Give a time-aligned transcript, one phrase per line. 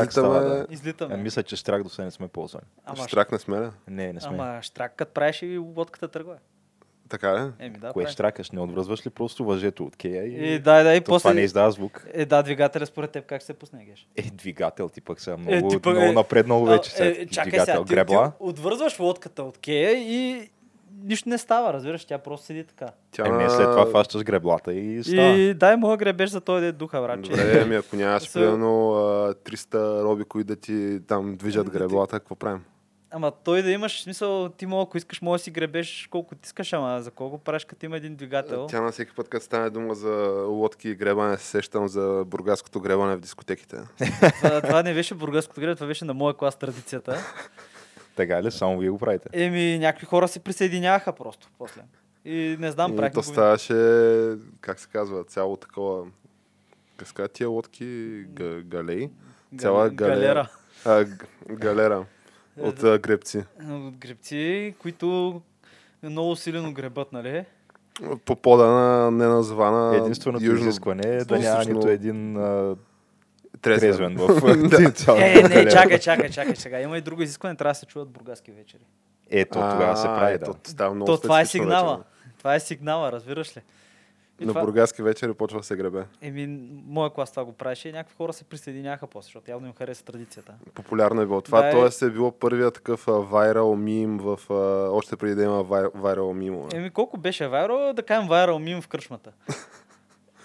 [0.00, 0.58] Штрак става, Излитаме...
[0.58, 0.66] да.
[0.70, 1.14] Излитаме.
[1.14, 2.64] А, мисля, че штрак до сега не сме ползвали.
[2.84, 3.68] Ама, Штрак не сме ли?
[3.88, 4.30] Не, не сме.
[4.32, 6.36] ама штрак, като правиш и лодката тръгва.
[7.08, 7.50] Така ли?
[7.58, 8.12] Еми, да, Кое прави.
[8.12, 8.50] штракаш?
[8.50, 11.34] Не отвръзваш ли просто въжето от кея и, И да, да, и то това не
[11.34, 11.40] после...
[11.40, 12.06] издава звук?
[12.12, 14.08] Е, да, двигателя според теб как ще се пусне, Геш?
[14.16, 16.90] Е, двигател ти пък са много, ти пък много е- напреднало вече.
[16.90, 17.08] Сега.
[17.10, 18.28] е, чакай двигател, сега, ти, гребла.
[18.30, 20.50] ти отвързваш лодката от кея и
[21.02, 22.86] нищо не става, разбираш, тя просто седи така.
[23.10, 25.28] Тя Еми, след това фащаш греблата и става.
[25.28, 27.30] И дай моя гребеш за той да е духа, братче.
[27.30, 32.34] Добре, ами ако нямаш примерно а, 300 роби, които да ти там движат греблата, какво
[32.34, 32.64] правим?
[33.10, 36.46] Ама той да имаш смисъл, ти мога, ако искаш, може да си гребеш колко ти
[36.46, 38.66] искаш, ама за колко правиш, като има един двигател.
[38.66, 40.14] Тя на всеки път, като стане дума за
[40.48, 43.76] лодки и гребане, се сещам за бургаското гребане в дискотеките.
[44.42, 47.18] това, това не беше бургаското гребе, това беше на моя клас традицията.
[48.18, 48.50] Така ли?
[48.50, 49.28] Само вие го правите.
[49.32, 51.82] Еми, някакви хора се присъединяваха просто после.
[52.24, 53.74] И не знам, и правихме то ставаше,
[54.60, 56.04] как се казва, цяло такова...
[57.14, 58.24] Как тия лодки?
[58.28, 59.08] Га, галей?
[59.52, 60.14] Га- Цяла галера.
[60.14, 60.48] галера.
[60.84, 62.04] А, г- галера.
[62.60, 63.44] От а, гребци.
[63.70, 65.40] От гребци, които
[66.02, 67.44] много силено гребат, нали?
[68.24, 70.68] По пода на неназвана Единственото южно...
[70.68, 72.76] изискване е да няма нито един а,
[73.62, 74.16] трезвен.
[74.16, 74.28] в
[74.94, 75.70] цялата Е, не, галера.
[75.70, 76.80] чакай, чакай, чакай сега.
[76.80, 78.82] Има и друго изискване, трябва да се чуват бургаски вечери.
[79.30, 80.70] Ето, тогава се прави, ето, да.
[80.70, 82.04] Става много То това е сигнала.
[82.38, 83.60] Това е сигнала, разбираш ли?
[84.40, 86.04] И На това- бургаски вечери почва да се гребе.
[86.22, 86.46] Еми,
[86.86, 90.04] моя клас това го правеше и някакви хора се присъединяха после, защото явно им хареса
[90.04, 90.54] традицията.
[90.74, 91.60] Популярно е било това.
[91.62, 91.70] Да, е.
[91.70, 94.38] Тоест е било първият такъв вайрал мим в...
[94.50, 94.54] а,
[94.90, 95.62] още преди да има
[95.94, 96.68] вайрал мимо.
[96.74, 99.32] Еми, колко беше вайрал, да кажем вайрал мим в кръчмата.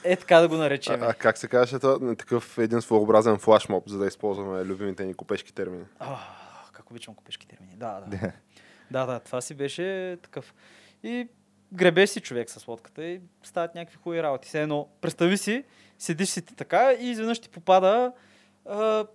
[0.03, 1.03] Е така да го наречем.
[1.03, 2.15] А, а как се казваше това?
[2.15, 5.83] Такъв един своеобразен флашмоб, за да използваме любимите ни купешки термини.
[5.99, 6.17] А,
[6.71, 7.73] как обичам купешки термини.
[7.75, 8.31] Да, да.
[8.91, 10.53] да, да, това си беше такъв.
[11.03, 11.27] И
[11.73, 14.47] гребеш си човек с лодката и стават някакви хубави работи.
[14.47, 15.63] Все едно, представи си,
[15.99, 18.11] седиш си ти така и изведнъж ти попада
[18.65, 19.05] а,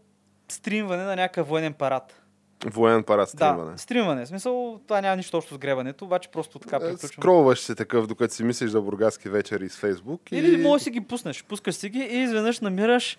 [0.48, 2.17] стримване на някакъв военен парад.
[2.66, 3.72] Военен парад стримване.
[3.72, 4.24] Да, стримване.
[4.24, 7.08] В смисъл, това няма нищо общо с гребането, обаче просто така Е, приключвам.
[7.08, 10.32] Скролваш се такъв, докато си мислиш за бургаски вечери с Фейсбук.
[10.32, 10.56] Или и...
[10.62, 11.44] може да си ги пуснеш.
[11.44, 13.18] Пускаш си ги и изведнъж намираш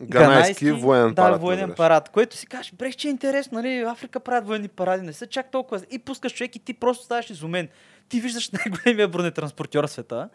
[0.00, 1.40] Ганайски военен да, парад.
[1.40, 1.76] военен намираш.
[1.76, 5.26] парад, което си кажеш, брех, че е интересно, нали, Африка правят военни паради, не са
[5.26, 5.80] чак толкова.
[5.90, 7.68] И пускаш човек и ти просто ставаш изумен.
[8.08, 10.28] Ти виждаш най-големия бронетранспортьор в света.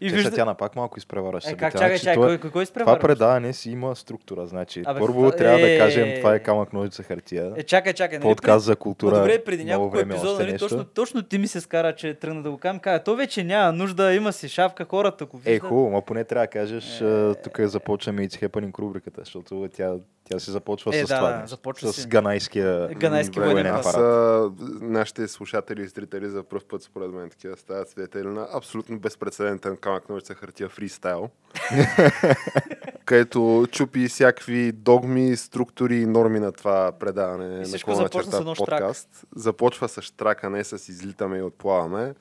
[0.00, 0.30] И И вижда...
[0.30, 2.98] тя на пак малко изпреварваш Е, как чакай, че чакай, това- кой, кой, кой Това
[2.98, 4.46] предаване си има структура.
[4.46, 7.52] Значи, Абе, първо това- трябва да е, кажем, това е, е камък, ножица, хартия.
[7.56, 8.18] Е, чакай, чакай.
[8.18, 9.16] Нали, Подкаст за култура.
[9.16, 12.58] Добре, преди няколко епизода, нали, точно, точно ти ми се скара, че тръгна да го
[12.58, 12.78] кажем.
[12.78, 15.68] Каза, то вече няма нужда, има си шапка, хората го Е, виждат.
[15.68, 17.34] хубаво, ма поне трябва да кажеш, Е.
[17.34, 19.94] тук започваме It's Happening рубриката, защото тя,
[20.26, 21.42] тя се започва Е, с да, това.
[21.46, 22.08] започва с си.
[22.08, 23.96] ганайския ганайски военен апарат.
[23.96, 24.50] а,
[24.80, 29.76] нашите слушатели и зрители за първ път, според мен, такива стават свидетели на абсолютно безпредседентен
[29.76, 31.30] камък ножица хартия фристайл,
[33.04, 38.22] където чупи всякакви догми, структури и норми на това предаване И на всичко колона започна
[38.22, 38.68] черта с едно штрак.
[38.70, 39.08] подкаст.
[39.36, 42.14] Започва с штрака, не с излитаме и отплаваме.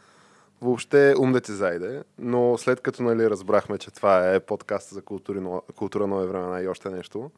[0.62, 5.02] Въобще ум да ти зайде, но след като нали, разбрахме, че това е подкаст за
[5.02, 5.40] култури,
[5.76, 7.32] култура нови времена и още нещо,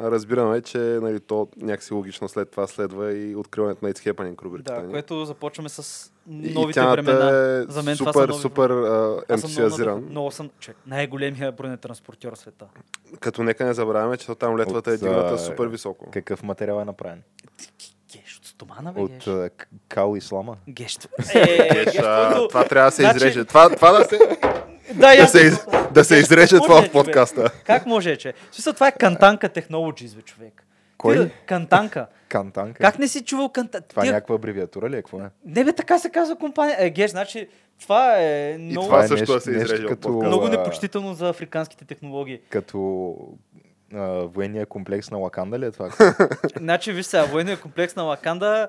[0.00, 4.74] разбираме, че нали, то някакси логично след това следва и откриването на It's Happening рубриката
[4.74, 4.90] Да, ни.
[4.90, 7.30] което започваме с И новите темата времена.
[7.30, 8.74] е За мен това супер, са нови супер а,
[9.28, 9.88] Аз съм много, ентусиазиран.
[9.88, 10.10] надъхан.
[10.10, 10.76] много съм човек.
[10.86, 12.66] Най-големия бронетранспортьор в света.
[13.20, 16.10] Като нека не забравяме, че там летвата е дигната супер високо.
[16.10, 17.22] Какъв материал е направен?
[18.60, 19.26] Стомана, бе, От геш.
[19.26, 20.56] а, к- кал ислама?
[20.68, 20.98] Геш.
[21.34, 23.44] Е, Геш, геш, а, който- това трябва да се Значи- изреже.
[23.44, 24.18] Това, това да се,
[24.94, 27.50] Да, да се, из- да се изреже това може, в подкаста.
[27.64, 28.34] Как може, че?
[28.52, 30.64] Смисъл, това е Кантанка Technologies, бе, човек.
[30.98, 31.26] Кой?
[31.26, 32.06] Ти Кантанка.
[32.28, 32.78] Кантанка?
[32.80, 33.88] Как не си чувал Кантанка?
[33.88, 34.96] Това е някаква абревиатура ли е?
[34.96, 35.30] Какво е?
[35.46, 36.76] Не бе, така се казва компания.
[36.78, 37.48] Е, геш, значи,
[37.80, 41.84] това е много, това е също нещо- да се от като- много непочтително за африканските
[41.84, 42.40] технологии.
[42.48, 43.16] Като
[43.94, 45.90] а, военния комплекс на Лаканда ли е това?
[46.56, 48.68] Значи, виж сега, военният комплекс на Лаканда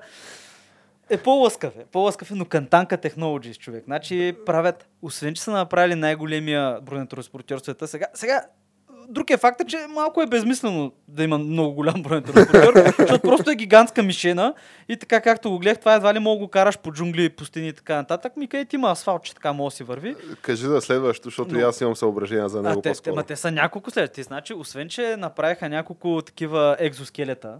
[1.10, 3.84] е по-лъскав, е, по-лъскав е, но Кантанка Technologies, човек.
[3.84, 8.46] Значи правят, освен че са направили най-големия бронетранспортьор в света, сега, сега
[9.08, 13.54] друг е факта, че малко е безмислено да има много голям бронетранспортьор, защото просто е
[13.54, 14.54] гигантска мишена
[14.88, 17.68] и така както го гледах, това едва ли мога да го караш по джунгли, пустини
[17.68, 18.36] и така нататък.
[18.36, 20.16] Ми където има асфалт, че така може да си върви.
[20.42, 23.14] Кажи за следващото, защото Но- и аз имам съображения за А, него те, те, по-скоро.
[23.14, 24.22] ма, те са няколко следващи.
[24.22, 27.54] Значи, освен, че направиха няколко такива екзоскелета,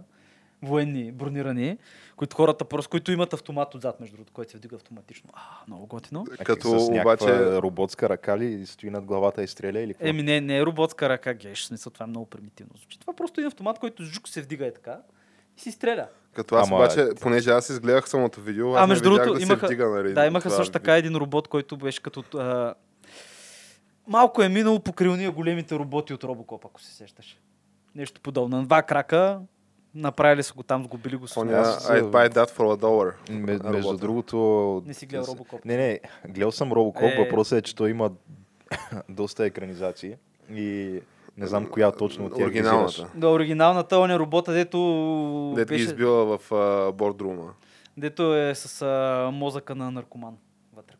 [0.63, 1.77] военни, бронирани,
[2.15, 5.29] които хората просто, които имат автомат отзад, между другото, който се вдига автоматично.
[5.33, 6.25] А, много готино.
[6.31, 10.07] А Като с някаква обаче- роботска ръка ли стои над главата и стреля или какво?
[10.07, 12.99] Еми, не, не е роботска ръка, геш, смисъл, това е много примитивно звучи.
[12.99, 14.97] Това е просто един автомат, който жук се вдига е така
[15.57, 16.07] и си стреля.
[16.33, 19.59] Като аз Ама- обаче, понеже аз изгледах самото видео, аз А, между другото, да имаха,
[19.59, 22.37] се вдига, нали, да, имаха това също така един робот, който беше като...
[22.37, 22.73] А,
[24.07, 27.39] малко е минало покрай уния големите роботи от Робокоп, ако се сещаш.
[27.95, 28.57] нещо подобно.
[28.57, 29.39] На два крака,
[29.95, 33.13] направили са го там, сгубили го с Оня, Аз, I buy that for a dollar.
[33.31, 34.37] Ме- Между другото...
[34.85, 35.65] Не си гледал Робокоп.
[35.65, 37.17] Не, не, гледал съм Робокоп, Е.
[37.19, 38.11] въпросът е, че той има
[39.09, 40.15] доста екранизации
[40.51, 40.99] и
[41.37, 42.45] не знам коя точно от тях.
[42.45, 43.07] Оригиналната.
[43.15, 44.77] Да, оригиналната, он е робота, дето,
[45.55, 46.51] Дето ги беше, избила в
[46.93, 47.53] бордрума.
[47.97, 50.33] дето е с а, мозъка на наркоман.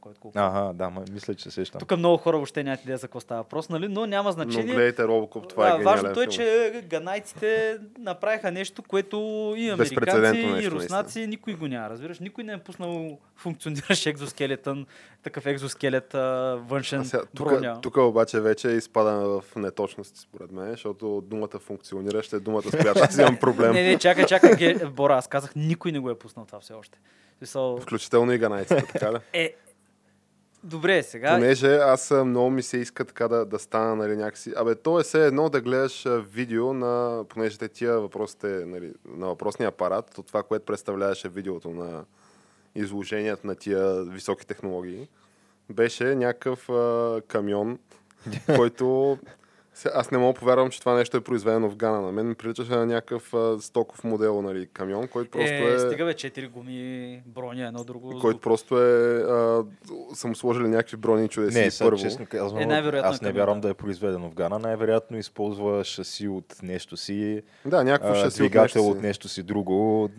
[0.04, 0.40] Който колко.
[0.40, 1.80] Ага, да, ма, мисля, че се сещам.
[1.80, 3.88] Тук много хора въобще нямат идея за какво става въпрос, нали?
[3.88, 4.74] но няма Но значение.
[4.74, 9.18] гледайте Робокоп, това е А, гениален Важното е, че ганайците направиха нещо, което
[9.58, 11.90] и американци, Безпрецедентно и нещо, руснаци, никой го няма.
[11.90, 14.86] Разбираш, никой не е пуснал функциониращ екзоскелетън,
[15.24, 16.20] такъв екзоскелет, а,
[16.68, 17.82] външен А сега, тук, броня.
[17.82, 23.00] тук обаче вече изпадаме в неточности, според мен, защото думата функциониращ е думата, с която
[23.00, 23.72] аз имам проблем.
[23.74, 27.00] Не, не, чакай, чакай, Бора, аз казах, никой не го е пуснал това все още.
[27.38, 29.18] Смисъл, Включително и ганайците, така ли?
[29.34, 29.54] е,
[30.64, 31.36] добре, сега.
[31.36, 34.54] Понеже аз много ми се иска така да, да стана нали, някакси.
[34.56, 39.28] Абе, то е все едно да гледаш видео на, понеже те тия въпросите нали, на
[39.28, 42.06] въпросния апарат, от това, което представляваше видеото на
[42.76, 45.08] изложението на тия високи технологии,
[45.70, 47.80] беше някакъв а, камион,
[48.56, 49.18] който
[49.94, 52.02] аз не мога повярвам, че това нещо е произведено в Гана.
[52.02, 55.80] На мен ми приличаше на някакъв а, стоков модел нали, камион, който просто е, е...
[55.80, 58.20] стига бе, четири гуми, броня, едно друго.
[58.22, 59.22] който просто е...
[59.22, 59.64] А,
[60.28, 62.02] му сложили някакви брони чудеси Не, сега, първо.
[62.02, 64.60] честно казвам, Е, най-вероятно аз не към вярвам да е произведено в Гана.
[64.60, 69.04] Най-вероятно използва шаси от нещо си, Да, някакво а, ще си двигател от от нещо
[69.04, 69.08] си.
[69.08, 70.10] нещо си друго,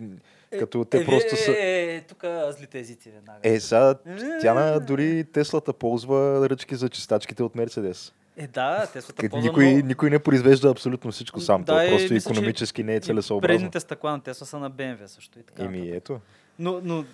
[0.59, 1.51] като те е, просто е, са...
[1.51, 2.23] Е, е, тук
[2.57, 3.39] злите езици веднага.
[3.43, 3.95] Е, сега
[4.41, 8.13] тя на, дори Теслата ползва ръчки за чистачките от Мерцедес.
[8.37, 11.63] Е, да, те са ползва никой, много- никой не произвежда абсолютно всичко сам.
[11.63, 13.57] Да, и просто че економически не е И целесообразно.
[13.57, 15.63] Предните стъкла на Тесла са на BMW също и така.
[15.63, 16.19] Еми, ето.
[16.59, 17.05] Но, но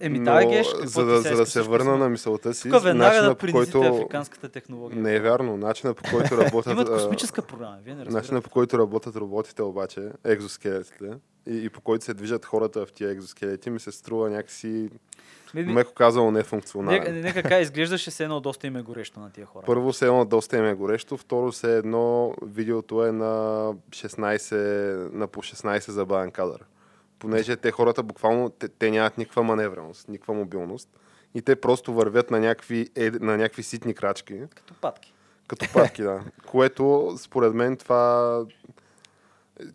[0.00, 3.10] еми, Но, да, геш, за да, за да се върна на мисълта си, Тук веднага
[3.14, 3.80] начина да по който...
[3.82, 5.02] африканската технология.
[5.02, 5.56] Не е вярно.
[5.56, 6.72] Начина по който работят...
[6.72, 8.44] Имат космическа програма, вие не Начина разбирате.
[8.44, 11.10] по който работят роботите обаче, екзоскелетите,
[11.46, 14.88] и, и по който се движат хората в тия екзоскелети, ми се струва някакси,
[15.54, 17.20] Ме- ме- меко казано, Нека, нефункционален.
[17.20, 19.66] нека кажа, изглеждаше се едно доста им е горещо на тия хора.
[19.66, 23.32] Първо се едно доста им е горещо, второ се едно видеото е на
[23.90, 24.54] 16,
[25.12, 26.64] на по 16 забавен кадър.
[27.18, 30.88] Понеже те хората буквално, те, те нямат никаква маневреност, никаква мобилност
[31.34, 35.12] и те просто вървят на някакви, е, на някакви ситни крачки, Като патки.
[35.48, 36.20] като патки, да.
[36.46, 38.44] Което, според мен, това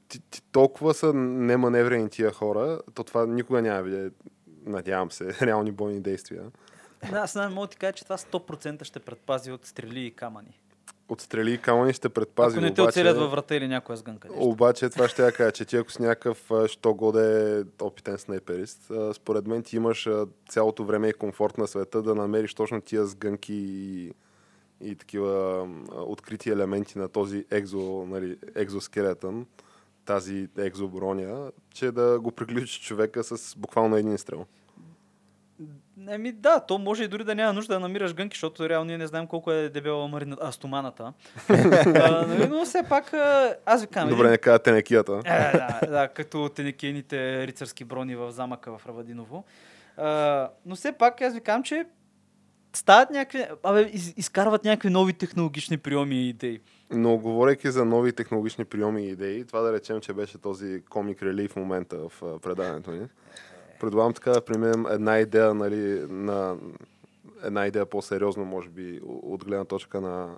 [0.07, 4.11] ти, ти, толкова са неманеврени тия хора, то това никога няма да видя,
[4.65, 6.43] надявам се, реални бойни действия.
[7.11, 10.11] Да, аз не мога да ти кажа, че това 100% ще предпази от стрели и
[10.11, 10.59] камъни.
[11.09, 12.89] От стрели и камъни ще предпази, Ако не те обаче...
[12.99, 14.27] оцелят във врата или някоя сгънка.
[14.27, 14.43] нещо.
[14.43, 19.47] Обаче това ще я кажа, че ти ако си някакъв що годе опитен снайперист, според
[19.47, 20.09] мен ти имаш
[20.49, 24.13] цялото време и комфорт на света да намериш точно тия сгънки и,
[24.81, 29.45] и такива а, открити елементи на този екзо, нали, екзоскелетън,
[30.05, 34.45] тази екзоброня, че да го приключи човека с буквално един стрел.
[36.09, 38.97] Еми да, то може и дори да няма нужда да намираш гънки, защото реално ние
[38.97, 40.37] не знаем колко е дебела марина...
[40.41, 41.13] а, стоманата.
[41.49, 43.13] а, нали, но все пак,
[43.65, 45.21] аз ви казвам, Добре, не кажа тенекията.
[45.25, 49.43] Е, да, да, като тенекейните рицарски брони в замъка в Равадиново.
[49.97, 51.85] А, но все пак аз ви казвам, че
[52.75, 56.59] стават някакви, абе, из, изкарват някакви нови технологични приеми и идеи.
[56.93, 61.23] Но говорейки за нови технологични приеми и идеи, това да речем, че беше този комик
[61.23, 63.07] релив в момента в предаването ни.
[63.79, 66.57] Предлагам така да примем една идея, нали, на
[67.43, 70.35] една идея по-сериозно, може би, от гледна точка на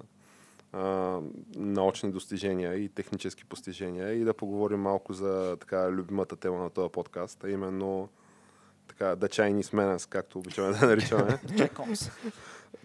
[0.73, 1.19] а,
[1.55, 6.91] научни достижения и технически постижения и да поговорим малко за така любимата тема на този
[6.91, 8.09] подкаст, а именно
[8.87, 11.39] така, The Chinese Menace, както обичаме да наричаме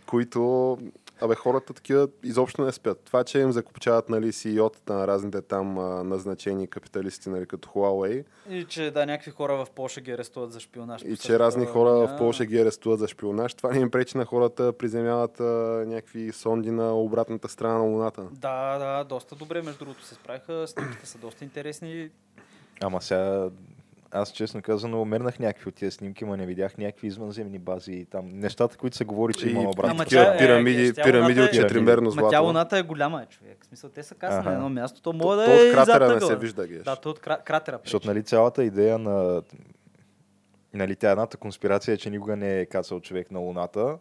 [0.07, 0.79] които
[1.21, 3.01] абе, хората такива изобщо не спят.
[3.05, 8.25] Това, че им закупчават нали, CEO-тата на разните там а, назначени капиталисти, нали, като Huawei,
[8.51, 11.03] И че да, някакви хора в Польша ги арестуват за шпионаж.
[11.03, 14.25] и че разни хора в Польша ги арестуват за шпионаж, това не им пречи на
[14.25, 15.45] хората приземяват а,
[15.87, 18.23] някакви сонди на обратната страна на Луната.
[18.33, 20.67] Да, да, доста добре, между другото се справиха.
[20.67, 22.11] Снимките са доста интересни.
[22.83, 23.49] Ама сега,
[24.13, 28.05] аз честно казано, мернах някакви от тези снимки, но не видях някакви извънземни бази и
[28.05, 28.29] там.
[28.29, 29.99] Нещата, които се говори, че И- има Ама обратно.
[29.99, 32.45] такива тя е- пирамиди, е, тя пирамиди от е- четиримерно Ма тя злато.
[32.45, 33.59] луната е голяма, е, човек.
[33.61, 36.15] В смисъл, те са каса на едно място, то може то да е от кратера
[36.15, 36.83] не се вижда, геш.
[36.83, 37.79] Да, то от кра- кратера.
[37.85, 39.43] Защото нали, цялата идея на
[40.75, 43.99] нали, тя едната конспирация е, че никога не е кацал човек на Луната,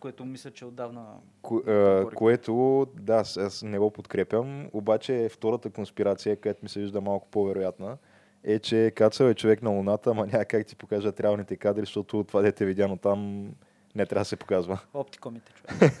[0.00, 1.04] Което мисля, че отдавна...
[1.42, 1.60] ко, а,
[1.96, 2.14] Говорих.
[2.14, 7.28] което, да, аз- аз не го подкрепям, обаче втората конспирация, която ми се вижда малко
[7.30, 7.96] по-вероятна,
[8.44, 12.24] е, че кацал е човек на Луната, ама няма как ти покажат реалните кадри, защото
[12.24, 13.50] това дете е видяно там
[13.94, 14.78] не трябва да се показва.
[14.94, 15.92] Оптикомите, човек.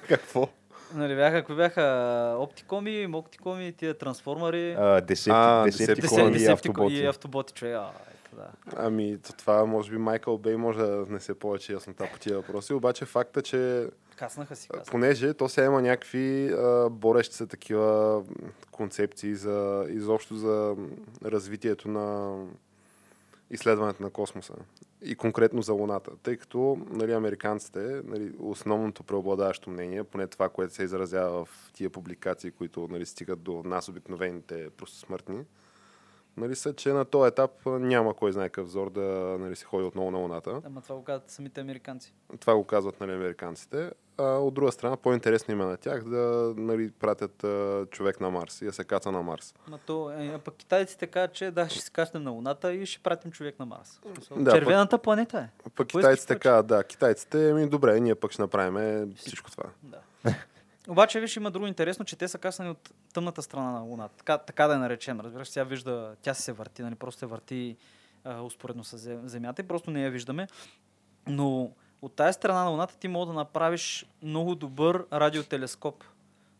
[0.08, 0.48] Какво?
[0.94, 4.72] Нали бяха, кои бяха оптикоми, моктикоми, тия трансформари.
[4.78, 6.94] А, десепти, А, десепти кони и автоботи.
[6.94, 7.76] И автоботи, човек.
[8.36, 8.50] Да.
[8.76, 12.72] Ами, то това може би Майкъл Бей може да внесе повече яснота по тия въпроси,
[12.72, 14.90] обаче факта, че Каснаха си, каснаха.
[14.90, 18.22] понеже то сега има някакви а, борещи се такива
[18.70, 20.76] концепции за изобщо за
[21.24, 22.36] развитието на
[23.50, 24.54] изследването на космоса
[25.02, 30.74] и конкретно за Луната, тъй като нали, американците, нали, основното преобладаващо мнение, поне това, което
[30.74, 35.44] се изразява в тия публикации, които нали, стигат до нас, обикновените просто смъртни,
[36.36, 39.00] нали, са, че на този етап няма кой знае какъв взор да
[39.40, 40.60] нали, се ходи отново на Луната.
[40.66, 42.14] Ама това го казват самите американци.
[42.40, 43.90] Това го казват нали, американците.
[44.18, 48.62] А от друга страна, по-интересно има на тях да нали, пратят а, човек на Марс
[48.62, 49.54] и да се каца на Марс.
[49.68, 52.86] Ма то, е, а пък китайците казват, че да, ще се качнем на Луната и
[52.86, 54.00] ще пратим човек на Марс.
[54.36, 55.48] Да, Червената планета е.
[55.64, 59.64] Пък Кой китайците казват, да, китайците, ми добре, ние пък ще направим всичко това.
[59.82, 59.98] Да.
[60.88, 64.16] Обаче, виж, има друго интересно, че те са каснани от тъмната страна на Луната.
[64.16, 65.20] Така, така да я наречем.
[65.20, 67.76] Разбираш, сега вижда, тя се върти, нали, просто се върти
[68.24, 70.48] а, успоредно с Зе- Земята и просто не я виждаме.
[71.26, 71.70] Но
[72.02, 76.04] от тази страна на Луната ти може да направиш много добър радиотелескоп,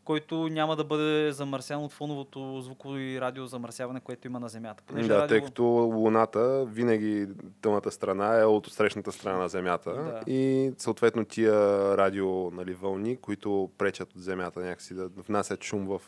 [0.05, 4.83] който няма да бъде замърсян от фоновото звуково и радиозамърсяване, което има на Земята.
[4.87, 5.29] Понеже Да, радио...
[5.29, 7.27] тъй като Луната винаги
[7.63, 10.33] тъмната страна е от срещната страна на Земята Да.
[10.33, 11.53] и съответно тия
[11.97, 16.01] радио нали, вълни, които пречат от Земята някакси да внасят шум в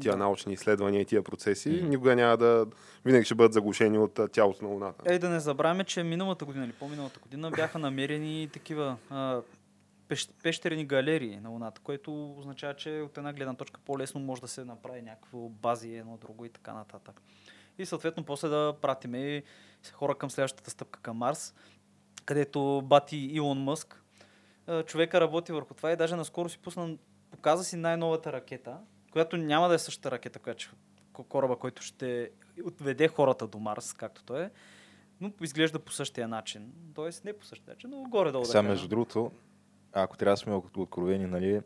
[0.00, 0.18] тия Да.
[0.18, 2.66] научни изследвания и тия процеси, никога няма да...
[3.04, 5.02] Винаги ще бъдат заглушени от тялото на Луната.
[5.06, 9.40] Ей, да не забравяме, че миналата година или по-миналата година бяха намерени такива а,
[10.10, 14.48] пещ, пещерни галерии на Луната, което означава, че от една гледна точка по-лесно може да
[14.48, 17.22] се направи някакво бази, едно друго и така нататък.
[17.78, 19.42] И съответно после да пратиме
[19.92, 21.54] хора към следващата стъпка към Марс,
[22.24, 24.04] където бати Илон Мъск.
[24.86, 26.96] Човека работи върху това и даже наскоро си пусна,
[27.30, 28.78] показа си най-новата ракета,
[29.12, 30.74] която няма да е същата ракета, която ще,
[31.12, 32.30] кораба, който ще
[32.64, 34.50] отведе хората до Марс, както той е,
[35.20, 36.72] но изглежда по същия начин.
[36.94, 38.70] Тоест не по същия начин, но горе-долу да Сега, кажем.
[38.70, 39.32] между другото,
[39.92, 41.60] ако трябва да сме от- откровени, нали,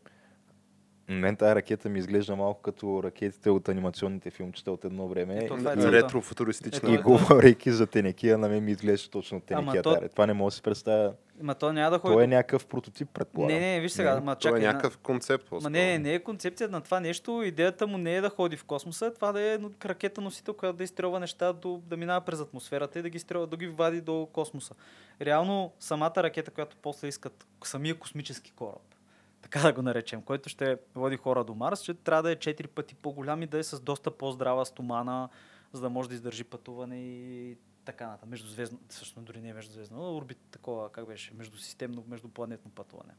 [1.09, 5.37] на мен тази ракета ми изглежда малко като ракетите от анимационните филмчета от едно време.
[5.37, 5.93] Ето, това е и.
[5.93, 7.03] Ретрофутуристична.
[7.03, 9.83] говорейки за тенекия, на мен ми изглежда точно тенекия.
[9.83, 10.09] то- То...
[10.09, 11.13] Това не мога да си представя.
[11.41, 12.15] Ма то няма да ходи.
[12.15, 13.55] Той е някакъв прототип, предполагам.
[13.55, 14.21] Не, не, виж сега, Не.
[14.21, 14.61] ма Това чакай.
[14.61, 15.45] е на- някакъв концепт.
[15.45, 15.71] Ма по-скоро.
[15.71, 17.43] не, не е концепция на това нещо.
[17.43, 20.85] Идеята му не е да ходи в космоса, това да е ракета носител, която да
[20.85, 24.29] изстрелва неща, до, да минава през атмосферата и да ги, стрелва, да ги вади до
[24.33, 24.75] космоса.
[25.21, 28.95] Реално самата ракета, която после искат, самия космически кораб,
[29.43, 32.67] така да го наречем, който ще води хора до Марс, ще трябва да е 4
[32.67, 35.29] пъти по-голям и да е с доста по-здрава стомана,
[35.73, 38.29] за да може да издържи пътуване и така нататък.
[38.29, 43.13] Междузвездно, всъщност дори не е междузвездно, но орбит такова, как беше, междусистемно, междупланетно пътуване.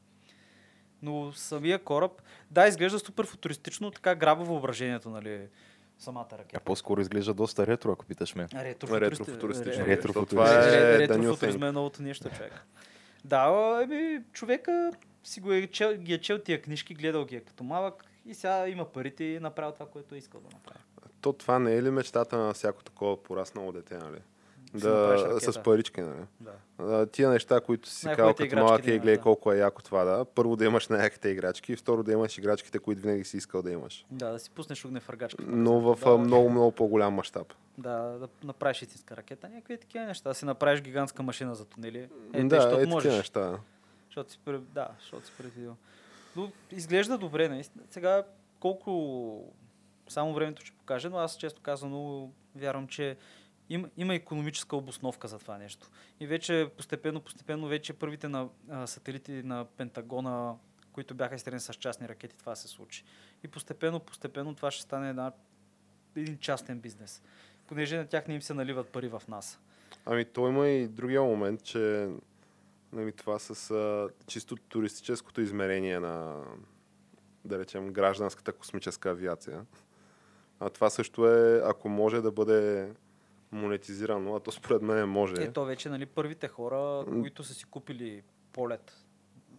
[1.01, 5.47] Но самия кораб, да, изглежда супер футуристично, така граба въображението, нали,
[5.99, 6.59] самата А ракета.
[6.59, 8.47] по-скоро изглежда доста ретро, ако питаш ме.
[8.53, 9.83] Ретрофутуристично.
[9.83, 11.69] Е Ретрофутуризма Thing.
[11.69, 12.65] е новото нещо, човек.
[13.25, 14.91] Да, еми, човека
[15.23, 18.33] си го е чел, ги е чел тия книжки, гледал ги е като малък и
[18.33, 20.79] сега има парите и е направил това, което е искал да направи.
[21.21, 24.17] То това не е ли мечтата на всяко такова пораснало дете, нали?
[24.79, 26.25] Да, с парички, нали?
[26.39, 27.05] Да.
[27.05, 29.21] Тия неща, които си казал като малък и гледай да.
[29.21, 30.25] колко е яко това, да.
[30.25, 33.71] Първо да имаш най-яките играчки и второ да имаш играчките, които винаги си искал да
[33.71, 34.05] имаш.
[34.11, 35.43] Да, да си пуснеш огнефъргачка.
[35.47, 37.53] Но в да, много, много по-голям мащаб.
[37.77, 40.29] Да, да направиш истинска ракета, някакви такива неща.
[40.29, 42.09] Да си направиш гигантска машина за тунели.
[42.33, 43.15] Е, да, е можеш.
[43.15, 43.59] неща.
[44.05, 44.39] Защото си,
[44.73, 45.75] да, защото си предвидил.
[46.35, 47.83] Но изглежда добре, наистина.
[47.89, 48.23] Сега
[48.59, 49.53] колко
[50.07, 53.17] само времето ще покаже, но аз често казано вярвам, че
[53.69, 55.89] има, има економическа обосновка за това нещо.
[56.19, 60.55] И вече постепенно, постепенно вече първите на, а, сателити на Пентагона,
[60.91, 63.03] които бяха изстреляни с частни ракети, това се случи.
[63.43, 65.31] И постепенно, постепенно това ще стане една,
[66.15, 67.21] един частен бизнес.
[67.67, 69.59] Понеже на тях не им се наливат пари в нас.
[70.05, 72.09] Ами то има и другия момент, че
[72.93, 76.43] нали, това с а, чисто туристическото измерение на,
[77.45, 79.65] да речем, гражданската космическа авиация.
[80.59, 82.93] А това също е, ако може да бъде
[83.55, 85.33] монетизирано, а то според мен може.
[85.39, 89.05] Ето вече, нали, първите хора, които са си купили полет,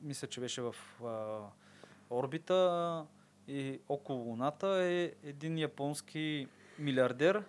[0.03, 0.75] мисля, че беше в
[1.05, 1.39] а,
[2.11, 3.05] орбита
[3.49, 6.49] и около Луната е един японски
[6.79, 7.45] милиардер.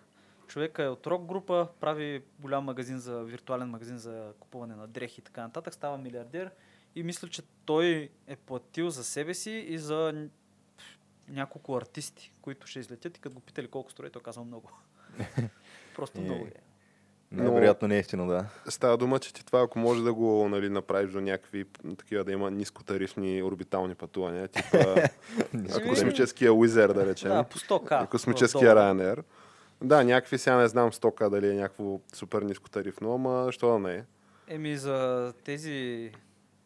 [0.48, 5.22] Човека е от рок група, прави голям магазин за виртуален магазин за купуване на дрехи
[5.22, 6.52] и така нататък, става милиардер
[6.96, 10.28] и мисля, че той е платил за себе си и за
[11.30, 14.72] няколко артисти, които ще излетят и като го питали колко струва, той казва много.
[15.98, 16.24] Просто Е.
[16.24, 16.52] много е.
[17.32, 18.46] Най-вероятно не е истина, да.
[18.70, 21.66] Става дума, че ти това, ако може да го нали, направиш до някакви
[21.98, 24.78] такива да има нискотарифни орбитални пътувания, типа
[25.90, 27.30] космическия Wizard, да речем.
[27.30, 28.10] Да, по 100к.
[28.10, 29.24] Космическия Ryanair.
[29.82, 33.80] Да, някакви сега не знам 100к дали е някакво супер ниско тарифно, ама що да
[33.80, 34.04] не е.
[34.48, 36.12] Еми за тези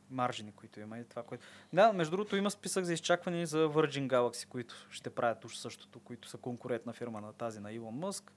[0.10, 1.44] маржини, които има и това, което...
[1.74, 6.00] Да, между другото има списък за изчакване за Virgin Galaxy, които ще правят уж същото,
[6.00, 8.32] които са конкурентна фирма на тази на Илон Мъск.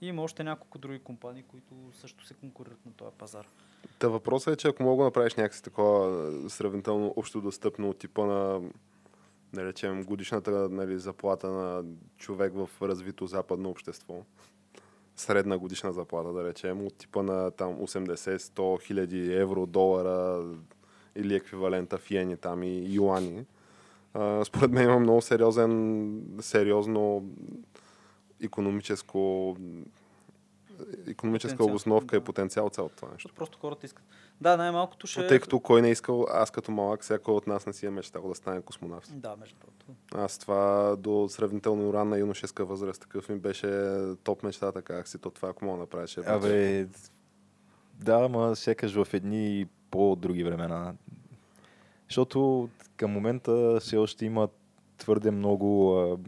[0.00, 3.46] Има още няколко други компании, които също се конкурират на този пазар.
[3.98, 7.98] Та въпросът е, че ако мога да направиш някакси такова е, сравнително общо достъпно от
[7.98, 8.60] типа на
[9.52, 11.84] да речем, годишната нали, заплата на
[12.16, 14.14] човек в развито западно общество,
[15.16, 20.44] средна годишна заплата, да речем, от типа на там 80-100 хиляди евро, долара
[21.16, 23.46] или еквивалента в йени там и юани.
[24.14, 27.24] А, според мен има много сериозен, сериозно
[28.46, 29.56] економическо
[31.06, 32.24] економическа Потенциал, обосновка и да.
[32.24, 33.32] потенциал цялото това нещо.
[33.34, 34.04] Просто хората искат.
[34.40, 35.26] Да, най-малкото ще...
[35.26, 37.90] Тъй като кой не е искал, аз като малък, всяко от нас не си е
[37.90, 39.12] мечтал да стане космонавт.
[39.14, 39.86] Да, между другото.
[40.14, 45.30] Аз това до сравнително ранна юношеска възраст, такъв ми беше топ мечтата, как си то
[45.30, 46.16] това, ако мога да направиш.
[46.16, 46.86] Е, Абе,
[47.94, 50.94] да, ама сякаш в едни по-други времена.
[52.08, 54.48] Защото към момента все още има
[54.98, 56.18] твърде много, а,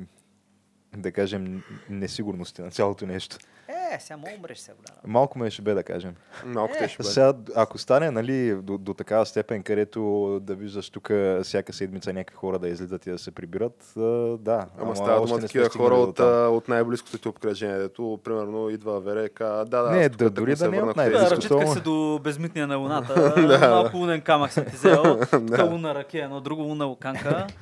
[0.96, 3.36] да кажем, несигурности на цялото нещо.
[3.68, 5.00] Е, сега мога умреш сега голяма.
[5.04, 6.14] Малко ме ще бе, да кажем.
[6.44, 7.10] Малко Е, те ще бъде.
[7.12, 11.10] Сега, ако стане нали, до, до такава степен, където да виждаш тук
[11.42, 13.92] всяка седмица някакви хора да излизат и да се прибират,
[14.40, 14.66] да.
[14.78, 16.20] Ама става дума такива хора от,
[16.56, 20.64] от най-близкото ти обкръжение, дето примерно идва Вере и да, да, Не, да, дори се
[20.64, 21.74] да не е от върнах най- в Да, ама.
[21.74, 23.34] се до безмитния на луната.
[23.70, 25.18] Малко лунен камък съм ти взел.
[25.30, 27.46] Тук луна ракия, едно друго луна луканка.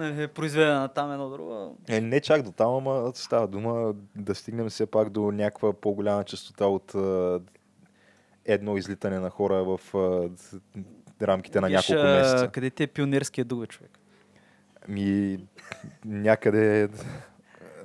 [0.00, 1.76] Нали, Произведена там едно друго.
[1.88, 6.24] Е, не чак до там, ама става дума да стигнем все пак до някаква по-голяма
[6.24, 7.40] частота от а,
[8.44, 10.28] едно излитане на хора в а,
[11.26, 12.48] рамките на Виж, няколко месеца.
[12.48, 13.98] Къде ти е пионерския бе, човек?
[14.88, 15.38] Ми,
[16.04, 16.88] някъде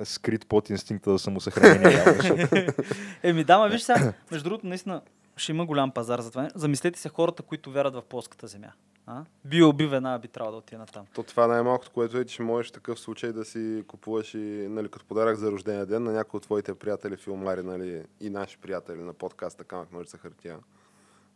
[0.04, 2.04] скрит под инстинкта за самосъхранение.
[3.24, 5.02] Еми да, ма виж сега, между другото, наистина
[5.38, 6.50] ще има голям пазар за това.
[6.56, 8.72] Замислете се хората, които вярват в плоската земя.
[9.08, 9.24] А?
[9.46, 11.06] Био би веднага би трябвало да отиде на там.
[11.14, 14.90] То това най-малкото, което е, че можеш в такъв случай да си купуваш и нали,
[14.90, 19.00] като подарък за рождения ден на някои от твоите приятели, филмари нали, и наши приятели
[19.00, 20.60] на подкаста Камък ножица хартия.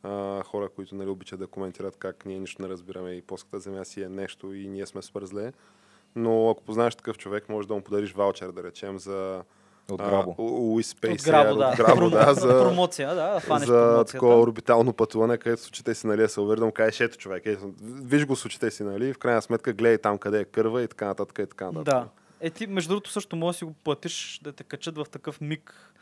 [0.04, 3.86] А, хора, които нали, обичат да коментират как ние нищо не разбираме и плоската земя
[3.86, 5.54] си е нещо и ние сме супер.
[6.16, 9.44] Но ако познаеш такъв човек, може да му подариш ваучер, да речем, за
[9.92, 10.36] От Грабо.
[10.40, 11.30] Луис Спейси.
[11.30, 11.68] от грабо, да.
[11.68, 16.08] От грабо, да, за, Промоция, да, фанеш за такова орбитално пътуване, където с очите си,
[16.08, 19.14] нали, се увери да му кажеш, ето човек, ето, виж го с очите си, нали,
[19.14, 21.86] в крайна сметка гледай там къде е кърва и така нататък и така нататък.
[21.86, 22.08] Да.
[22.42, 25.42] Е, ти, между другото, също може да си го платиш да те качат в такъв
[25.42, 25.94] миг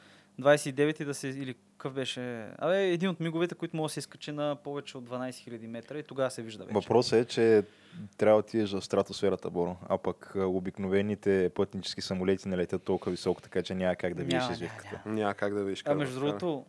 [0.42, 1.28] 29 и да се...
[1.28, 2.48] Или какъв беше...
[2.58, 6.00] Абе, един от миговете, които може да се изкачи на повече от 12 000 метра
[6.00, 6.74] и тогава се вижда вече.
[6.74, 7.64] Въпросът е, че
[8.18, 9.78] трябва да отидеш в стратосферата, Боро.
[9.90, 14.44] А пък обикновените пътнически самолети не летят толкова високо, така че няма как да видиш
[14.52, 15.02] извивката.
[15.06, 15.84] Няма как да видиш.
[15.86, 16.66] А между другото,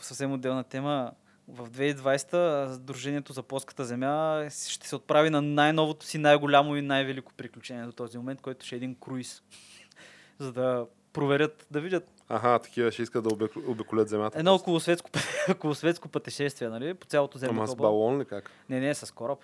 [0.00, 1.12] съвсем отделна тема,
[1.48, 7.32] в 2020 Сдружението за плоската земя ще се отправи на най-новото си, най-голямо и най-велико
[7.32, 9.42] приключение до този момент, който ще е един круиз.
[10.38, 14.38] За да проверят, да видят Аха, такива ще искат да обик- обиколят земята.
[14.38, 15.10] едно околосветско,
[15.50, 16.94] околосветско пътешествие, нали?
[16.94, 18.50] По цялото земно Ама с балон ли как?
[18.68, 19.38] Не, не, с кораб.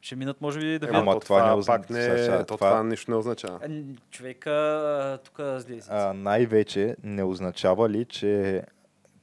[0.00, 1.04] Ще минат, може би, да видят.
[1.04, 3.58] то това не озна- пак не, сега, то това- това нищо не означава.
[3.62, 5.80] А, н- Човека, тук зле
[6.14, 8.62] най-вече не означава ли, че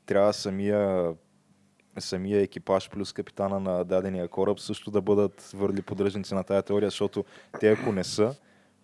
[0.06, 1.14] трябва самия,
[2.00, 6.90] самия екипаж плюс капитана на дадения кораб също да бъдат твърди поддръжници на тая теория,
[6.90, 7.26] защото
[7.60, 8.36] те ако не са,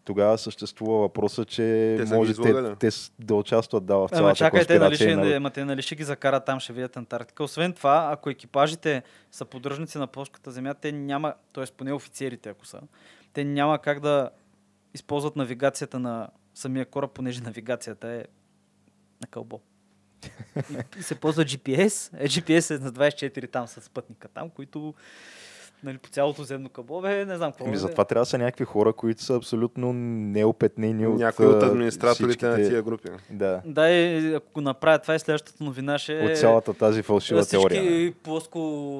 [0.05, 2.89] тогава съществува въпроса, че Те може те, те
[3.19, 5.95] да участват да, в цялата Ама чакайте, нали ще, и на- ама те нали ще
[5.95, 7.43] ги закарат там, ще видят Антарктика.
[7.43, 11.63] Освен това, ако екипажите са поддръжници на плоската земя, те няма, т.е.
[11.77, 12.79] поне офицерите, ако са,
[13.33, 14.29] те няма как да
[14.93, 18.23] използват навигацията на самия кораб, понеже навигацията е
[19.21, 19.59] на кълбо.
[20.99, 22.09] И, се ползва GPS.
[22.19, 24.93] Е, GPS е на 24 там с спътника там, които
[25.83, 27.65] нали, по цялото земно кълбо, бе, не знам какво.
[27.65, 27.77] Ами е.
[27.77, 32.53] затова трябва да са някакви хора, които са абсолютно неопетнени от Някой от администраторите на
[32.53, 33.09] всичките- тия групи.
[33.29, 37.39] Да, Да, и ако го направят това и следващата новина ще от цялата тази фалшива
[37.39, 37.83] Да, всички теория.
[38.01, 38.13] не.
[38.13, 38.59] плоско,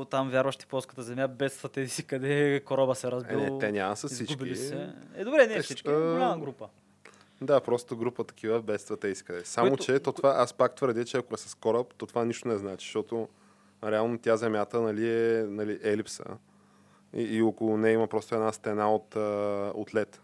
[0.10, 3.40] там вярващи плоската земя, бедстват еди си къде кораба се Е, разбил.
[3.40, 4.68] не, те няма с изгубили всички.
[4.68, 4.90] се.
[5.16, 6.68] Е, добре, не Е, всички, а, голяма група.
[7.42, 9.42] Да, просто група такива бедствата и къде.
[9.44, 12.26] Само, Което- че то това, аз пак твърдя, че ако е с кораб, то това
[12.26, 13.28] нищо не значи, защото
[13.84, 16.24] реално тя земята нали, е нали, елипса
[17.16, 20.22] и, и около нея има просто една стена от, а, от лед.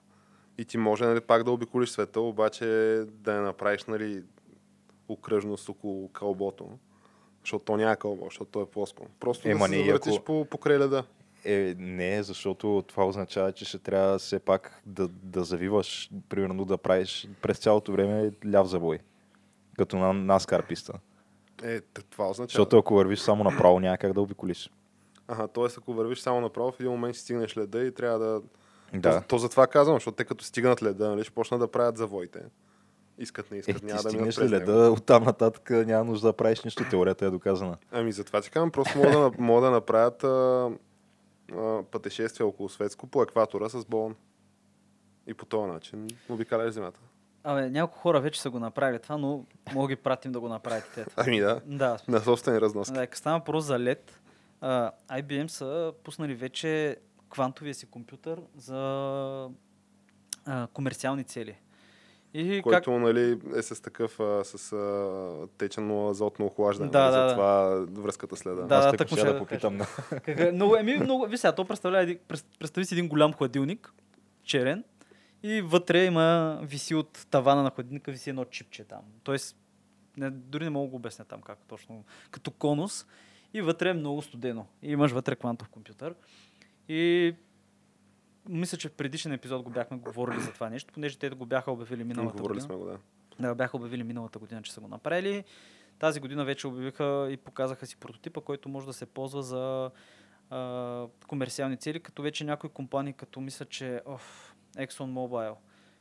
[0.57, 2.65] И ти може нали, пак да обиколиш света, обаче
[3.07, 4.23] да не направиш нали,
[5.07, 6.69] окръжност около кълбото.
[7.43, 9.07] Защото то няма кълбо, защото то е плоско.
[9.19, 11.03] Просто Ема да се завъртиш ако- по, покрай леда.
[11.45, 16.77] Е, не, защото това означава, че ще трябва все пак да, да завиваш, примерно да
[16.77, 18.99] правиш през цялото време ляв забой.
[19.77, 20.93] Като на наскар писта.
[21.63, 22.47] Е, това означава.
[22.47, 24.69] Защото ако вървиш само направо, няма как да обиколиш.
[25.29, 25.77] Ага, т.е.
[25.77, 28.41] ако вървиш само направо, в един момент си стигнеш леда и трябва да...
[28.93, 29.21] Да.
[29.21, 32.39] То, то затова казвам, защото те като стигнат леда, нали, ще почнат да правят завоите.
[33.17, 34.71] Искат, не Е, искат, ти няма да минат стигнеш през ли него.
[34.71, 36.83] леда, оттам нататък няма нужда да правиш нищо.
[36.89, 37.77] Теорията е доказана.
[37.91, 40.69] Ами затова ти казвам, просто могат да, на- могат да направят а,
[41.53, 44.15] а, пътешествие около Светско по екватора с болон.
[45.27, 46.99] И по този начин обикаляш земята.
[47.43, 51.05] Абе, няколко хора вече са го направили това, но мога ги пратим да го направите.
[51.17, 52.93] Ами да, Да, на собствени разноски.
[52.93, 53.99] Да, става въпрос за LED,
[54.61, 56.97] а, IBM са пуснали вече
[57.29, 58.79] квантовия си компютър за
[60.45, 61.57] а, комерциални цели.
[62.33, 63.01] И Който как...
[63.01, 66.91] нали, е с такъв а, с а, течено азотно охлаждане.
[66.91, 67.29] Да, нали, да, да.
[67.29, 68.61] Затова връзката следа.
[68.61, 69.77] Да, Аз да, да, ще да да попитам.
[69.77, 69.85] на-
[70.25, 70.53] Как?
[70.53, 72.15] Много, еми, много, виж сега, то представлява,
[72.59, 73.93] представи си един голям хладилник,
[74.43, 74.83] черен,
[75.43, 79.01] и вътре има, виси от тавана на хладилника, виси едно чипче там.
[79.23, 79.57] Тоест,
[80.17, 83.05] не, дори не мога да го обясня там как точно, като конус.
[83.53, 84.65] И вътре е много студено.
[84.81, 86.15] И имаш вътре квантов компютър.
[86.87, 87.35] И
[88.49, 91.71] мисля, че в предишен епизод го бяхме говорили за това нещо, понеже те го бяха
[91.71, 92.61] обявили миналата Говорили година.
[92.61, 92.97] сме го, да.
[93.39, 95.43] Да, бяха обявили миналата година, че са го направили.
[95.99, 99.91] Тази година вече обявиха и показаха си прототипа, който може да се ползва за
[100.49, 105.55] а, комерциални цели, като вече някои компании, като мисля, че оф, ExxonMobil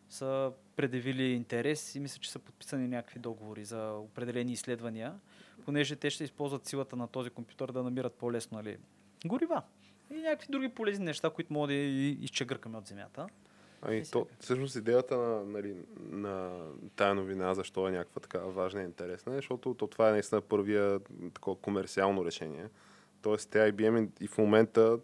[0.08, 5.14] са предявили интерес и мисля, че са подписани някакви договори за определени изследвания,
[5.68, 8.76] понеже те ще използват силата на този компютър да намират по-лесно нали,
[9.26, 9.62] горива
[10.10, 13.26] и някакви други полезни неща, които могат да и- изчегъркаме от земята.
[13.82, 16.64] Ами, И то, всъщност идеята на, нали, на
[16.96, 20.40] тая новина, защо е някаква така важна и интересна, е, защото то, това е наистина
[20.40, 21.00] първия
[21.34, 22.68] такова комерциално решение.
[23.22, 24.98] Тоест, те IBM и в момента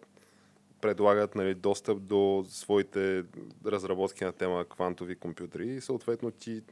[0.80, 3.24] предлагат нали, достъп до своите
[3.66, 6.62] разработки на тема квантови компютри и съответно ти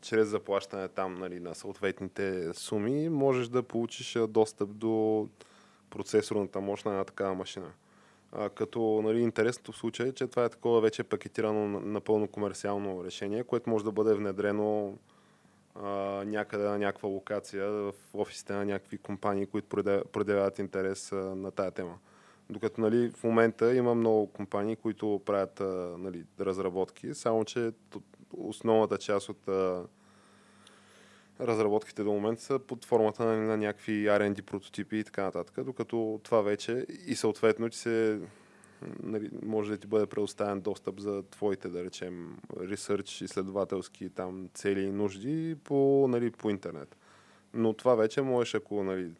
[0.00, 5.28] чрез заплащане там нали, на съответните суми можеш да получиш достъп до
[5.90, 7.72] процесорната мощ на една такава машина.
[8.32, 12.28] А, като нали, интересното в случая е, че това е такова вече пакетирано на- напълно
[12.28, 14.94] комерциално решение, което може да бъде внедрено
[15.74, 15.88] а,
[16.24, 19.68] някъде на някаква локация в офисите на някакви компании, които
[20.12, 21.98] предявяват интерес а, на тая тема.
[22.50, 27.72] Докато нали, в момента има много компании, които правят а, нали, разработки, само че
[28.36, 29.84] основната част от а,
[31.40, 36.20] разработките до момента са под формата на, на някакви R&D прототипи и така нататък, докато
[36.22, 38.20] това вече и съответно ти се
[39.02, 44.82] нали, може да ти бъде предоставен достъп за твоите, да речем, ресърч, изследователски там цели
[44.82, 46.96] и нужди по, нали, по интернет.
[47.54, 49.10] Но това вече можеш, ако нали,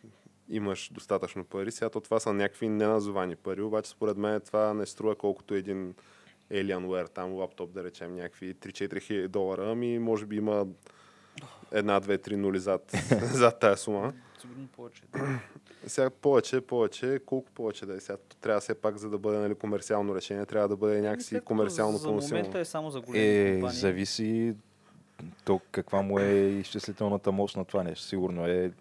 [0.49, 1.71] имаш достатъчно пари.
[1.71, 5.95] Сега то това са някакви неназовани пари, обаче според мен това не струва колкото един
[6.51, 10.67] Alienware, там лаптоп, да речем, някакви 3-4 хиляди долара, ами може би има
[11.73, 12.91] една, две, три нули зад,
[13.25, 14.13] зад тая сума.
[14.41, 15.03] Сигурно повече.
[15.87, 18.17] Сега повече, повече, колко повече да е сега?
[18.41, 21.99] Трябва все пак, за да бъде нали, комерциално решение, трябва да бъде някакси като комерциално
[21.99, 22.39] За поносимо.
[22.39, 23.77] момента е само за големи Е, компании.
[23.77, 24.55] зависи
[25.45, 28.05] то каква му е изчислителната мощ на това нещо.
[28.05, 28.73] Сигурно е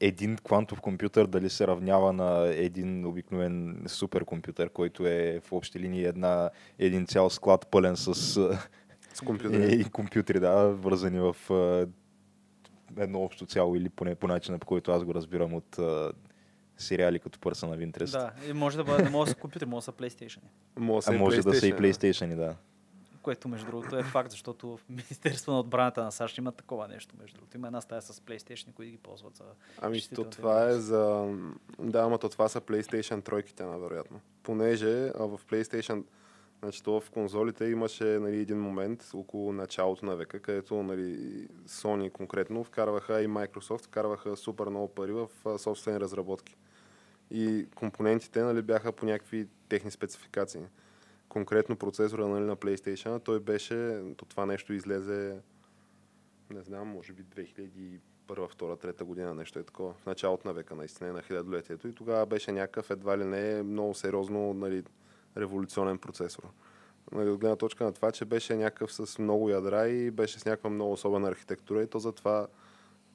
[0.00, 6.04] един квантов компютър дали се равнява на един обикновен суперкомпютър, който е в общи линии
[6.04, 9.72] една, един цял склад пълен с С компютъри.
[9.80, 11.36] и компютри, да, вързани в
[12.96, 16.08] едно общо цяло или поне по начина, по който аз го разбирам от е,
[16.76, 18.10] сериали като Person of Interest.
[18.10, 20.40] Да, и може да бъде, не може да са компютър, може да са PlayStation.
[20.76, 22.12] Може, А да може да са и PlayStation.
[22.12, 22.56] PlayStation, да.
[23.28, 27.14] Което, между другото, е факт, защото в Министерство на отбраната на САЩ има такова нещо,
[27.20, 27.56] между другото.
[27.56, 29.44] Има една стая с PlayStation, които ги ползват за...
[29.82, 31.34] Ами то това е за...
[31.78, 34.20] Да, ама то това са PlayStation тройките, навероятно.
[34.42, 36.04] Понеже а в PlayStation,
[36.62, 42.12] значи то в конзолите имаше нали, един момент около началото на века, където нали, Sony
[42.12, 46.56] конкретно вкарваха и Microsoft вкарваха супер много пари в а, собствени разработки.
[47.30, 50.60] И компонентите нали, бяха по някакви техни спецификации.
[51.28, 55.40] Конкретно процесора нали, на PlayStation, той беше, то това нещо излезе
[56.50, 59.94] не знам, може би 2001, 2, 3 година, нещо е такова.
[59.94, 61.88] В началото на века, наистина, на хилядолетието.
[61.88, 64.82] И тогава беше някакъв едва ли не много сериозно нали,
[65.36, 66.42] революционен процесор.
[67.12, 70.44] Нали, от гледна точка на това, че беше някакъв с много ядра и беше с
[70.44, 72.46] някаква много особена архитектура и то затова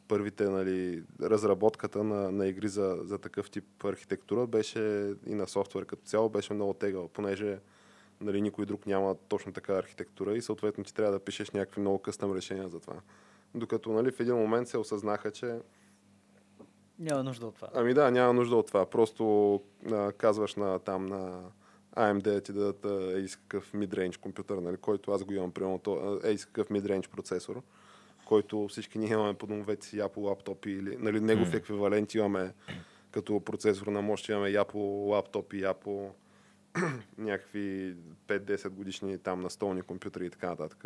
[0.08, 5.86] първите, нали, разработката на, на игри за, за такъв тип архитектура беше и на софтуер
[5.86, 7.60] като цяло беше много тегъл, понеже
[8.24, 12.00] нали, никой друг няма точно така архитектура и съответно ти трябва да пишеш някакви много
[12.00, 12.96] къстъм решения за това.
[13.56, 15.60] Докато нали, в един момент се осъзнаха, че
[17.00, 17.68] Няма нужда от това.
[17.74, 18.86] Ами да, няма нужда от това.
[18.86, 21.42] Просто а, казваш на там на
[21.96, 25.80] AMD ти дадат ей с какъв midrange компютър, нали, който аз го имам, примерно,
[26.24, 27.62] ей с какъв midrange процесор,
[28.26, 31.58] който всички ние имаме по домовете си Apple лаптопи или нали, негов М.
[31.58, 32.54] еквивалент имаме
[33.12, 36.10] като процесор на мощ имаме Apple лаптопи, Apple
[37.18, 37.96] някакви
[38.28, 40.86] 5-10 годишни там настолни компютри и така нататък.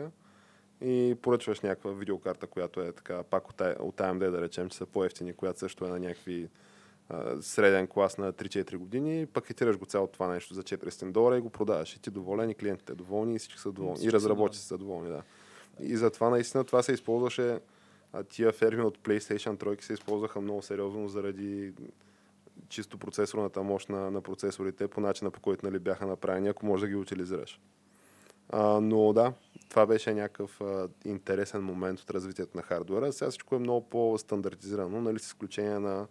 [0.82, 4.86] И поръчваш някаква видеокарта, която е така, пак от, от AMD да речем, че са
[4.86, 6.50] по-ефтини, която също е на някакви
[7.10, 11.42] а, среден клас на 3-4 години, пакетираш го цялото това нещо за 400 долара и
[11.42, 11.96] го продаваш.
[11.96, 13.96] И ти доволен, и клиентите доволни, и всички са доволни.
[13.96, 15.24] Всички и са разработчиците са доволни, да.
[15.80, 17.60] И затова наистина това се използваше,
[18.14, 21.74] а, тия ферми от PlayStation 3 се използваха много сериозно заради
[22.70, 26.82] чисто процесорната мощ на, на процесорите, по начина по който нали, бяха направени, ако можеш
[26.82, 27.60] да ги утилизираш.
[28.50, 29.34] А, но да,
[29.70, 33.14] това беше някакъв а, интересен момент от развитието на хардуера.
[33.14, 36.08] Сега всичко е много по-стандартизирано, нали, с изключение на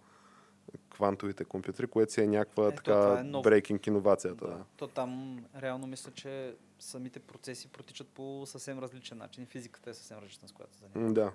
[0.90, 4.46] квантовите компютри, което си е някаква Ето, така е нов- брейкинг иновацията.
[4.46, 4.64] Да.
[4.76, 9.46] То там реално мисля, че самите процеси протичат по съвсем различен начин.
[9.46, 11.14] Физиката е съвсем различна, с която се занимава.
[11.14, 11.32] Да.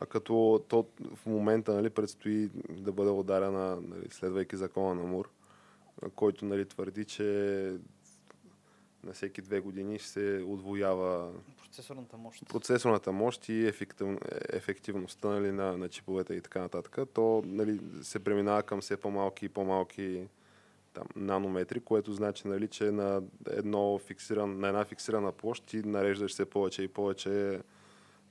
[0.00, 5.30] А като то в момента нали, предстои да бъде ударена, нали, следвайки закона на Мур,
[6.14, 7.24] който нали, твърди, че
[9.04, 11.32] на всеки две години ще се отвоява
[11.62, 12.48] Процесорната мощ.
[12.48, 18.18] процесорната мощ и ефектив, ефективността нали, на, на чиповете и така нататък, то нали, се
[18.18, 20.28] преминава към все по-малки и по-малки
[20.92, 26.32] там, нанометри, което значи, нали, че на, едно фиксиран, на една фиксирана площ ти нареждаш
[26.32, 27.60] все повече и повече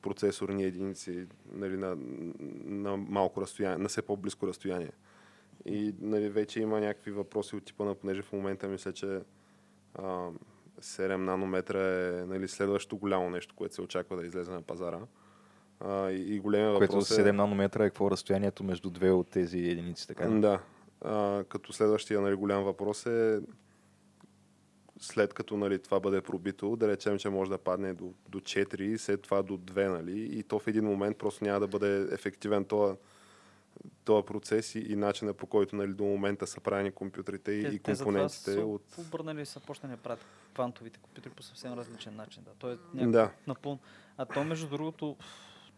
[0.02, 1.98] процесорни единици нали, на,
[2.66, 4.92] на малко разстояние, на все по-близко разстояние.
[5.66, 9.20] И нали, вече има някакви въпроси от типа на, понеже в момента мисля, че
[9.96, 10.30] а,
[10.82, 15.00] 7 нанометра е нали, следващото голямо нещо, което се очаква да излезе на пазара.
[15.80, 17.32] А, и, и големия Което въпрос 7 е...
[17.32, 20.28] нанометра е какво е разстоянието между две от тези единици, така?
[20.28, 20.60] Да.
[21.02, 23.40] А, като следващия нали, голям въпрос е
[25.00, 28.98] след като нали, това бъде пробито, да речем, че може да падне до, до 4,
[28.98, 32.66] след това до 2, нали, и то в един момент просто няма да бъде ефективен
[32.66, 32.98] този
[34.06, 37.80] този процес и, и начина по който нали, до момента са правени компютрите и, и
[37.80, 38.84] компонентите са от...
[38.98, 42.44] обърнали са почнали да правят квантовите компютри по съвсем различен начин.
[42.44, 42.52] Да.
[42.60, 43.32] Той е някакъв Да.
[43.48, 43.80] напълно...
[44.18, 45.18] А то, между другото,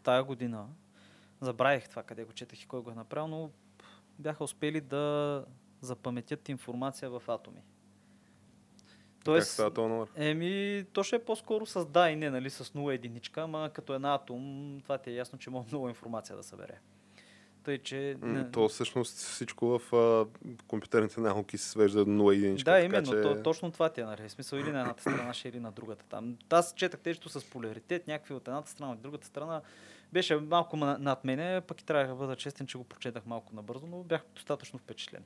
[0.04, 0.68] тая година,
[1.42, 3.52] забравих това къде го четах и кой го е направил, но
[4.20, 5.46] бяха успели да
[5.82, 7.62] запаметят информация в атоми.
[9.22, 10.08] Как Тоест, става този номер?
[10.16, 13.94] Еми, то ще е по-скоро с да и не, нали, с 0 единичка, ама като
[13.94, 16.80] една атом, това ти е ясно, че може много информация да събере.
[17.64, 18.18] Тъй, че...
[18.22, 20.26] Не- То всъщност всичко в а,
[20.68, 22.72] компютърните науки се свежда до 0 единичка.
[22.72, 23.22] Да, така именно, че...
[23.22, 24.30] то, точно това ти е, нали?
[24.30, 26.06] Смисъл или на едната страна ще или на другата.
[26.10, 26.38] Там.
[26.50, 29.62] Аз четах тежето с поляритет, някакви от едната страна, от другата страна.
[30.14, 33.56] Беше малко ма- над мене, пък и трябва да бъда честен, че го прочетах малко
[33.56, 35.24] набързо, но бях достатъчно впечатлен.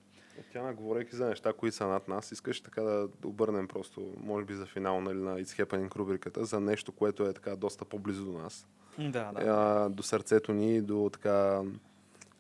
[0.54, 4.54] Тя, говорейки за неща, които са над нас, искаш така да обърнем просто, може би
[4.54, 8.38] за финал нали, на It's Happening рубриката, за нещо, което е така доста по-близо до
[8.38, 8.68] нас.
[9.00, 9.42] Да, да.
[9.46, 11.62] А, до сърцето ни, до така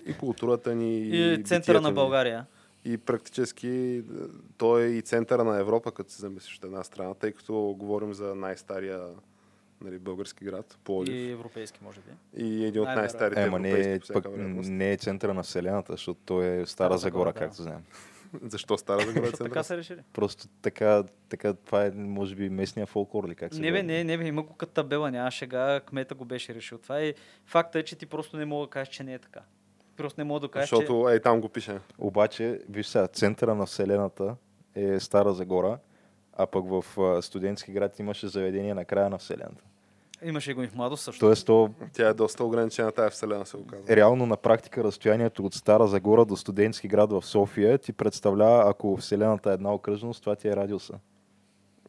[0.06, 1.96] и културата ни, И, центъра битието на ни.
[1.96, 2.46] България.
[2.86, 4.04] И практически е,
[4.58, 8.14] той е и центъра на Европа, като се замислиш от една страна, тъй като говорим
[8.14, 9.02] за най-стария
[9.82, 11.16] нали, български град, Пловдив.
[11.16, 12.44] И европейски, може би.
[12.44, 16.20] И един от най-старите Ема не европейски е, пък, не е центъра на Вселената, защото
[16.26, 17.40] той е Стара Стара Загора, да.
[17.40, 17.84] както знаем.
[18.42, 19.64] Защо Стара Загора е Защото така центъра?
[19.64, 20.00] са решили.
[20.14, 24.04] Просто така, така, това е, може би, местния фолклор или как се Не бе, не,
[24.04, 26.78] не бе, има го като табела, няма шега, кмета го беше решил.
[26.78, 27.14] Това е
[27.46, 29.42] факта е, че ти просто не мога да кажеш, че не е така.
[29.98, 30.76] Просто не мога да кажеш, че...
[30.76, 31.80] Защото ей там го пише.
[31.98, 34.36] Обаче, виж сега, центъра на Вселената
[34.76, 35.80] е Стара Загора,
[36.36, 39.64] а пък в а, студентски град имаше заведение на края на Вселената.
[40.24, 41.20] Имаше го и в младост също.
[41.20, 43.96] Тоест, то Тя е доста ограничена тази вселена, се оказва.
[43.96, 48.98] реално на практика разстоянието от Стара Загора до студентски град в София ти представлява, ако
[48.98, 50.94] Вселената е една окръжност, това ти е радиуса.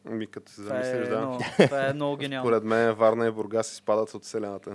[0.05, 1.19] Ми като се това, е замислиш, да.
[1.19, 2.47] много, това е много гениално.
[2.47, 4.71] Според мен Варна и Бургас изпадат от вселената.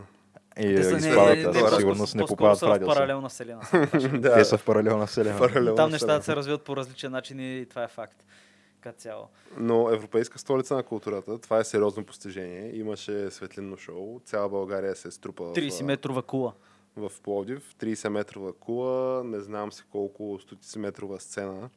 [0.58, 2.94] И Те са ги не- не- а не, сигурност не попадат в радиуса.
[2.94, 3.60] паралелна вселена.
[4.12, 5.38] да, Те са в паралелна Вселена.
[5.38, 8.24] паралелна Там нещата се развиват по различен начин и това е факт.
[8.82, 9.28] Като цяло.
[9.58, 12.76] Но Европейска столица на културата, това е сериозно постижение.
[12.76, 14.20] Имаше светлинно шоу.
[14.20, 16.52] Цяла България се струпа в, 30 метрова кула.
[16.96, 17.74] в Пловдив.
[17.74, 21.70] 30 метрова кула, не знам си колко стотици метрова сцена.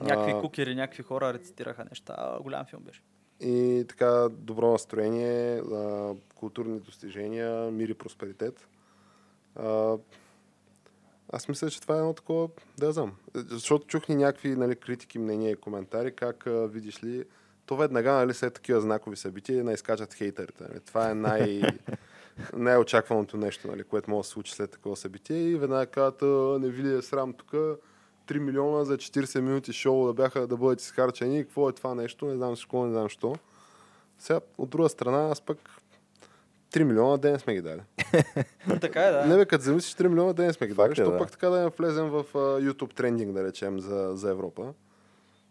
[0.00, 2.38] Някакви А, кукери, някакви хора рецитираха неща.
[2.42, 3.02] Голям филм беше.
[3.40, 5.62] И така, добро настроение,
[6.34, 8.68] културни достижения, мир и просперитет.
[11.32, 13.12] Аз мисля, че това е едно такова, да знам.
[13.34, 17.24] Защото чух ни някакви нали, критики, мнения и коментари, как а, видиш ли,
[17.66, 20.64] то веднага нали, след такива знакови събития не изкачат хейтерите.
[20.68, 20.80] Нали.
[20.80, 21.62] Това е най...
[22.52, 26.58] най-очакваното нещо, нали, което може да се случи след такова събитие и веднага казват, «А,
[26.60, 27.54] не ви ли е срам тук,
[28.26, 32.26] 3 милиона за 40 минути шоу да бяха да бъдат изхарчени, какво е това нещо,
[32.26, 33.36] не знам защо, не знам що.
[34.18, 35.58] Сега, от друга страна, аз пък
[36.74, 37.80] 3 милиона ден сме ги дали.
[38.80, 39.26] така е, да.
[39.26, 41.18] Не бе, като замислиш 3 милиона ден сме ги дали, е, защото да.
[41.18, 44.72] пък така да не влезем в а, YouTube трендинг, да речем, за, за Европа.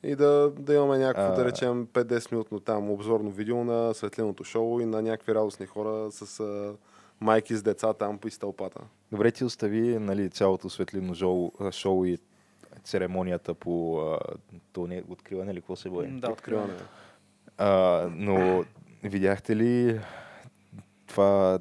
[0.03, 1.35] И да, да имаме някакво, А.
[1.35, 6.11] да речем, 5-10 минутно там обзорно видео на светлиното шоу и на някакви радостни хора
[6.11, 6.73] с а,
[7.21, 8.79] майки с деца там по изтълпата.
[9.11, 12.17] Добре, ти остави нали, цялото светлино шоу, шоу и
[12.83, 14.19] церемонията по а,
[14.73, 16.07] то не, откриване или какво се бъде.
[16.07, 16.73] Да, Откриване.
[17.57, 18.63] А, но
[19.03, 19.99] видяхте ли
[21.13, 21.59] това,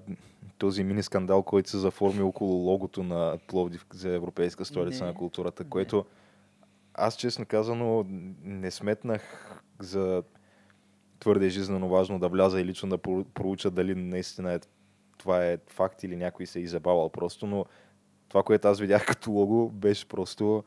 [0.59, 5.65] този мини скандал, който се заформи около логото на Пловдив за Европейска столица на културата,
[5.65, 6.05] което
[6.95, 8.05] аз честно казано
[8.45, 9.23] не сметнах
[9.81, 10.23] за
[11.21, 14.61] твърде жизненно важно да вляза и лично да про- проуча дали наистина е,
[15.19, 17.67] това е факт или някой се е изебавал просто, но
[18.29, 20.65] това, което аз видях като лого, беше просто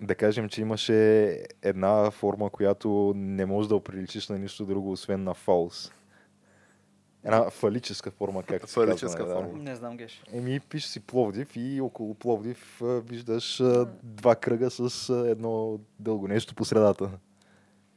[0.00, 1.28] да кажем, че имаше
[1.62, 5.92] една форма, която не може да оприличиш на нищо друго, освен на фалс.
[7.28, 9.34] Една фалическа форма, както се Фалическа казва.
[9.34, 9.62] форма.
[9.62, 10.22] Не знам, Геш.
[10.32, 15.80] Еми, пише си Пловдив и около Пловдив а, виждаш а, два кръга с а, едно
[15.98, 17.10] дълго нещо по средата.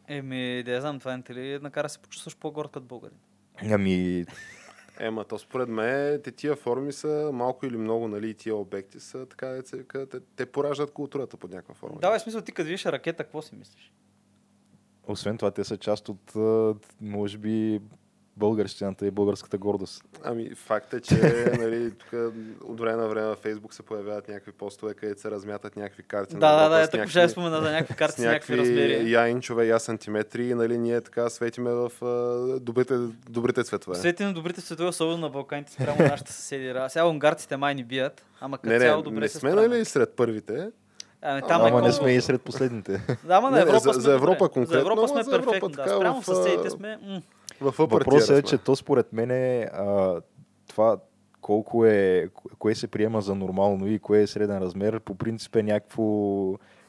[0.07, 3.17] Еми, да я знам, това не те ли накара да се почувстваш по-горд като българин.
[3.71, 4.25] Ами,
[4.99, 8.99] Ема, то според мен те тия форми са малко или много, нали, и тия обекти
[8.99, 11.99] са така, да вика, те, те пораждат културата под някаква форма.
[12.01, 13.93] Давай смисъл, ти като видиш ракета, какво си мислиш?
[15.07, 16.33] освен това, те са част от,
[17.01, 17.81] може би,
[18.37, 20.03] българщината и българската гордост.
[20.23, 21.15] Ами, факт е, че
[21.59, 22.09] нали, тук
[22.63, 26.35] от време на време във Фейсбук се появяват някакви постове, където се размятат някакви карти.
[26.35, 29.11] Да, на да, да, някакви- ще спомена за някакви карти с някакви размери.
[29.11, 32.07] я инчове, я сантиметри и нали, ние така светиме в а,
[32.59, 32.93] добрите,
[33.29, 33.95] добрите цветове.
[33.95, 36.73] Свети на добрите светове, особено на Балканите, спрямо нашите съседи.
[36.87, 39.85] Сега унгарците май ни бият, ама като Не, цяло не, добре не се сме нали
[39.85, 40.69] сред първите.
[41.23, 42.91] Ами, там е Ама не колко- сме и сред последните.
[43.23, 44.53] Да, ама на Не, Европа за- сме за Европа добре.
[44.53, 45.69] конкретно, За Европа сме перфектни.
[45.69, 46.97] Да, така спрямо в, съседите сме...
[47.03, 47.21] м.
[47.61, 50.21] Въпросът е, че то според мен е а,
[50.67, 50.97] това
[51.41, 55.63] колко е, кое се приема за нормално и кое е среден размер, по принцип е
[55.63, 56.03] някакво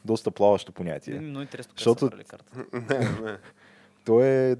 [0.05, 1.19] доста плаващо понятие.
[1.19, 2.65] Много интересно Защото- карта.
[2.73, 3.37] не, не.
[4.05, 4.57] То е,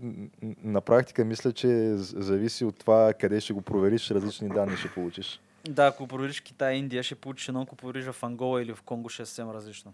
[0.64, 5.42] на практика, мисля, че зависи от това къде ще го провериш, различни данни ще получиш.
[5.70, 8.82] Да, ако провериш Китай и Индия, ще получиш едно, ако провериш в Ангола или в
[8.82, 9.94] Конго, ще е съвсем различно.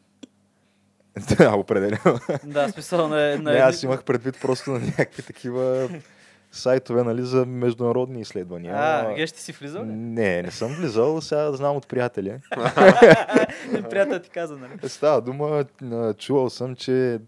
[1.37, 2.19] Да, определено.
[2.43, 5.89] Да, смисъл на, на Не, аз имах предвид просто на някакви такива
[6.51, 8.75] сайтове, нали, за международни изследвания.
[8.77, 9.87] А, Геш, ти си влизал ли?
[9.87, 12.33] Не, не съм влизал, сега знам от приятели.
[13.89, 14.89] Приятел ти каза, нали?
[14.89, 15.65] Става дума,
[16.17, 17.19] чувал съм, че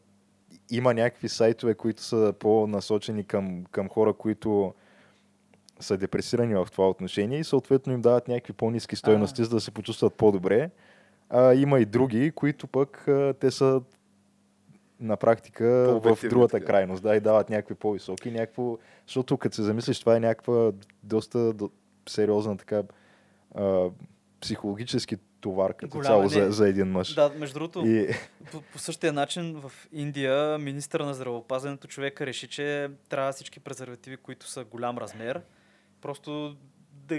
[0.72, 4.74] има някакви сайтове, които са по-насочени към, към хора, които
[5.80, 9.72] са депресирани в това отношение и съответно им дават някакви по-низки стоености, за да се
[9.72, 10.70] почувстват по-добре.
[11.34, 13.82] А, има и други, които пък а, те са
[15.00, 15.66] на практика
[16.04, 16.68] в другата такива.
[16.68, 20.72] крайност, да, и дават някакви по-високи, някакво, защото като се замислиш, това е някаква
[21.04, 21.70] доста до,
[22.10, 22.84] сериозна така
[23.56, 23.90] а,
[24.42, 26.30] психологически товар като Голяма, цяло не.
[26.30, 27.14] за, за един мъж.
[27.14, 28.08] Да, между другото, И,
[28.52, 34.18] по, по същия начин в Индия министър на здравеопазването човека реши, че трябва всички презервативи,
[34.18, 35.42] които са голям размер,
[36.02, 36.56] просто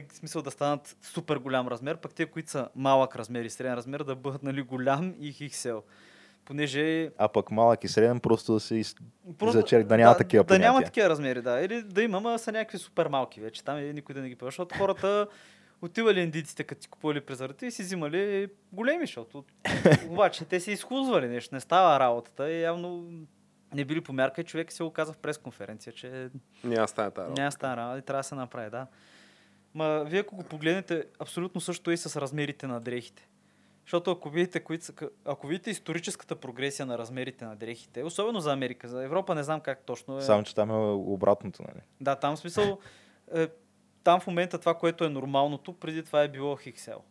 [0.00, 3.74] да, смисъл да станат супер голям размер, пък те, които са малък размер и среден
[3.74, 5.83] размер, да бъдат нали, голям и хиксел.
[6.44, 8.94] Понеже а пък малък и среден просто да се из...
[9.38, 10.87] Просто, Зачерк да няма такива Да няма понятия.
[10.87, 11.61] такива размери, да.
[11.61, 13.64] Или да има, ама са някакви супер малки вече.
[13.64, 14.47] Там е никой да не ги пива.
[14.47, 15.26] Защото хората
[15.82, 19.45] отивали индийците, като си купували презервативи, си взимали големи, защото
[20.09, 21.55] обаче те си изхлузвали нещо.
[21.55, 23.11] Не става работата и явно
[23.74, 26.30] не били по мярка и човек се оказа в пресконференция, че
[26.64, 27.40] Няма да стане тази работа.
[27.40, 28.86] няма стана работа и трябва да се направи, да.
[29.75, 33.29] Ма вие ако го погледнете, абсолютно също е и с размерите на дрехите.
[33.85, 34.93] Защото ако видите, които са,
[35.25, 39.61] ако видите историческата прогресия на размерите на дрехите, особено за Америка, за Европа не знам
[39.61, 40.23] как точно е.
[40.23, 41.81] Само, че там е обратното, нали?
[42.01, 42.79] Да, там в смисъл,
[43.35, 43.49] е,
[44.05, 47.03] там в момента това, което е нормалното, преди това е било хиксел.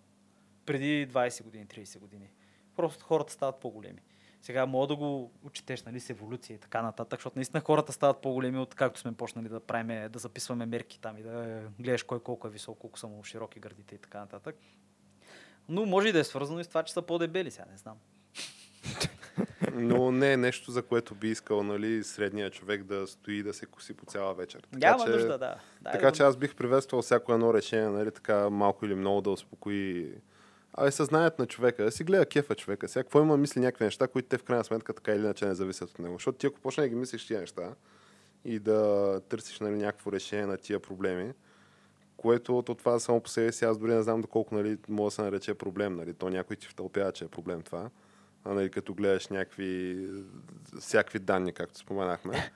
[0.66, 2.30] Преди 20 години, 30 години.
[2.76, 4.00] Просто хората стават по-големи.
[4.42, 8.22] Сега мога да го учетеш, нали, с еволюция и така нататък, защото наистина хората стават
[8.22, 12.20] по-големи от както сме почнали да правиме, да записваме мерки там и да гледаш кой
[12.20, 14.56] колко е висок, колко са му широки гърдите и така нататък.
[15.70, 17.98] Но може и да е свързано и с това, че са по-дебели, сега не знам.
[19.74, 23.54] Но не е нещо, за което би искал нали, средния човек да стои и да
[23.54, 24.68] се коси по цяла вечер.
[24.74, 25.56] Няма нужда, да.
[25.82, 29.22] да Така е, че аз бих приветствал всяко едно решение, нали, така малко или много
[29.22, 30.14] да успокои
[30.74, 32.88] Абе, съзнанието на човека, да си гледа кефа човека.
[32.88, 35.56] Сега, какво има мисли някакви неща, които те в крайна сметка така или иначе не
[35.56, 36.14] зависят от него.
[36.14, 37.74] Защото ти ако почне да ги мислиш тия неща
[38.46, 41.34] и да търсиш нали, някакво решение на тия проблеми,
[42.18, 45.16] Което то това само по себе си, аз дори не знам доколко нали, може да
[45.16, 45.96] се нарече проблем.
[45.96, 46.14] Нали.
[46.14, 47.90] То някой ти втълпява, че е проблем това.
[48.44, 50.08] А, нали, като гледаш някакви
[50.80, 52.52] всякакви данни, както споменахме.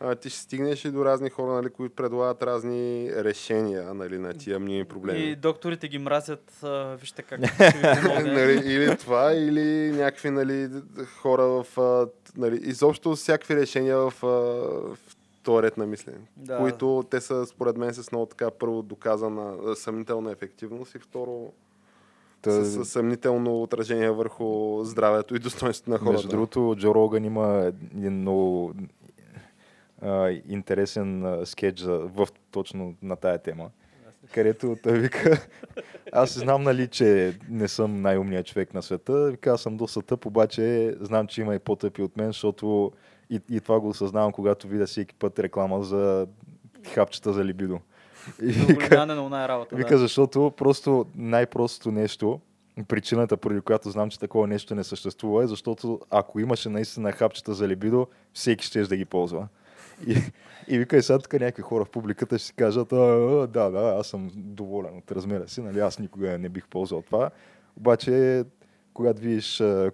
[0.00, 4.34] А, ти ще стигнеш и до разни хора, нали, които предлагат разни решения нали, на
[4.34, 5.18] тия мними проблеми.
[5.18, 7.40] И докторите ги мразят, а, вижте как
[8.24, 10.68] нали, или това, или някакви нали,
[11.22, 11.78] хора в...
[11.78, 14.98] а, Нали, изобщо всякакви решения в, а, в
[15.42, 16.18] този ред на мислене.
[16.36, 16.58] Да.
[16.58, 21.52] Които те са, според мен, с много така първо доказана съмнителна ефективност и второ
[22.42, 26.12] Та, с съмнително отражение върху здравето и достоинството на хората.
[26.12, 28.74] Между другото, Джо Роган има един много
[30.02, 33.70] а, интересен а, скетч за, в, точно на тая тема,
[34.32, 35.46] където той вика,
[36.12, 40.26] аз знам, нали, че не съм най-умният човек на света, вика, аз съм доста тъп,
[40.26, 42.92] обаче знам, че има и по-тъпи от мен, защото
[43.30, 46.26] и, и това го осъзнавам, когато видя всеки път реклама за
[46.94, 47.80] хапчета за либидо.
[48.42, 49.76] И вика, на работа.
[49.76, 49.98] Вика, да.
[49.98, 52.40] защото просто най-простото нещо,
[52.88, 57.54] причината, поради която знам, че такова нещо не съществува, е защото ако имаше наистина хапчета
[57.54, 59.48] за либидо, всеки ще да ги ползва.
[60.06, 60.16] И,
[60.68, 63.70] и вика, и сега тук някакви хора в публиката ще си кажат, а, а, да,
[63.70, 67.30] да, аз съм доволен от размера си, нали, аз никога не бих ползвал това.
[67.76, 68.44] Обаче,
[68.94, 69.90] когато видиш а,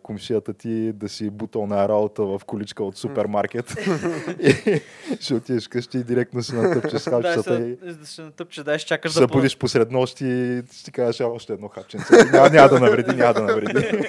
[0.58, 3.74] ти да си бутал на работа в количка от супермаркет,
[4.40, 4.80] и
[5.20, 8.88] ще отидеш къщи и директно си натъпчеш Да, хапчетата и ще, ще натъпче, да, ще
[8.88, 12.24] чакаш да се будиш посред нощ и ще ти кажеш, а, още едно хапченце.
[12.32, 14.08] Няма, няма да навреди, няма да навреди.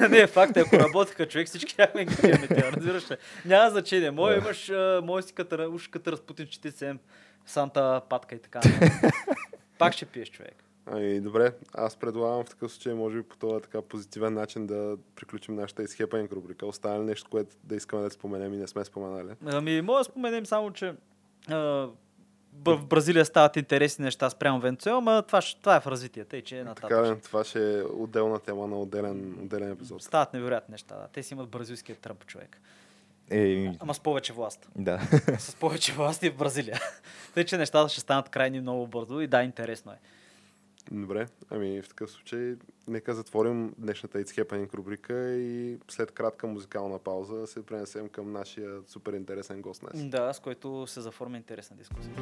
[0.10, 3.16] не, факт е, ако работеха човек, всички някакви ги тя, разбираш ли?
[3.44, 4.10] Няма значение.
[4.10, 4.72] Мой имаш,
[5.02, 6.98] мой си като, уж като разпутин 47
[7.46, 8.60] санта патка и така.
[9.78, 10.64] Пак ще пиеш човек.
[10.86, 14.96] Ами, добре, аз предлагам в такъв случай, може би по този така позитивен начин да
[15.16, 16.66] приключим нашата изхепанинг рубрика.
[16.66, 19.34] Остане ли нещо, което да искаме да споменем и не сме споменали?
[19.46, 20.94] Ами, мога да споменем само, че
[21.48, 21.88] а,
[22.52, 26.56] в Бразилия стават интересни неща спрямо Венецуела, ама това, това е в развитие, тъй че
[26.56, 27.16] е Така, нататък.
[27.16, 30.02] да, това ще е отделна тема на отделен, отделен епизод.
[30.02, 30.94] Стават невероятни неща.
[30.94, 31.08] Да.
[31.12, 32.60] Те си имат бразилския тръмп човек.
[33.30, 34.68] Е, Ама с повече власт.
[34.76, 35.00] да.
[35.38, 36.80] с повече власт и в Бразилия.
[37.34, 39.96] Тъй, че нещата ще станат крайни много бързо и да, интересно е.
[40.90, 42.56] Добре, ами в такъв случай
[42.88, 48.80] нека затворим днешната It's Happening рубрика и след кратка музикална пауза се пренесем към нашия
[48.86, 50.04] супер интересен гост днес.
[50.04, 52.12] Да, с който се заформя интересна дискусия.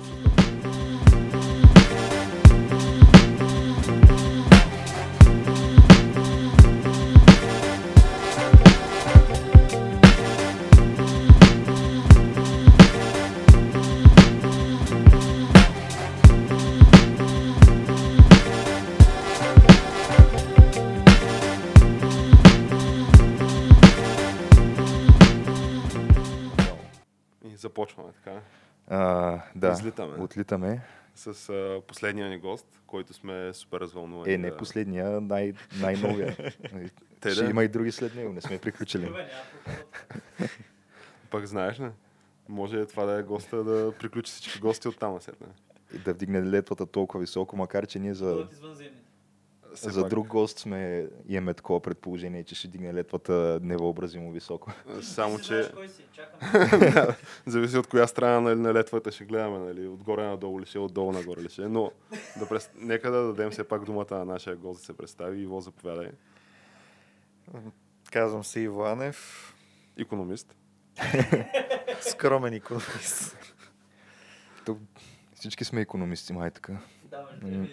[27.79, 28.41] Започваме така
[28.89, 29.71] А, да.
[29.71, 30.17] Излитаме.
[30.17, 30.81] Отлитаме.
[31.15, 34.33] с а, последния ни гост, който сме супер развълнувани.
[34.33, 36.37] Е, не да- последния, най- най-новия.
[37.21, 37.51] Те Ще да.
[37.51, 39.13] има и други след него, не сме приключили.
[41.31, 41.91] Пък знаеш ли?
[42.49, 45.47] Може това да е госта да приключи всички гости от там насетне.
[45.95, 48.49] И да вдигне летвата толкова високо, макар че ние за,
[49.75, 54.73] Все за пак, друг гост сме, имаме такова предположение, че ще дигне летвата невъобразимо високо.
[55.03, 55.73] Само, че
[57.47, 59.59] зависи от коя страна нали, на летвата ще гледаме.
[59.59, 59.87] Нали?
[59.87, 61.69] Отгоре надолу ли ще, отдолу нагоре ли ще.
[61.69, 61.93] Но
[62.39, 62.71] да прес...
[62.75, 65.43] нека да дадем все пак думата на нашия гост да се представи.
[65.43, 66.11] Иво, заповядай.
[68.13, 69.55] Казвам се Иво Анев,
[69.97, 70.57] Икономист.
[72.01, 73.37] скромен икономист.
[74.65, 74.79] Тук
[75.35, 76.79] всички сме економисти, май така.
[77.05, 77.67] Да, М.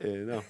[0.00, 0.42] Е, да.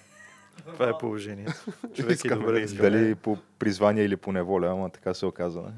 [0.63, 1.53] Това е положението.
[1.93, 2.89] Човек е Искаме добре да да изгледа.
[2.91, 5.61] Дали по призвание или по неволя, ама така се оказа.
[5.61, 5.71] не?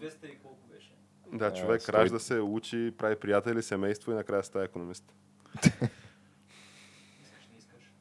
[0.00, 0.94] 200 и колко беше.
[1.32, 5.14] Да, А, човек стой- ражда се, учи, прави приятели, семейство и накрая става економист.
[5.56, 5.80] Искаш,
[7.46, 7.92] не искаш.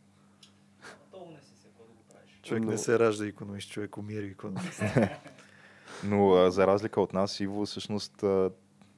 [1.11, 2.39] То не си се, какво да го правиш.
[2.43, 4.81] Човек Но- не се ражда икономист, човек умира икономист.
[6.03, 8.51] Но а, за разлика от нас, Иво всъщност а,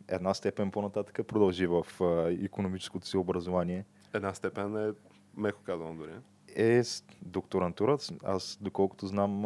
[0.08, 3.86] една степен по-нататък продължи в а, економическото си образование.
[4.14, 4.92] Една степен е
[5.38, 6.12] меко казано дори.
[6.56, 6.84] Е
[7.22, 7.98] докторантура.
[8.24, 9.42] Аз, доколкото знам,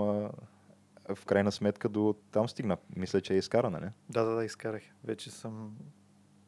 [1.15, 2.77] в крайна сметка до там стигна.
[2.95, 3.91] Мисля, че е изкарана, не?
[4.09, 4.83] да, да, да, изкарах.
[5.03, 5.77] Вече съм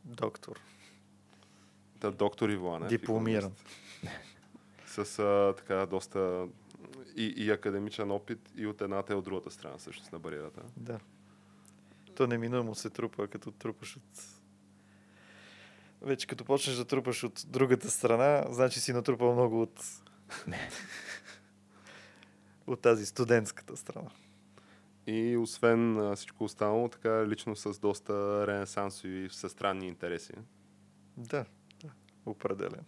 [0.06, 0.60] доктор.
[1.99, 3.51] Та, доктор Иво Анев, Дипломиран.
[4.86, 6.47] С а, така доста
[7.16, 10.62] и, и академичен опит и от едната и от другата страна всъщност на бариерата.
[10.78, 10.99] Да.
[12.16, 14.24] То неминуемо се трупа, като трупаш от...
[16.01, 19.86] Вече като почнеш да трупаш от другата страна, значи си натрупал много от...
[22.67, 24.09] от тази студентската страна.
[25.07, 30.34] И освен а, всичко останало, така лично с доста ренесансови и всестранни интереси.
[31.17, 31.45] Да.
[32.26, 32.84] определено.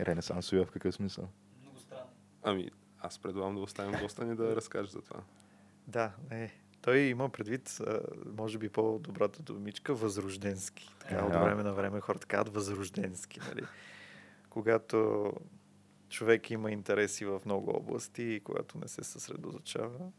[0.00, 1.28] Ренесансови в какъв смисъл?
[1.62, 2.10] Много странно.
[2.42, 5.20] Ами, аз предлагам да оставим госта ни да разкаже за това.
[5.86, 6.50] Да, е.
[6.82, 7.78] Той има предвид,
[8.38, 10.90] може би по-добрата думичка, възрожденски.
[10.98, 11.44] Така, от Ага.
[11.44, 13.62] време на време хората казват възрожденски, нали?
[14.50, 15.32] Когато
[16.12, 20.10] човек има интереси в много области и когато не се съсредоточава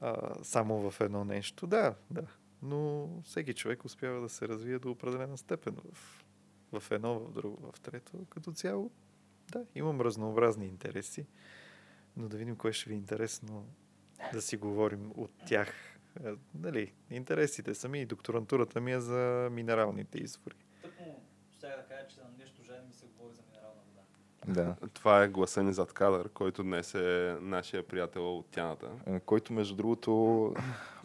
[0.00, 2.26] а, само в едно нещо, да, да.
[2.62, 6.24] Но всеки човек успява да се развие до определена степен в,
[6.80, 8.26] в едно, в друго, в трето.
[8.30, 8.90] Като цяло,
[9.52, 11.26] да, имам разнообразни интереси,
[12.16, 13.66] но да видим кое ще ви е интересно
[14.32, 15.68] да си говорим от тях.
[16.24, 20.56] Е, Нали, интересите сами и докторантурата ми е за минералните извори.
[20.82, 21.20] Тъкмо
[21.52, 24.02] ще да кажа, че на нещо жаден ми се говори за минерална вода.
[24.46, 24.74] Да.
[24.94, 28.86] Това е гласа ни зад кадър, който днес е нашия приятел от Тяната.
[29.06, 30.54] Е, Който, между другото,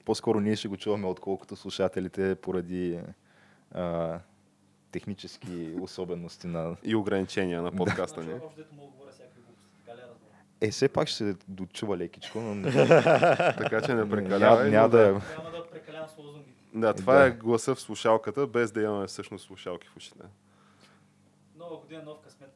[0.05, 2.99] по-скоро ние ще го чуваме, отколкото слушателите, поради
[3.71, 4.19] а,
[4.91, 6.75] технически особености на...
[6.83, 8.33] И ограничения на подкаста ни.
[8.33, 8.49] Разбирам?
[10.61, 12.71] Е, все пак ще се дочува лекичко, но
[13.57, 14.69] Така че не прекалявай.
[14.69, 15.11] няма да е...
[15.11, 15.21] Няма
[15.51, 16.51] да прекалявам с лозунгите.
[16.73, 17.25] Да, това Да.
[17.25, 20.23] е гласа в слушалката, без да имаме всъщност слушалки в ушите.
[21.55, 22.55] Нова година, нов късмет,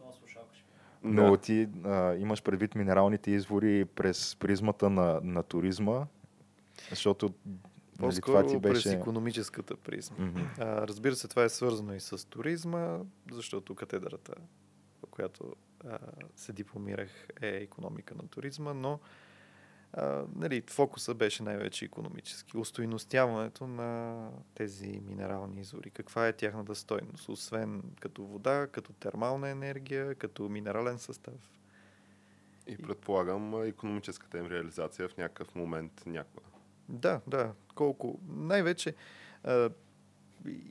[1.05, 1.37] Но Да.
[1.37, 6.05] ти а, имаш предвид минералните извори през призмата на, на туризма,
[6.89, 8.91] защото нали, По-скоро това ти през беше...
[8.97, 10.25] економическата призма.
[10.25, 10.41] Мгм.
[10.59, 12.99] А, разбира се, това е свързано и с туризма,
[13.31, 14.33] защото катедрата,
[15.03, 15.55] в която
[15.89, 15.97] а,
[16.35, 18.99] се дипломирах, е економика на туризма, но
[19.93, 22.57] а, нали, фокуса беше най-вече економически.
[22.57, 25.89] Устойностяването на тези минерални извори.
[25.89, 27.29] Каква е тяхната стойност?
[27.29, 31.51] Освен като вода, като термална енергия, като минерален състав.
[32.67, 36.41] И предполагам економическата им реализация в някакъв момент някога.
[36.89, 37.53] Да, да.
[37.75, 38.19] Колко.
[38.27, 38.95] Най-вече
[39.43, 39.69] а,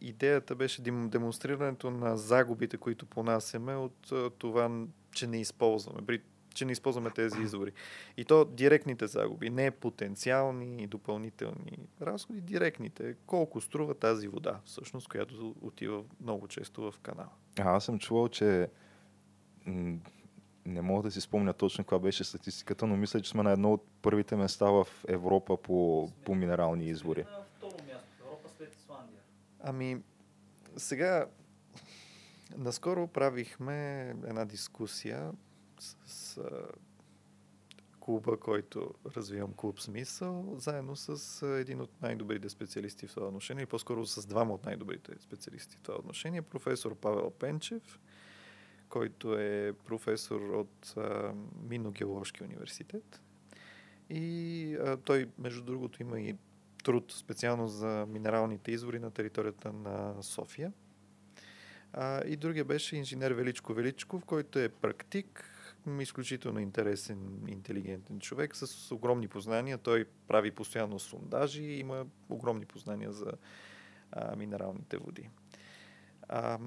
[0.01, 6.07] идеята беше дем- демонстрирането на загубите, които понасяме от а, това, че не използваме.
[6.07, 6.23] При,
[6.55, 7.73] че не използваме тези извори.
[8.17, 13.15] И то директните загуби, не потенциални и допълнителни разходи, директните.
[13.27, 17.31] Колко струва тази вода, всъщност, която отива много често в канала.
[17.59, 18.69] А, аз съм чувал, че
[20.67, 23.73] не мога да си спомня точно каква беше статистиката, но мисля, че сме на едно
[23.73, 27.23] от първите места в Европа по, по минерални извори.
[27.23, 29.21] На второ място в Европа след Исландия.
[29.61, 30.03] Ами,
[30.77, 31.27] сега,
[32.57, 35.33] наскоро правихме една дискусия
[38.05, 43.66] клуба, който развивам клуб Смисъл, заедно с един от най-добрите специалисти в това отношение, или
[43.66, 48.01] по-скоро с двама от най-добрите специалисти в това отношение, професор Павел Пенчев,
[48.89, 51.35] който е професор от а,
[52.45, 53.22] университет.
[54.11, 56.37] И а, той, между другото, има и
[56.85, 60.72] труд специално за минералните извори на територията на София.
[61.93, 65.54] А, и другия беше инженер Величко Величков, който е практик,
[66.01, 69.78] изключително интересен, интелигентен човек с огромни познания.
[69.78, 73.32] Той прави постоянно сондажи и има огромни познания за
[74.12, 75.28] а, минералните води.
[76.28, 76.59] А,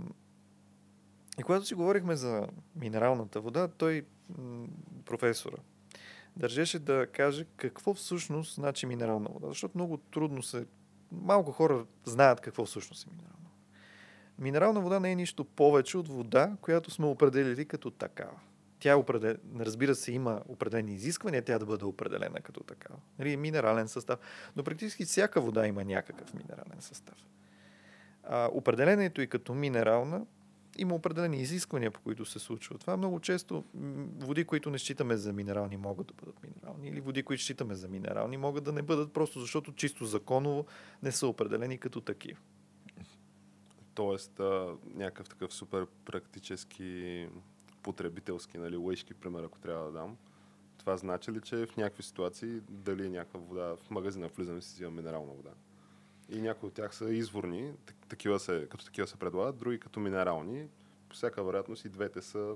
[1.40, 4.06] и когато си говорихме за минералната вода, той,
[5.06, 5.58] професора,
[6.36, 10.66] държеше да каже какво всъщност значи минерална вода, защото много трудно се...
[11.12, 13.50] Малко хора знаят какво всъщност е минерална.
[14.40, 18.40] Минерална вода не е нищо повече от вода, която сме определили като такава.
[18.80, 19.36] Тя е определ...
[19.60, 23.00] разбира се, има определени изисквания, тя да бъде определена като такава.
[23.20, 24.20] Нали, минерален състав.
[24.56, 27.26] Но практически всяка вода има някакъв минерален състав.
[28.24, 30.26] А, определението и като минерална
[30.78, 32.98] има определени изисквания, по които се случва това.
[32.98, 33.64] Много често
[34.20, 36.88] води, които не считаме за минерални, могат да бъдат минерални.
[36.88, 40.66] Или води, които считаме за минерални, могат да не бъдат, просто защото чисто законово
[41.04, 42.40] не са определени като такива.
[43.94, 47.28] Тоест, а, някакъв такъв супер практически
[47.88, 50.18] потребителски, нали, лъжки пример, ако трябва да дам.
[50.78, 54.74] Това значи ли, че в някакви ситуации дали е някаква вода в магазина влизаме си
[54.74, 55.50] взимам минерална вода?
[56.30, 60.00] И някои от тях са изворни, так- такива се, като такива се предлагат, други като
[60.00, 60.68] минерални.
[61.10, 62.56] По всяка вероятност и двете са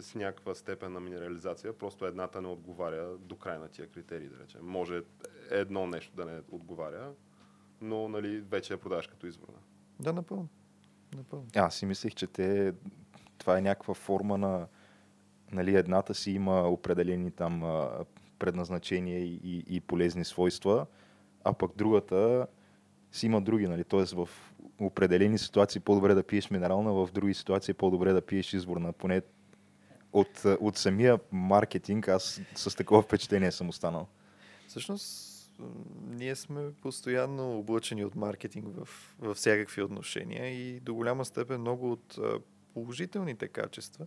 [0.00, 4.38] с някаква степен на минерализация, просто едната не отговаря до край на тия критерии, да
[4.38, 4.60] речем.
[4.62, 5.02] Може
[5.50, 7.12] едно нещо да не отговаря,
[7.80, 9.58] но нали, вече я продаваш като изворна.
[10.00, 10.48] Да, напълно.
[11.16, 11.46] Напълно.
[11.54, 12.74] Аз си мислех, че те,
[13.38, 14.66] това е някаква форма на,
[15.52, 17.62] нали, едната си има определени там
[18.38, 20.86] предназначения и, и, полезни свойства,
[21.44, 22.46] а пък другата
[23.12, 24.04] си има други, нали, т.е.
[24.14, 24.28] в
[24.80, 28.92] определени ситуации по-добре да пиеш минерална, в други ситуации по-добре да пиеш изворна.
[28.92, 29.22] Поне
[30.12, 34.06] от, от самия маркетинг аз с такова впечатление съм останал.
[34.68, 35.32] Всъщност,
[36.10, 41.92] ние сме постоянно облъчени от маркетинг в, в всякакви отношения и до голяма степен много
[41.92, 42.18] от
[42.74, 44.06] положителните качества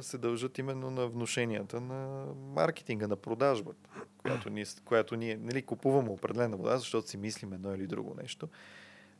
[0.00, 6.10] се дължат именно на вношенията на маркетинга, на продажбата, която ние, която ние нали, купуваме
[6.10, 8.48] определена вода, защото си мислим едно или друго нещо.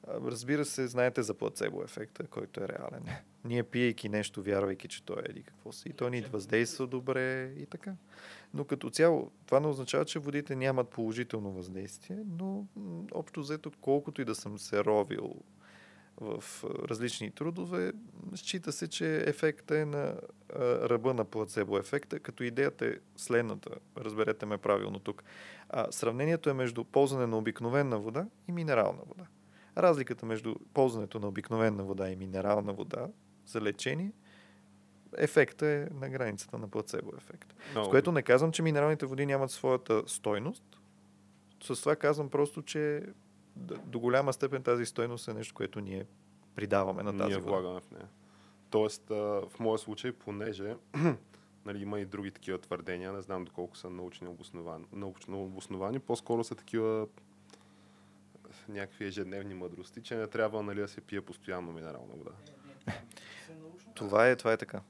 [0.09, 3.05] Разбира се, знаете за плацебо ефекта, който е реален.
[3.45, 7.53] Ние пиейки нещо, вярвайки, че той е еди какво си, и то ни въздейства добре
[7.57, 7.95] и така.
[8.55, 12.67] Но като цяло, това не означава, че водите нямат положително въздействие, но
[13.13, 15.35] общо взето, колкото и да съм се ровил
[16.21, 17.93] в различни трудове,
[18.35, 20.15] счита се, че ефектът е на
[20.61, 25.25] ръба на плацебо ефекта, като идеята е следната, разберете ме правилно тук.
[25.69, 29.27] А, сравнението е между ползване на обикновена вода и минерална вода.
[29.79, 33.09] Разликата между ползването на обикновена вода и минерална вода
[33.47, 34.13] за лечение,
[35.17, 37.55] ефекта е на границата на плацебо ефекта.
[37.75, 40.65] С което не казвам, че минералните води нямат своята стойност.
[41.63, 43.03] С това казвам просто, че
[43.67, 46.07] до голяма степен тази стойност е нещо, което ние
[46.55, 48.09] придаваме на тази ние влагаме в нея.
[48.71, 50.77] Тоест, в моя случай, понеже
[51.65, 56.45] нали, има и други такива твърдения, не знам доколко са научни обосновани, научно обосновани, по-скоро
[56.45, 57.07] са такива
[58.69, 62.31] някакви ежедневни мъдрости, че не трябва нали, да се пие постоянно минерална вода.
[63.95, 64.81] Това е, това е така.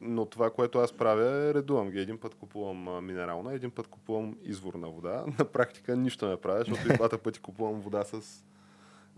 [0.00, 2.00] Но това, което аз правя е редувам ги.
[2.00, 5.24] Един път купувам минерална, един път купувам изворна вода.
[5.38, 8.44] На практика нищо не правя, защото и двата пъти купувам вода с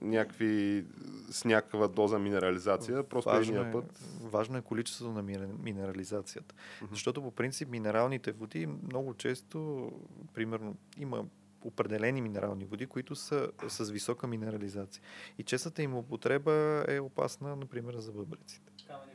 [0.02, 0.84] някакви,
[1.30, 3.02] с някаква доза минерализация.
[3.02, 4.00] Просто Важно е, път.
[4.22, 5.22] важно е количеството на
[5.62, 6.54] минерализацията.
[6.82, 6.94] Мгм.
[6.94, 9.90] Защото по принцип минералните води много често,
[10.34, 11.24] примерно, има
[11.64, 15.02] определени минерални води, които са с висока минерализация.
[15.38, 18.72] И честата им употреба е опасна, например, за бъбреците.
[18.86, 19.12] Камъни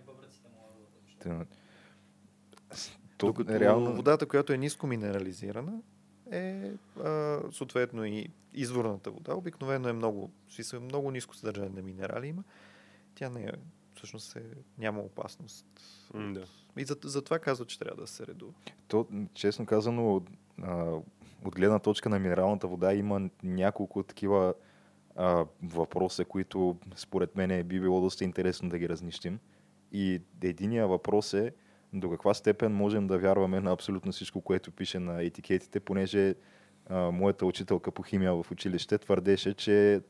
[3.18, 5.82] То, Докато реално, водата, която е ниско минерализирана,
[6.32, 6.72] е
[7.04, 9.34] а, съответно и изворната вода.
[9.36, 12.44] Обикновено е много, смисъл, много ниско съдържание на минерали има.
[13.16, 13.52] Тя не е,
[13.96, 14.44] всъщност е,
[14.78, 15.66] няма опасност.
[16.14, 16.46] Да.
[16.78, 18.54] И за, затова казва, че трябва да се редува.
[18.88, 20.22] то, честно казано,
[20.62, 21.00] а,
[21.46, 24.54] от гледна точка на минералната вода има няколко такива
[25.16, 29.40] а, въпроса, които според мен би било доста интересно да ги разнищим.
[29.92, 31.52] И единия въпрос е
[31.94, 36.36] до каква степен можем да вярваме на абсолютно всичко, което пише на етикетите, понеже
[36.90, 40.02] а, моята учителка по химия в училище твърдеше, че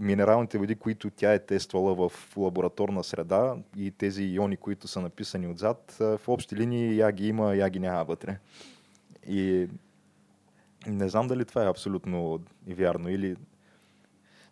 [0.00, 5.46] минералните води, които тя е тествала в лабораторна среда и тези иони, които са написани
[5.46, 8.38] отзад, в общи линии я ги има, я ги няма вътре.
[9.26, 9.68] И
[10.86, 13.36] не знам дали това е абсолютно вярно или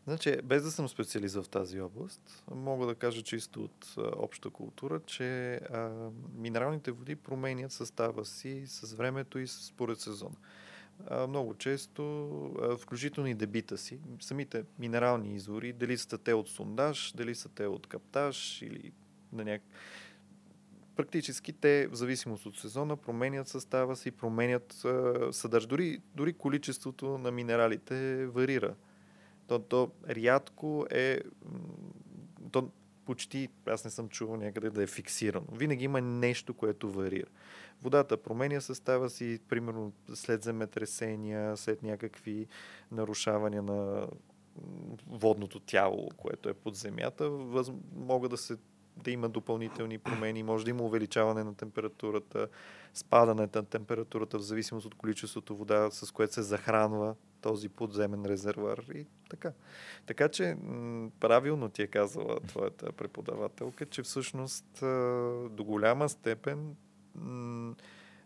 [0.07, 4.51] Значи, без да съм специалист в тази област, мога да кажа чисто от а, обща
[4.51, 10.37] култура, че а, минералните води променят състава си с времето и според сезона.
[11.07, 12.03] А, много често,
[12.63, 17.49] а, включително и дебита си, самите минерални извори, дали са те от сондаж, дали са
[17.49, 18.93] те от каптаж или
[19.33, 19.63] на няк...
[20.97, 24.73] Практически те, в зависимост от сезона, променят състава си, променят
[25.31, 25.67] съдърж.
[25.67, 28.75] Дори, дори количеството на минералите варира.
[29.51, 31.21] То, то рядко е,
[32.53, 32.71] то
[33.05, 35.47] почти, аз не съм чувал някъде да е фиксирано.
[35.53, 37.27] Винаги има нещо, което варира.
[37.83, 42.47] Водата променя състава си, примерно след земетресения, след някакви
[42.93, 44.09] нарушавания на
[45.07, 47.73] водното тяло, което е под земята, въз...
[47.95, 48.57] могат да се
[48.97, 52.49] да има допълнителни промени, може да има увеличаване на температурата,
[52.95, 58.79] спадане на температурата в зависимост от количеството вода, с което се захранва този подземен резервуар
[58.95, 59.53] и така.
[60.07, 60.57] Така че
[61.21, 64.67] правилно ти е казала твоята преподавателка, че всъщност
[65.51, 66.77] до голяма степен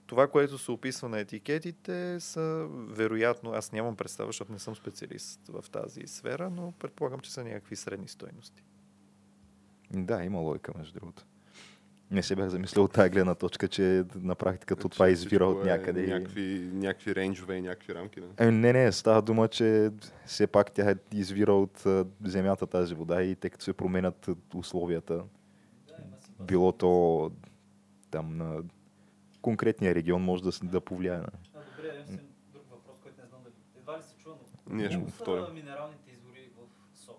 [0.06, 5.40] това, което се описва на етикетите, са вероятно, аз нямам представа, защото не съм специалист
[5.48, 8.64] в тази сфера, но предполагам, че са някакви средни стойности.
[9.90, 11.26] Да, има логика, между другото.
[12.14, 13.82] Не се бях замислил от тази гледна точка, че
[14.14, 16.02] на практика то Че това извира от е някъде.
[16.02, 18.20] и- Някакви, някакви рейнджове и някакви рамки.
[18.20, 18.26] Да.
[18.38, 19.90] Е, не, не, става дума, че
[20.26, 21.84] все пак тя е извира от
[22.22, 25.24] земята тази вода и тъй като се променят условията,
[26.40, 27.30] било то
[28.10, 28.62] там на
[29.40, 31.18] конкретния регион може да, да повлияе.
[31.18, 32.04] на- А, добре,
[32.52, 33.52] друг въпрос, който не знам дали.
[33.78, 34.36] Едва ли се чува,
[34.66, 35.54] но Ние ще го повторим.
[35.54, 37.18] минералните извори в София?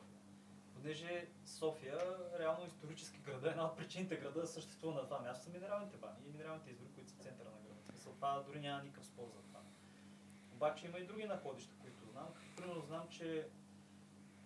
[0.76, 1.94] Понеже София,
[2.40, 2.85] реално исторически
[3.26, 6.72] града, една от причините града да съществува на това място са минералните бани и минералните
[6.72, 7.82] извори, които са в центъра на града.
[7.82, 9.60] В смисъл, това дори няма никакъв спор за това.
[10.54, 12.28] Обаче има и други находища, които знам.
[12.58, 13.48] Примерно знам, че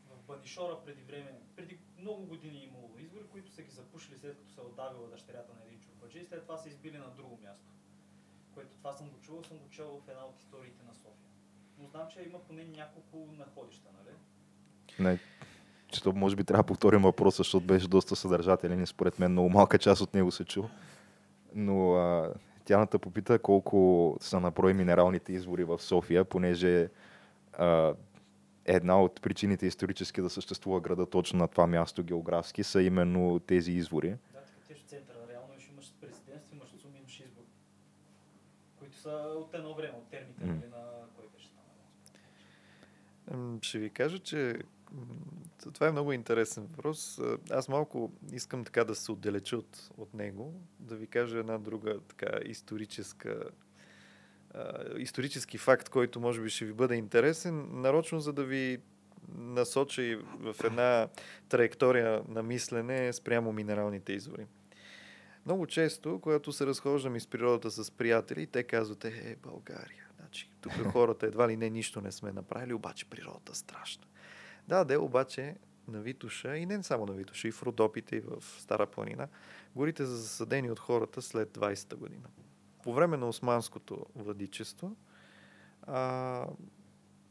[0.09, 4.37] в Банишора преди време, преди много години е имало извори, които са ги запушили след
[4.37, 7.39] като се е отдавила дъщерята на един чурбаджи и след това са избили на друго
[7.43, 7.65] място.
[8.53, 11.29] Което това съм го чувал, съм го чел в една от историите на София.
[11.77, 14.15] но знам, че има поне няколко находища, нали?
[14.99, 15.19] Не,
[15.91, 19.31] че то може би трябва да повторим въпроса, защото беше доста съдържателен и според мен
[19.31, 20.63] много малка част от него се чу.
[21.55, 22.33] Но а,
[22.65, 26.89] Тяната попита колко са наброи минералните извори в София, понеже
[27.53, 27.93] а,
[28.65, 33.71] една от причините исторически да съществува града точно на това място географски са именно тези
[33.71, 34.09] извори.
[34.09, 35.17] Да, така ти в центъра.
[35.31, 37.43] Реално ще имаш президентство, имаш ЦУМ, имаш избор.
[38.79, 40.83] Които са от едно време, от термите, нали, на
[41.15, 41.49] кой беше
[43.27, 43.59] там.
[43.61, 44.59] Ще ви кажа, че
[45.73, 47.19] това е много интересен въпрос.
[47.51, 51.99] Аз малко искам така да се отдалеча от, от него, да ви кажа една друга
[52.07, 53.43] така историческа
[54.97, 58.79] исторически факт, който може би ще ви бъде интересен, нарочно за да ви
[59.37, 61.07] насоча и в една
[61.49, 64.45] траектория на мислене спрямо минералните извори.
[65.45, 70.07] Много често, когато се разхождам из природата с приятели, те казват, е, България.
[70.19, 74.03] Значи, тук хората едва ли не нищо не сме направили, обаче природата е страшна.
[74.69, 75.55] Да, де, обаче
[75.87, 79.27] на Витуша, и не само на Витуша, и в Родопите, и в Стара планина,
[79.75, 82.27] горите са засадени от хората след 20-та година.
[82.83, 84.95] По време на османското владичество,
[85.81, 86.45] а,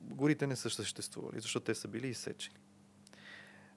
[0.01, 2.59] горите не са съществували, защото те са били изсечени.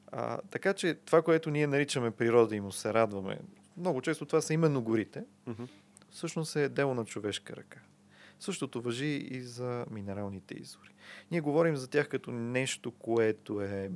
[0.08, 3.40] А, така че това, което ние наричаме природа и му се радваме,
[3.78, 5.64] много често това са именно горите, Мгм.
[6.10, 7.80] всъщност е дело на човешка ръка.
[8.42, 10.94] Същото въжи и за минералните извори.
[11.32, 13.92] Ние говорим за тях като нещо, което е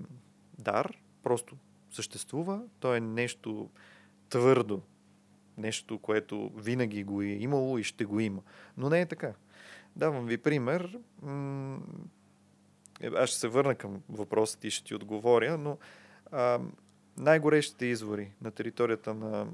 [0.60, 1.58] дар, просто
[1.92, 3.70] съществува, то е нещо
[4.30, 4.82] твърдо,
[5.58, 8.42] нещо, което винаги го е имало и ще го има.
[8.78, 9.34] Но не е така.
[9.96, 11.00] Давам ви пример.
[13.02, 15.78] Е, Аз ще се върна към въпросите и ще ти отговоря, но
[16.32, 16.60] а,
[17.18, 19.48] най-горещите извори на територията на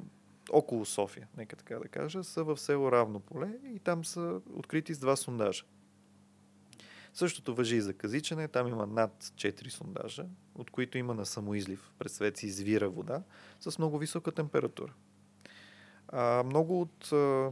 [0.51, 4.93] около София, нека така да кажа, са в село Равно поле и там са открити
[4.93, 5.63] с два сондажа.
[7.13, 8.47] Същото въжи и за Казичане.
[8.47, 10.25] Там има над 4 сондажа,
[10.55, 11.91] от които има на самоизлив.
[11.99, 13.23] Представете си извира вода
[13.59, 14.93] с много висока температура.
[16.07, 17.49] А, много от а,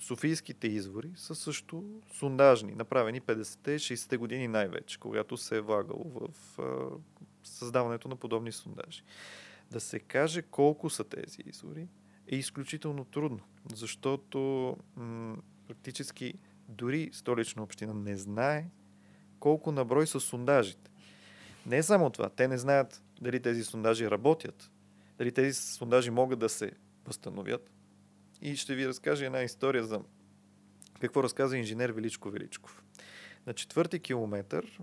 [0.00, 6.58] софийските извори са също сондажни, направени 50-те, 60-те години най-вече, когато се е влагало в
[6.58, 6.88] а,
[7.44, 9.02] създаването на подобни сондажи.
[9.70, 11.88] Да се каже колко са тези извори
[12.28, 13.40] е изключително трудно,
[13.74, 15.36] защото м-
[15.68, 16.34] практически
[16.68, 18.66] дори столична община не знае
[19.40, 20.90] колко наброй са сондажите.
[21.66, 24.70] Не е само това, те не знаят дали тези сондажи работят,
[25.18, 26.72] дали тези сондажи могат да се
[27.06, 27.70] възстановят.
[28.42, 30.00] И ще ви разкажа една история за
[31.00, 32.82] какво разказа инженер Величко Величков.
[33.46, 34.78] На четвърти километър,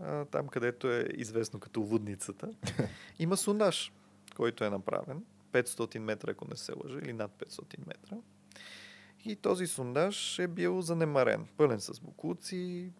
[0.00, 2.50] а, там където е известно като лудницата,
[3.18, 3.92] има сондаж,
[4.36, 5.24] който е направен.
[5.52, 8.16] 500 метра, ако не се лъжа, или над 500 метра.
[9.24, 12.92] И този сондаж е бил занемарен, пълен с буклуци,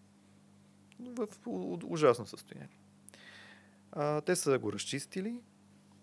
[1.01, 1.29] в
[1.85, 2.79] ужасно състояние.
[3.93, 5.41] А, те са го разчистили,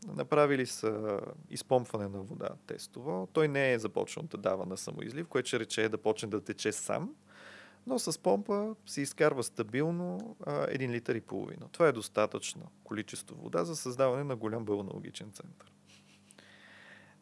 [0.07, 3.27] направили са изпомпване на вода тестово.
[3.33, 6.71] Той не е започнал да дава на самоизлив, което ще рече да почне да тече
[6.71, 7.15] сам,
[7.87, 11.69] но с помпа се изкарва стабилно а, 1 литър и половина.
[11.71, 15.71] Това е достатъчно количество вода за създаване на голям балнеологичен център.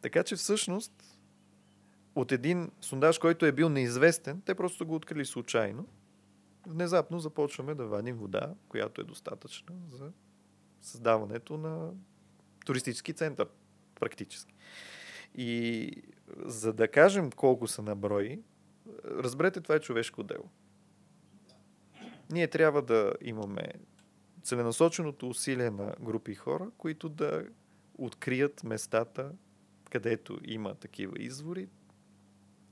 [0.04, 0.92] Така че всъщност
[2.14, 5.86] от един сондаж, който е бил неизвестен, те просто го открили случайно.
[6.66, 10.12] Внезапно започваме да вадим вода, която е достатъчна за
[10.80, 11.92] създаването на
[12.66, 13.48] туристически център,
[13.94, 14.54] практически.
[15.34, 15.90] И
[16.36, 18.40] за да кажем колко са наброи,
[19.04, 20.50] разберете, това е човешко дело.
[22.30, 23.72] Ние трябва да имаме
[24.42, 27.44] целенасоченото усилие на групи хора, които да
[27.98, 29.32] открият местата,
[29.94, 31.68] където има такива извори,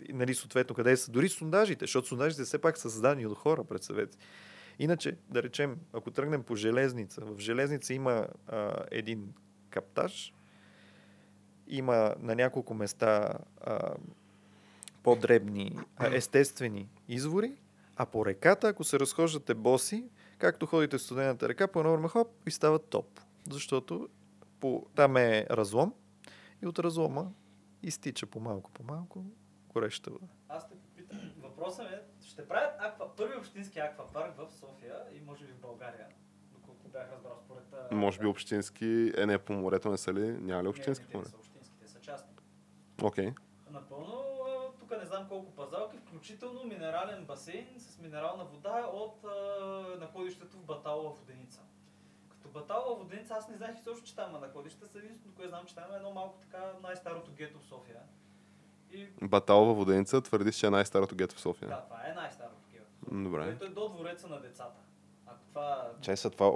[0.08, 4.12] нали, съответно, къде са дори сондажите, защото сондажите все пак са създадени от хора, представете.
[4.12, 4.18] си.
[4.78, 9.32] Иначе, да речем, ако тръгнем по железница, в железница има а, един
[9.70, 10.34] каптаж,
[11.68, 13.94] има на няколко места а,
[15.02, 17.52] по-дребни, а, естествени извори,
[17.96, 20.04] а по реката, ако се разхождате боси,
[20.38, 23.20] както ходите в студената река, по едно време хоп и става топ.
[23.50, 24.08] Защото
[24.60, 25.94] по, там е разлом
[26.62, 27.24] и от разлома
[27.82, 29.24] изтича по-малко, по-малко
[29.68, 30.26] гореща вода.
[30.48, 35.44] Аз те попитам, въпросът е, ще правят аква, първи общински аквапарк в София и може
[35.46, 36.06] би в България,
[36.52, 37.92] доколко бях разбрал според...
[37.92, 40.32] Може би общински, е не по морето, не са ли?
[40.32, 41.28] Няма ли Не, общински не, не море?
[41.28, 42.32] са общински, те са частни.
[43.02, 43.32] Окей.
[43.70, 49.96] Напълно, а, тук не знам колко пазалки, включително минерален басейн с минерална вода от а,
[50.00, 51.60] находището в Баталова воденица.
[52.52, 55.64] Като Баталова воденица, аз не знаех изобщо, че там има находище, са единственото, което знам,
[55.66, 57.96] че там е едно малко така най-старото гето в София.
[58.90, 61.68] И Баталова воденица твърди, че е най-старото гето в София.
[61.68, 62.86] да, това е най-старото гето
[63.24, 63.48] Добре.
[63.48, 64.80] Ето е до двореца на децата.
[65.26, 65.90] Ако това...
[66.00, 66.52] Чай са това.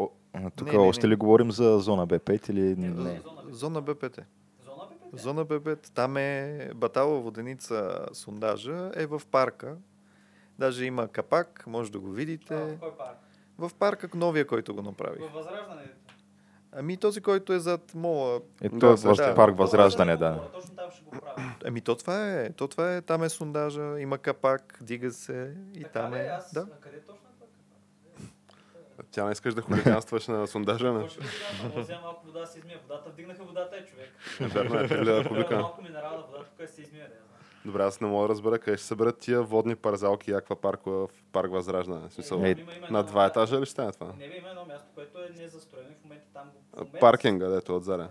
[0.57, 1.13] Тук Не, не, още не.
[1.13, 3.21] ли говорим за зона Б5 или Не, не?
[3.21, 3.53] Зона Б.
[3.55, 4.21] Зона БПТ.
[4.65, 5.19] Зона БП?
[5.19, 5.93] Зона БПТ.
[5.95, 9.77] Там е Батала воденица сондажа е в парка.
[10.59, 12.57] Даже има капак, може да го А, видите.
[12.57, 13.19] в кой парк?
[13.59, 15.21] В парка новия, който го направих.
[15.21, 15.83] Във Възраждане.
[16.73, 18.41] Ами този, който е зад мола.
[18.63, 20.41] Ето Да, е въз- парк Възраждане, да.
[20.55, 21.55] Точно там ще го правя.
[21.65, 22.53] Ами то това е.
[22.53, 23.03] То това е.
[23.03, 26.19] Там е сондажа, има капак, дига се и Така там ли?
[26.19, 26.27] е.
[26.27, 26.53] Аз...
[26.55, 26.61] Да.
[26.63, 28.23] А къде точно е?
[29.11, 30.99] Тя не искаш да хулиганстваш на сондажа, не?
[30.99, 31.19] Може
[31.69, 32.79] да взема малко вода да се измия.
[32.83, 34.09] Водата вдигнаха водата е човек.
[35.21, 35.57] Е, кубика.
[35.57, 37.15] Малко минерална вода, тук се измия, да.
[37.67, 41.25] Добре, аз не мога да разбера къде ще съберат тия водни парзалки и аквапаркове в
[41.33, 42.11] парк Възраждане.
[42.11, 42.55] Смисъл, Е,
[42.91, 44.07] на два етажа ли ще стане това?
[44.09, 46.59] Не бе, има едно място, което е незастроено и в момента там го...
[46.73, 48.03] в момента- Паркинга, дето е отзаре.
[48.03, 48.09] М,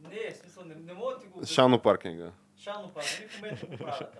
[0.00, 1.46] Не, в смисъл, не, не мога да ти го...
[1.46, 2.32] Шано паркинга.
[2.56, 4.16] Шано паркинг, в момента го правят,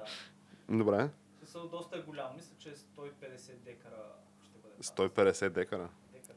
[0.68, 0.76] да.
[0.76, 0.96] Добре.
[0.96, 2.26] В смисъл, доста е голям.
[2.36, 4.02] Мисля, че 150 декара
[4.42, 5.10] ще бъде.
[5.30, 5.88] 150 декара.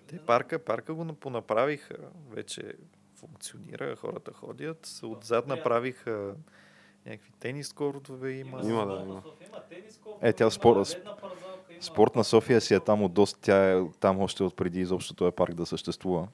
[0.07, 1.95] Те парка, парка го понаправиха.
[2.29, 2.73] Вече
[3.15, 4.99] функционира, хората ходят.
[5.03, 6.35] Отзад направиха
[7.05, 8.61] някакви тенис кортове има.
[8.63, 9.23] Има, да, има.
[10.21, 14.43] Е, тя спор- има- Спортна София си е там от доста, тя е там още
[14.43, 16.27] от преди изобщо този парк да съществува.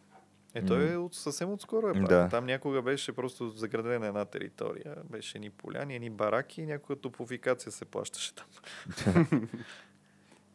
[0.54, 2.08] Е, той е от, съвсем отскоро е парк.
[2.10, 2.28] Да.
[2.30, 4.96] Там някога беше просто заградена една територия.
[5.04, 8.46] Беше ни поляни, едни бараки и някаква топофикация се плащаше там.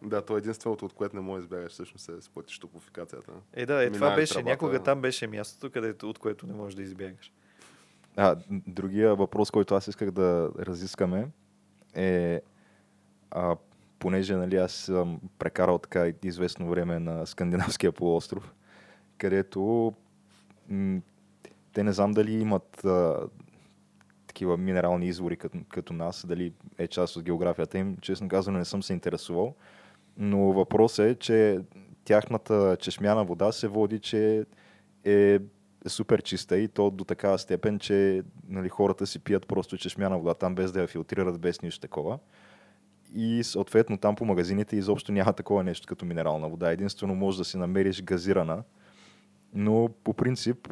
[0.02, 3.32] Да, то е единственото, от което не може да избягаш, всъщност е сплатиш топофикацията.
[3.52, 4.50] Е, да, е, това беше, тръбата.
[4.50, 7.32] някога там беше мястото, където, от което не можеш да избягаш.
[8.16, 11.28] А, другия въпрос, който аз исках да разискаме
[11.94, 12.40] е,
[13.30, 13.56] а,
[13.98, 18.54] понеже нали, аз съм прекарал така известно време на Скандинавския полуостров,
[19.18, 19.92] където
[20.68, 21.00] м-
[21.72, 23.16] те не знам дали имат а,
[24.26, 27.96] такива минерални извори като, като нас, дали е част от географията им.
[28.00, 29.54] Честно казано не съм се интересувал,
[30.16, 31.60] но въпросът е, че
[32.04, 34.46] тяхната чешмяна вода се води, че
[35.04, 35.38] е
[35.90, 40.34] супер чиста и то до такава степен, че нали, хората си пият просто чешмяна вода
[40.34, 42.18] там без да я филтрират, без нищо такова.
[43.14, 46.70] И съответно там по магазините изобщо няма такова нещо като минерална вода.
[46.70, 48.62] Единствено може да си намериш газирана,
[49.54, 50.68] но по принцип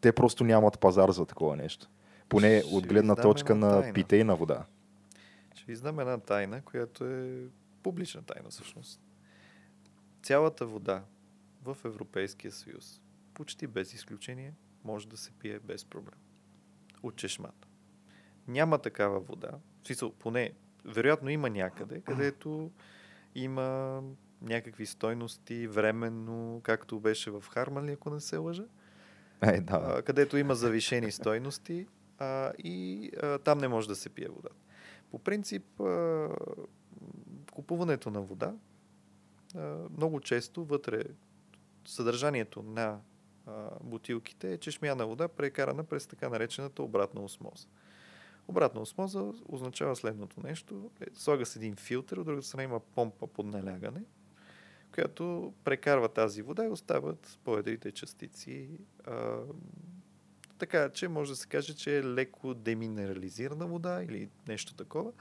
[0.00, 1.88] те просто нямат пазар за такова нещо.
[2.28, 3.94] Поне Ще от гледна точка на тайна.
[3.94, 4.64] питейна вода.
[5.54, 7.44] Ще ви знам една тайна, която е
[7.82, 9.00] публична тайна всъщност.
[10.22, 11.02] Цялата вода
[11.64, 13.00] в Европейския съюз,
[13.34, 14.54] почти без изключение,
[14.84, 16.18] може да се пие без проблем.
[17.02, 17.68] От чешмата.
[18.48, 19.50] Няма такава вода.
[19.82, 20.52] В смисъл, поне,
[20.84, 22.70] вероятно има някъде, където
[23.34, 24.02] има
[24.42, 28.64] някакви стойности временно, както беше в Хармали, ако не се лъжа.
[29.42, 29.94] Е, да.
[29.98, 31.86] а, където има завишени стойности
[32.18, 34.48] а, и а, там не може да се пие вода.
[35.10, 36.28] По принцип, а,
[37.52, 38.54] купуването на вода
[39.56, 41.02] а, много често вътре
[41.86, 43.00] съдържанието на
[43.80, 47.66] бутилките е чешмяна вода, прекарана през така наречената обратна осмоза.
[48.48, 50.90] Обратна осмоза означава следното нещо.
[51.00, 54.02] Е, слага се един филтър, от другата страна има помпа под налягане,
[54.94, 58.68] която прекарва тази вода и остават по-едрите частици.
[59.04, 59.38] А,
[60.58, 65.12] така че може да се каже, че е леко деминерализирана вода или нещо такова.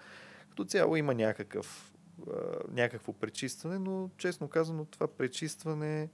[0.49, 1.93] Като цяло има някакъв,
[2.27, 2.33] а,
[2.71, 6.09] някакво пречистване, но честно казано това пречистване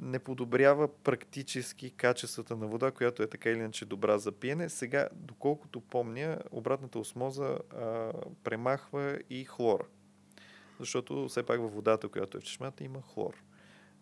[0.00, 4.68] не подобрява практически качествата на вода, която е така или иначе добра за пиене.
[4.68, 8.12] Сега, доколкото помня, обратната осмоза а,
[8.44, 9.88] премахва и хлор.
[10.80, 13.34] Защото все пак във водата, която е в чешмата, има хлор.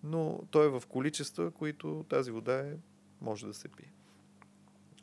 [0.03, 2.72] Но той е в количества, които тази вода е,
[3.20, 3.92] може да се пие.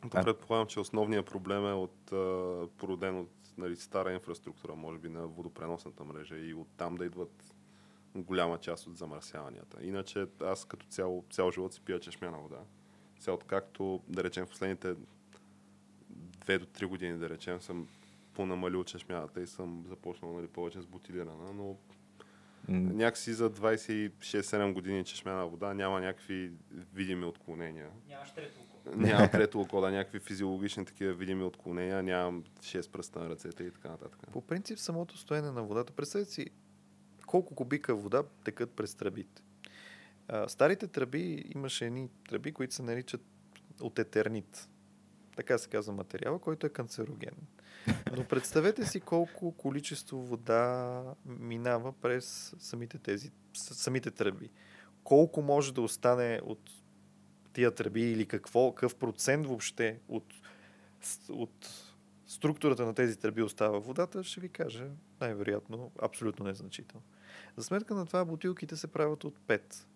[0.02, 5.10] То предполагам, че основният проблем е от, а, породен от нали, стара инфраструктура, може би
[5.10, 7.51] на водопреносната мрежа и оттам да идват
[8.16, 9.78] голяма част от замърсяванията.
[9.82, 12.60] Иначе аз като цяло, цял живот си пия чешмяна вода.
[13.20, 14.96] Сега откакто, да речем, в последните
[16.10, 17.88] две до три години, да речем, съм
[18.34, 21.78] понамалил чешмяната и съм започнал нали, повече с бутилирана, но
[22.68, 26.52] М, някакси за 26-7 години чешмяна вода няма някакви
[26.94, 27.90] видими отклонения.
[28.08, 28.98] Нямаш трето око.
[28.98, 33.72] Нямам трето око, да, някакви физиологични такива видими отклонения, нямам 6 пръста на ръцете и
[33.72, 34.20] така нататък.
[34.32, 36.46] По принцип, самото стоене на водата, представете си
[37.32, 39.42] колко кубика вода текат през тръбите.
[40.28, 43.22] А, старите тръби, имаше едни тръби, които се наричат
[43.82, 44.70] от етернит.
[45.36, 47.36] Така се казва материала, който е канцероген.
[48.18, 54.50] Но представете си колко количество вода минава през самите тези, самите тръби.
[55.04, 56.70] Колко може да остане от
[57.54, 60.34] тия тръби или какво, какъв процент въобще от,
[61.30, 61.86] от
[62.28, 64.88] структурата на тези тръби остава водата, ще ви кажа
[65.22, 67.04] най-вероятно абсолютно незначително.
[67.58, 69.88] За сметка на това бутилките се правят от пет,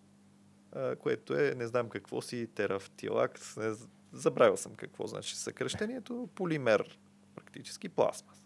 [0.98, 3.74] което е не знам какво си, терафтилак, не,
[4.12, 6.98] забравил съм какво значи съкръщението, полимер,
[7.34, 8.44] практически пластмас.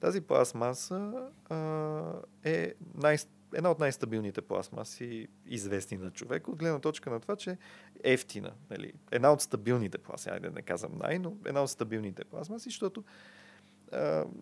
[0.00, 2.12] Тази пластмаса а,
[2.44, 3.18] е най-
[3.54, 8.52] една от най-стабилните пластмаси, известни на човек, от гледна точка на това, че е ефтина.
[8.70, 8.92] Нали?
[9.10, 13.04] Една от стабилните пластмаси, айде да не казвам най, но една от стабилните пластмаси, защото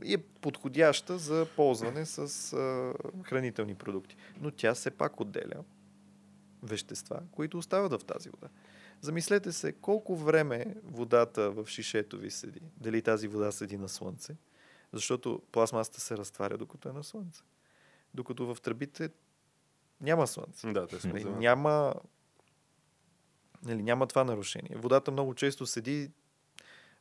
[0.04, 2.94] и е подходяща за ползване с а,
[3.24, 4.16] хранителни продукти.
[4.40, 5.64] Но тя все пак отделя
[6.62, 8.48] вещества, които остават в тази вода.
[9.00, 12.60] Замислете се колко време водата в шишето ви седи.
[12.76, 14.36] Дали тази вода седи на слънце,
[14.92, 17.42] защото пластмасата се разтваря докато е на слънце.
[18.14, 19.10] Докато в тръбите
[20.00, 20.72] няма слънце.
[20.72, 21.94] Да, те са Нали, няма,
[23.62, 24.76] нали, няма това нарушение.
[24.76, 26.10] Водата много често седи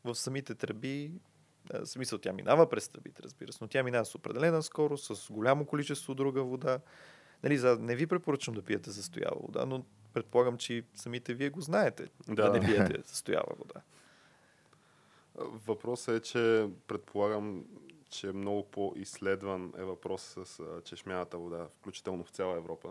[0.04, 1.12] в самите тръби.
[1.74, 5.32] В смисъл, тя минава през тръбите, разбира се, но тя минава с определена скорост, с
[5.32, 6.80] голямо количество друга вода.
[7.44, 11.62] Нали, за, не ви препоръчвам да пиете застоява вода, но предполагам, че самите вие го
[11.62, 13.82] знаете, да, Да, не пиете застоява вода.
[15.36, 17.66] Въпросът е, че предполагам,
[18.10, 22.90] че много по-изследван е въпрос с а, чешмяната вода, включително в цяла Европа,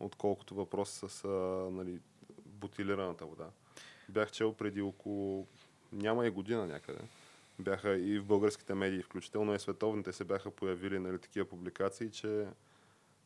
[0.00, 1.28] отколкото въпрос с а,
[1.70, 2.00] нали,
[2.46, 3.50] бутилираната вода.
[4.08, 5.46] Бях чел преди около,
[5.92, 7.00] няма и година някъде,
[7.60, 12.46] бяха и в българските медии, включително и световните се бяха появили нали, такива публикации, че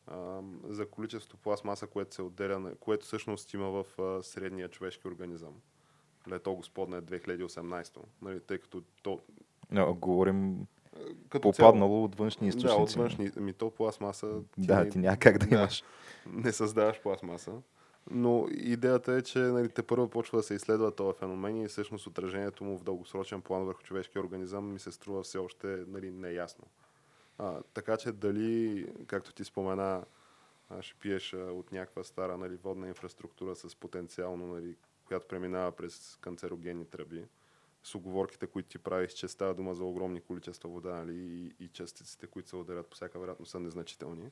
[0.07, 5.53] а, за количество пластмаса, което се отделя, което всъщност има в а, средния човешки организъм.
[6.29, 9.19] Лето Господне 2018, нали, тъй като то
[9.71, 10.67] Но, говорим
[11.29, 12.75] като цяло- попаднало от външни източници.
[12.75, 13.31] Да, от външни.
[13.35, 14.41] Ми то пластмаса.
[14.57, 15.55] Да, не- ти няма как да.
[15.55, 15.83] имаш.
[16.25, 17.51] Не създаваш пластмаса.
[18.11, 22.07] Но идеята е, че нали, те първо почва да се изследва този феномен и всъщност
[22.07, 26.65] отражението му в дългосрочен план върху човешкия организъм ми се струва все още нали, неясно.
[27.37, 30.05] А, така че дали, както ти спомена,
[30.81, 34.75] ще пиеш от някаква стара нали, водна инфраструктура с потенциално, нали,
[35.05, 37.25] която преминава през канцерогенни тръби,
[37.83, 41.67] с оговорките, които ти правиш, че става дума за огромни количества вода нали, и, и
[41.67, 44.31] частиците, които се отделят по всяка вероятност са незначителни.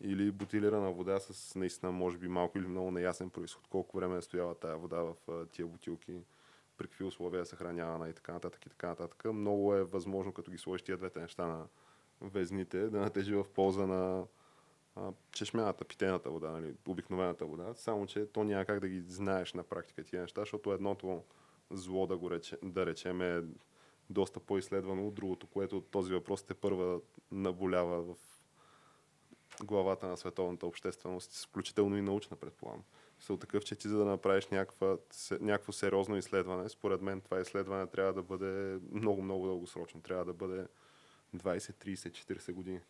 [0.00, 3.66] Или бутилирана вода с наистина, може би, малко или много неясен происход.
[3.66, 5.14] Колко време е стояла тая вода в
[5.52, 6.20] тия бутилки,
[6.76, 9.24] при какви условия е съхранявана и така нататък и така нататък.
[9.24, 11.66] Много е възможно, като ги сложиш тия двете неща на
[12.20, 14.26] везните, да натежи в полза на
[15.32, 17.74] чешмяната, питената вода, нали, обикновената вода.
[17.74, 21.22] Само, че то няма как да ги знаеш на практика тия неща, защото едното
[21.70, 23.42] зло, да, го рече, да речем, е
[24.10, 27.00] доста по-изследвано от другото, което този въпрос те първа
[27.32, 28.16] наболява в
[29.62, 32.82] главата на световната общественост, включително и научна, предполагам.
[33.20, 34.96] Са от такъв, че ти за да направиш някаква,
[35.40, 40.00] някакво сериозно изследване, според мен това изследване трябва да бъде много, много дългосрочно.
[40.00, 40.66] Трябва да бъде
[41.36, 42.80] 20, 30, 40 години.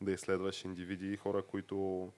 [0.00, 2.08] Да изследваш индивиди и хора, които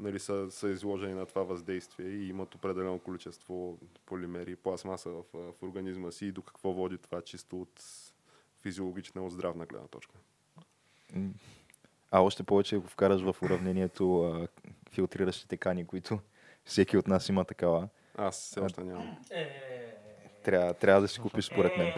[0.00, 5.24] нали, са, са изложени на това въздействие и имат определено количество полимери и пластмаса в,
[5.32, 7.82] в организма си и до какво води това чисто от
[8.62, 10.14] физиологична, от здравна гледна точка.
[12.12, 14.48] А още повече го вкараш в уравнението а,
[14.90, 16.18] филтриращите кани, които
[16.64, 17.88] всеки от нас има такава.
[18.18, 19.16] Аз все още нямам.
[20.42, 21.92] Трябва, трябва да си купиш според мен.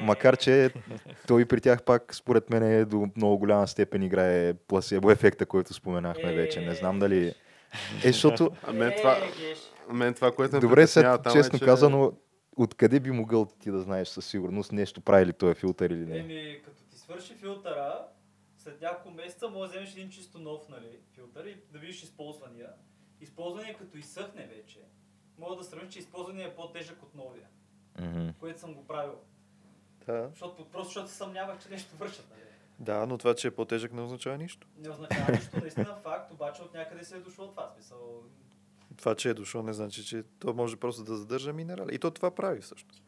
[0.00, 0.70] Макар, че
[1.26, 5.74] той при тях пак според мен е до много голяма степен играе пласебо ефекта, който
[5.74, 6.60] споменахме вече.
[6.60, 7.28] Не знам дали...
[7.28, 7.32] Е,
[8.02, 8.50] защото...
[8.62, 9.18] А мен това,
[9.92, 11.64] мен това което ме Добре, сега, там честно е, че...
[11.64, 12.12] казано,
[12.56, 16.18] откъде би могъл ти да знаеш със сигурност нещо прави ли този филтър или не?
[16.18, 18.04] Еми, като ти свърши филтъра,
[18.68, 22.70] след няколко месеца може да вземеш един чисто нов нали, филтър и да видиш използвания.
[23.20, 24.80] Използвания като изсъхне вече,
[25.38, 27.48] мога да сравня, че използвания е по-тежък от новия,
[28.00, 28.28] Мгм.
[28.40, 29.14] което съм го правил.
[30.06, 30.28] Да.
[30.30, 32.30] Защото, просто защото се съмнявах, че нещо вършат.
[32.30, 32.40] Нали?
[32.78, 34.68] да, но това, че е по-тежък не означава нищо.
[34.76, 37.70] Не означава нищо, наистина факт, обаче от някъде се е дошло това.
[37.74, 38.22] Смисъл,
[38.96, 41.94] Това, че е дошло, не значи, че то може просто да задържа минерали.
[41.94, 43.02] И то това прави всъщност.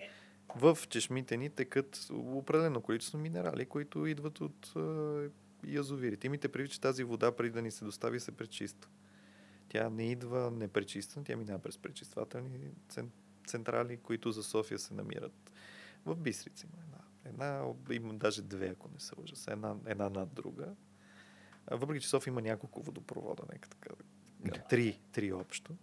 [0.56, 5.30] В чешмите ни текат определено количество минерали, които идват от е,
[5.64, 6.26] язовирите.
[6.26, 8.90] Имайте предвид, че тази вода, преди да ни се достави, се пречиства.
[9.68, 13.10] Тя не идва непречиствана, тя минава през пречиствателни цен-
[13.46, 15.50] централи, които за София се намират
[16.06, 16.66] в Бистрица.
[16.66, 20.74] Има една, една, има даже две, ако не се лъжа, са една, една над друга.
[21.70, 23.94] Въпреки, че София има няколко водопровода, нека така.
[24.40, 24.52] да.
[24.68, 25.76] Три, три общо.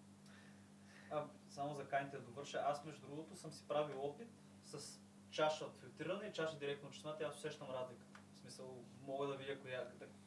[1.12, 4.28] а, само за каните да довърша, аз между другото съм си правил опит
[4.66, 5.00] с
[5.32, 8.07] чаша от филтриране и чаша директно от чешмата и аз усещам разликата.
[8.48, 8.66] Смисъл,
[9.02, 9.80] мога да видя коя,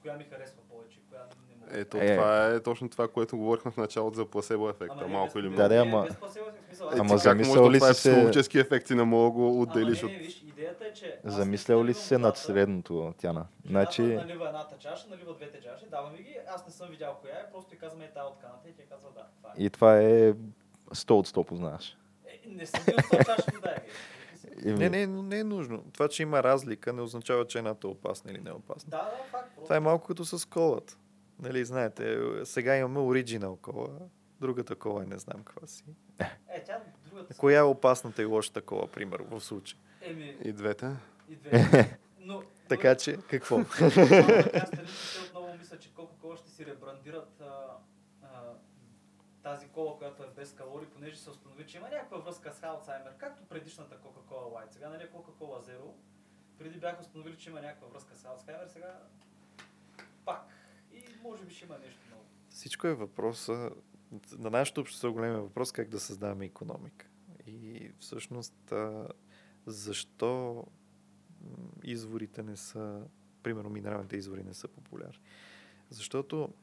[0.02, 1.70] коя ми харесва повече, коя не мога.
[1.72, 2.06] Ето, Е.
[2.08, 4.94] това е точно това, което говорихме в началото за пласебо ефекта.
[4.98, 5.56] Ама малко без- или много.
[5.58, 6.14] Да, да, ама- Е,
[6.92, 7.22] Ама ти
[7.54, 10.10] да ли е си се- психологически ефект и не мога да го отделиш от...
[10.10, 11.20] виж, идеята е, че...
[11.24, 13.46] Замислял ли си се над средното, Тяна?
[13.66, 14.02] Значи...
[14.02, 17.50] Налива едната чаша, налива двете чаши, дава ми ги, аз не съм видял коя е,
[17.52, 19.52] просто и казваме е тази от каната и тя казва да, това е.
[19.58, 20.32] и това е
[20.90, 21.96] 100 от 100 познаваш.
[22.26, 23.80] е не съм бил в този чаша вода, е.
[24.64, 25.84] Еми, Не, не, но не е нужно.
[25.92, 28.90] Това, че има разлика, не означава, че едната е опасна или не е опасна.
[28.90, 29.50] Да, да, факт.
[29.64, 30.96] Това е малко като с колата.
[31.38, 33.88] Нали, знаете, сега имаме оригинал кола,
[34.40, 35.84] другата кола е не знам каква си.
[36.48, 37.34] Е, тя другата...
[37.34, 39.78] Коя е опасната и лошата кола, примерно, в случай?
[40.02, 40.90] Еми, И двете.
[41.30, 41.98] и две.
[42.20, 43.64] Но, Така че, какво?
[43.64, 44.80] страните
[45.28, 47.28] отново мисля, че Coca-Cola ще си ребрандират
[49.42, 53.16] тази кола, която е без калории, понеже се установи, че има някаква връзка с Алцаймер,
[53.18, 54.70] както предишната Coca-Cola Light.
[54.70, 55.92] Сега нали е Coca-Cola Zero.
[56.58, 59.02] Преди бяха установили, че има някаква връзка с Алцхаймер, сега
[60.24, 60.46] пак.
[60.92, 62.24] И може би ще има нещо ново.
[62.48, 63.70] Всичко е въпроса,
[64.38, 67.06] на нашето общество големия въпрос как да създаваме економика.
[67.46, 68.72] И всъщност,
[69.66, 70.66] защо
[71.84, 73.06] изворите не са,
[73.42, 75.20] примерно минералните извори не са популярни.
[75.90, 76.54] Защото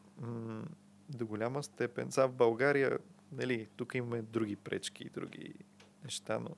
[1.10, 2.98] до голяма степен, сега в България,
[3.32, 5.54] нали, тук имаме други пречки и други
[6.04, 6.50] неща, но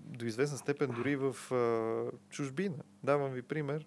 [0.00, 2.82] до известна степен дори в а, чужбина.
[3.02, 3.86] Давам ви пример.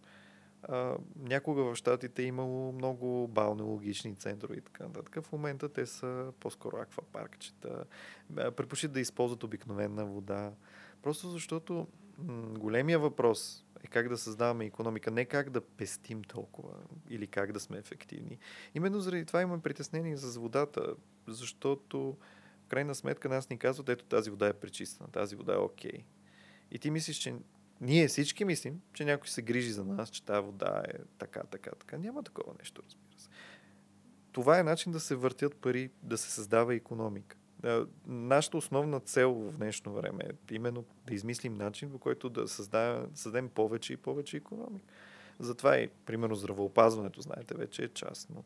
[0.63, 5.25] А, някога в Штатите е имало много балнеологични центрове и така нататък.
[5.25, 7.85] В момента те са по-скоро аквапаркчета.
[8.35, 10.51] Предпочитат да използват обикновена вода.
[11.01, 11.87] Просто защото
[12.59, 16.73] големия въпрос е как да създаваме економика, не как да пестим толкова
[17.09, 18.37] или как да сме ефективни.
[18.75, 20.95] Именно заради това имаме притеснение с водата,
[21.27, 22.17] защото
[22.65, 26.05] в крайна сметка нас ни казват, ето тази вода е пречистена, тази вода е окей.
[26.71, 27.35] И ти мислиш, че
[27.81, 31.71] ние всички мислим, че някой се грижи за нас, че тази вода е така, така,
[31.71, 31.97] така.
[31.97, 33.29] Няма такова нещо, разбира се.
[34.31, 37.37] Това е начин да се въртят пари, да се създава економика.
[38.07, 43.07] Нашата основна цел в днешно време е именно да измислим начин, по който да създаваме,
[43.15, 44.85] създадем повече и повече економика.
[45.39, 48.43] Затова и, примерно, здравеопазването, знаете, вече е частно.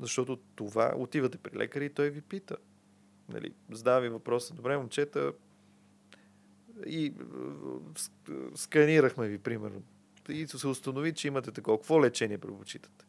[0.00, 2.56] Защото това, отивате при лекари и той ви пита.
[3.28, 5.32] Нали, задава ви въпроса, добре, момчета,
[6.86, 7.12] и
[7.94, 9.82] ск- сканирахме ви, примерно.
[10.28, 11.78] И се установи, че имате такова.
[11.78, 13.04] Какво лечение предпочитате?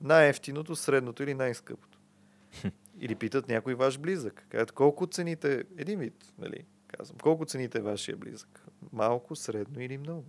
[0.00, 1.98] Най-ефтиното, средното или най-скъпото?
[3.04, 4.46] Или питат някой ваш близък.
[4.48, 8.64] Казват, колко цените, един вид, нали, казвам, колко цените вашия близък?
[8.92, 10.24] Малко, средно или много?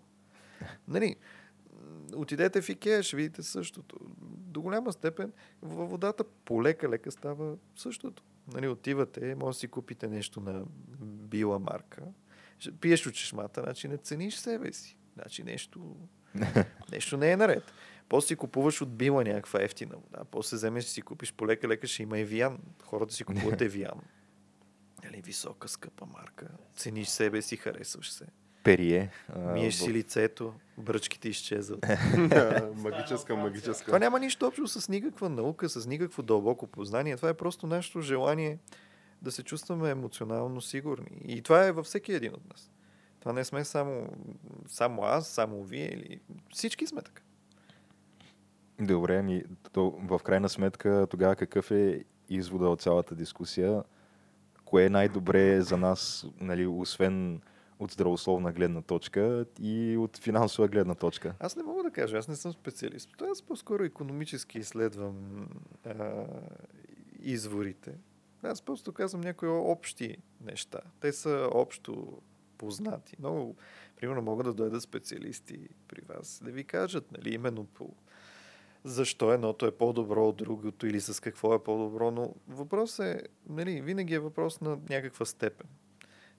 [0.88, 1.16] Нали,
[2.16, 4.00] отидете в Икея, ще видите същото.
[4.22, 8.24] До голяма степен във водата полека-лека става същото.
[8.54, 10.66] Нали, отивате, може да си купите нещо на
[11.02, 12.04] била марка,
[12.82, 14.98] пиеш от чешмата, значи не цениш себе си.
[15.14, 15.96] Значи нещо,
[16.92, 17.64] нещо не е наред.
[18.10, 20.24] После си купуваш от била някаква ефтина вода.
[20.32, 22.60] После вземеш си купиш полека-лека, ще има Евиан.
[22.84, 24.02] Хората си купуват Евиан.
[25.04, 26.48] Нали, висока, скъпа марка.
[26.76, 28.26] Цениш себе си, харесваш се.
[28.64, 29.12] Перие.
[29.36, 31.86] Миеш си лицето, бръчките изчезват.
[32.76, 33.86] магическа, магическа.
[33.86, 37.16] Това няма нищо общо с никаква наука, с никакво дълбоко познание.
[37.16, 38.60] Това е просто нашето желание
[39.22, 41.22] да се чувстваме емоционално сигурни.
[41.26, 42.72] И това е във всеки един от нас.
[43.20, 44.10] Това не сме само,
[44.68, 46.20] само аз, само вие или...
[46.54, 47.22] Всички сме така.
[48.80, 53.84] Добре, ми, то, в крайна сметка тогава какъв е извода от цялата дискусия?
[54.66, 57.42] Кое е най-добре за нас, нали, освен
[57.80, 61.36] от здравословна гледна точка и от финансова гледна точка?
[61.40, 63.22] Аз не мога да кажа, аз не съм специалист.
[63.32, 65.48] Аз по-скоро економически изследвам
[65.86, 66.26] а,
[67.22, 67.98] изворите.
[68.44, 70.80] Аз просто казвам някои общи неща.
[71.00, 72.22] Те са общо
[72.58, 73.16] познати.
[73.20, 73.56] Много,
[73.96, 77.94] примерно, могат да дойдат специалисти при вас, да ви кажат, нали, именно по
[78.86, 83.82] защо едното е по-добро от другото или с какво е по-добро, но въпрос е, нали,
[83.82, 85.68] винаги е въпрос на някаква степен.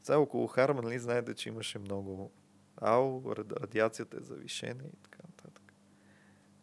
[0.02, 2.30] Сега около Харман, нали, знаете, че имаше много
[2.76, 5.72] ау, ради- радиацията е завишена и така нататък.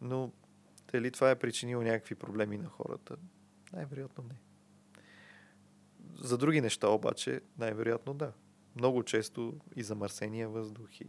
[0.00, 0.32] Но
[0.92, 3.16] дали това е причинило някакви проблеми на хората?
[3.72, 4.34] Най-вероятно не.
[6.14, 8.32] За други неща обаче, най-вероятно да.
[8.76, 11.06] Много често и замърсения въздух и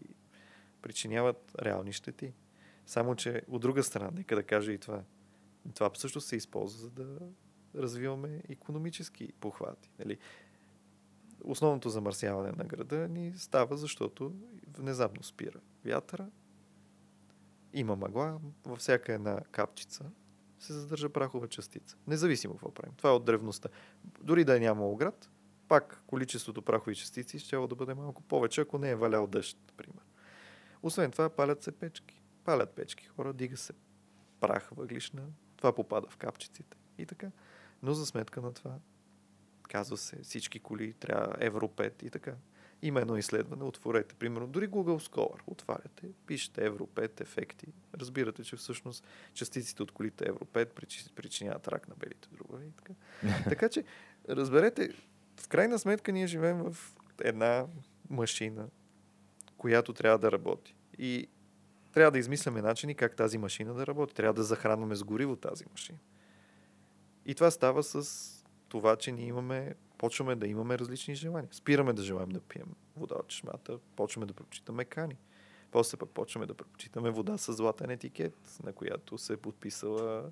[0.81, 2.33] причиняват реални щети.
[2.85, 5.03] Само, че от друга страна, нека да кажа и това.
[5.73, 7.19] Това също се използва, за да
[7.75, 9.91] развиваме економически похвати.
[9.99, 10.17] Нали?
[11.43, 14.33] Основното замърсяване на града ни става, защото
[14.77, 16.29] внезапно спира вятъра,
[17.73, 20.11] има мъгла, във всяка една капчица
[20.59, 21.97] се задържа прахова частица.
[22.07, 22.93] Независимо какво правим.
[22.97, 23.69] Това е от древността.
[24.21, 25.29] Дори да е нямало град,
[25.67, 30.03] пак количеството прахови частици ще да бъде малко повече, ако не е валял дъжд, например.
[30.83, 32.21] Освен това, палят се печки.
[32.45, 33.73] Палят печки хора, дига се
[34.39, 35.23] прах въглишна,
[35.57, 37.31] това попада в капчиците и така.
[37.83, 38.75] Но за сметка на това,
[39.63, 42.35] казва се, всички коли трябва Евро 5 и така.
[42.81, 47.67] Има едно изследване, отворете, примерно, дори Google Scholar, отваряте, пишете Евро 5 ефекти.
[47.95, 52.65] Разбирате, че всъщност частиците от колите Евро 5 причи- причиняват рак на белите дробови.
[52.65, 52.93] и Така.
[53.49, 53.83] така че,
[54.29, 54.89] разберете,
[55.39, 57.65] в крайна сметка ние живеем в една
[58.09, 58.67] машина,
[59.57, 60.75] която трябва да работи.
[60.97, 61.27] И
[61.95, 64.13] трябва да измисляме начини как тази машина да работи.
[64.15, 65.97] Трябва да захранваме с гориво тази машина.
[67.25, 68.31] И това става с
[68.69, 71.49] това, че ние имаме, почваме да имаме различни желания.
[71.51, 75.17] Спираме да желаем да пием вода от чешмата, почваме да предпочитаме кани.
[75.71, 80.31] После пък почваме да предпочитаме вода с златен етикет, на която се е подписала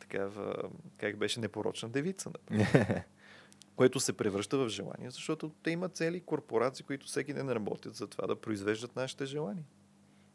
[0.00, 2.30] такава, как беше, непорочна девица.
[3.76, 8.06] което се превръща в желание, защото те имат цели корпорации, които всеки ден работят за
[8.06, 9.64] това да произвеждат нашите желания.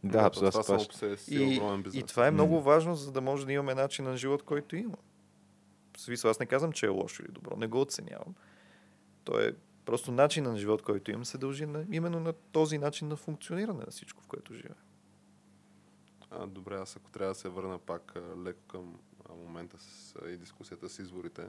[0.03, 1.61] Да, това, това, е И,
[1.93, 4.97] и това е много важно, за да може да имаме начин на живот, който има.
[5.97, 8.35] Смисъл, аз не казвам, че е лошо или добро, не го оценявам.
[9.23, 9.55] То е
[9.85, 13.79] просто начин на живот, който имам, се дължи на, именно на този начин на функциониране
[13.79, 14.75] на всичко, в което живея.
[16.31, 18.99] А, добре, аз ако трябва да се върна пак а, леко към
[19.29, 21.47] а, момента с, а, и дискусията с изворите,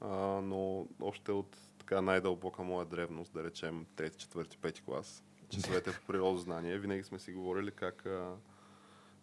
[0.00, 5.92] а, но още от така най-дълбока моя древност, да речем 3, 4, 5 клас, часовете
[5.92, 8.36] по природознание, винаги сме си говорили как а,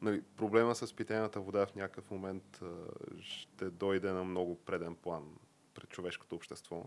[0.02, 2.68] нали, проблема с питейната вода в някакъв момент а,
[3.22, 5.24] ще дойде на много преден план
[5.74, 6.84] пред човешкото общество.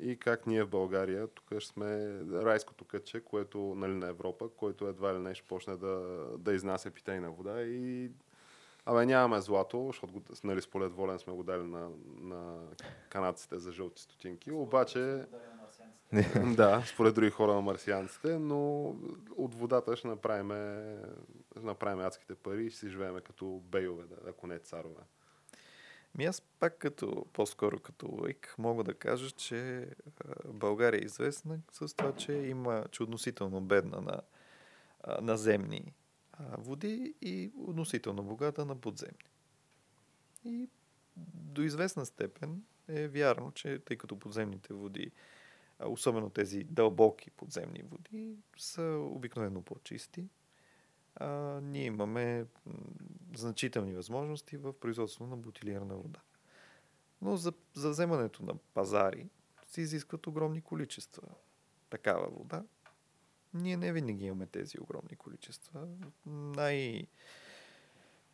[0.00, 5.14] И как ние в България, тук сме райското кътче, което нали, на Европа, който едва
[5.14, 8.10] ли не ще почне да, да изнася питейна вода и
[8.86, 11.90] Абе, нямаме злато, защото нали, според Волен сме го дали на,
[12.20, 12.58] на
[13.08, 15.26] канадците за жълти стотинки, обаче да,
[16.86, 18.84] според други хора на марсианците, но
[19.36, 20.48] от водата ще направим,
[21.50, 25.02] ще направим адските пари и ще си живеем като бейове, да, ако не царове.
[26.18, 29.88] Ми аз пак като, по-скоро като лайк, мога да кажа, че
[30.48, 33.04] България е известна с това, че има, че
[33.60, 34.20] бедна на
[35.20, 35.94] наземни
[36.58, 39.30] води и относително богата на подземни.
[40.44, 40.68] И
[41.34, 45.10] до известна степен е вярно, че тъй като подземните води,
[45.80, 50.28] особено тези дълбоки подземни води, са обикновено по-чисти,
[51.16, 51.26] а,
[51.62, 52.46] ние имаме
[53.36, 56.20] значителни възможности в производство на бутилирана вода.
[57.22, 59.28] Но за, за вземането на пазари
[59.66, 61.22] се изискват огромни количества
[61.90, 62.64] такава вода.
[63.54, 65.88] Ние не винаги имаме тези огромни количества.
[66.26, 67.06] Най-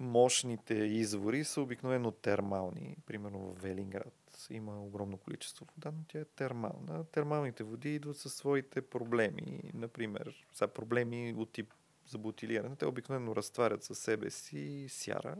[0.01, 2.97] мощните извори са обикновено термални.
[3.07, 7.05] Примерно в Велинград има огромно количество вода, но тя е термална.
[7.05, 9.71] Термалните води идват със своите проблеми.
[9.75, 11.75] Например, са проблеми от тип
[12.07, 12.77] за бутилиране.
[12.77, 15.37] Те обикновено разтварят със себе си сяра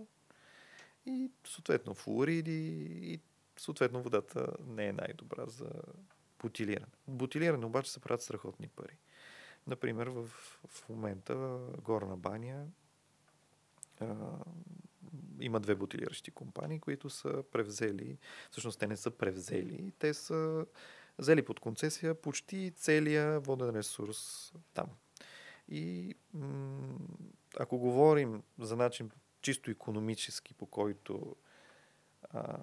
[1.07, 3.21] и съответно флуориди и
[3.57, 5.71] съответно водата не е най-добра за
[6.39, 6.93] бутилиране.
[7.09, 8.99] Бутилиране обаче се правят страхотни пари.
[9.67, 10.27] Например, в,
[10.69, 12.67] в момента Горна баня
[15.41, 18.19] има две бутилиращи компании, които са превзели,
[18.51, 20.67] всъщност те не са превзели, те са
[21.19, 24.87] взели под концесия почти целия воден ресурс там.
[25.69, 26.99] И м-
[27.59, 29.11] ако говорим за начин
[29.43, 31.37] чисто економически, по който
[32.31, 32.59] а,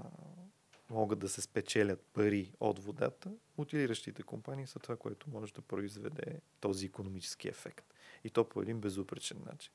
[0.90, 6.42] могат да се спечелят пари от водата, утилиращите компании са това, което може да произведе
[6.60, 7.94] този економически ефект.
[8.24, 9.72] И то по един безупречен начин.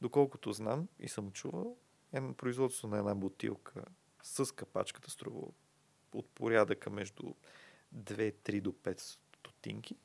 [0.00, 1.76] Доколкото знам и съм чувал,
[2.12, 3.84] е производство на една бутилка
[4.22, 5.46] с капачката струва
[6.14, 7.34] от порядъка между
[7.96, 9.96] 2-3 до 5 стотинки.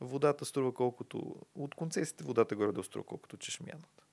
[0.00, 1.36] Водата струва колкото...
[1.54, 4.04] От концесиите водата горе да струва колкото чешмяната.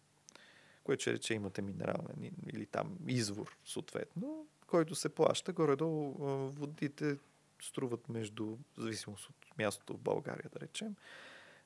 [0.83, 5.53] Което ще рече имате минерален или там извор съответно, който се плаща.
[5.53, 6.13] Горе-долу
[6.49, 7.17] водите
[7.61, 10.95] струват между, в зависимост от мястото в България, да речем,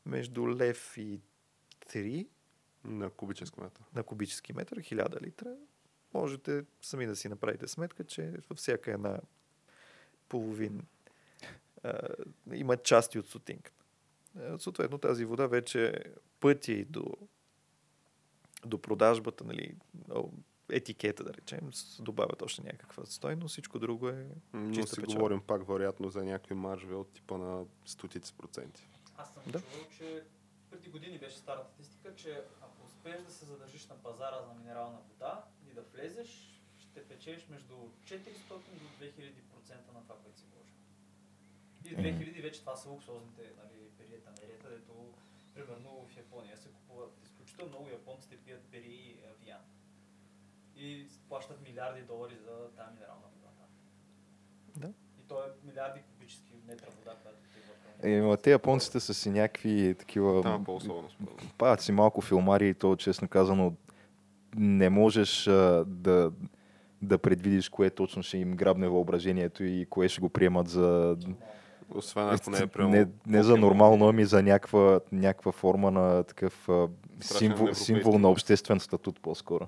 [0.05, 1.19] между лев и
[1.85, 2.27] 3
[2.87, 3.83] На кубически метър.
[3.95, 5.55] на кубически метър, 1000 литра.
[6.13, 9.19] Можете сами да си направите сметка, че във всяка една
[10.29, 10.85] половин
[11.83, 11.99] а,
[12.53, 13.83] има части от сотинката.
[14.59, 16.03] Съответно тази вода вече
[16.39, 17.03] пътя и до,
[18.65, 19.75] до продажбата, нали,
[20.69, 21.69] етикета, да речем,
[21.99, 25.15] добавят още някаква стойност, всичко друго е Но чиста си печалба.
[25.15, 28.87] говорим пак вероятно за някакви маржове от типа на стотици проценти.
[29.17, 29.61] Аз съм Да.
[29.61, 30.23] чувал, че
[30.69, 32.41] преди години беше стара статистика, че
[33.07, 37.73] успееш да се задържиш на пазара за минерална вода и да влезеш, ще печелиш между
[37.73, 40.75] 400 до 2000% на това, което си вложил.
[41.85, 45.13] И 2000 вече това са луксозните нали, периета мерията, дето
[45.53, 49.61] примерно в Япония се купуват изключително много японците пият пери и авиан.
[50.75, 53.51] И плащат милиарди долари за тази минерална вода.
[54.75, 54.87] Да.
[55.19, 57.39] И то е милиарди кубически метра вода, която
[58.07, 60.41] Е, те японците са си някакви такива...
[60.41, 61.07] Там е по-особено.
[61.57, 63.73] Пават си малко филмари и то, честно казано,
[64.57, 66.31] не можеш а, да,
[67.01, 71.17] да предвидиш кое точно ще им грабне въображението и кое ще го приемат за...
[71.95, 72.89] Освен ако не е прямо...
[72.89, 76.69] не, не за нормално, ами за някаква, някаква форма на такъв
[77.19, 79.67] символ, символ на обществен статут по-скоро.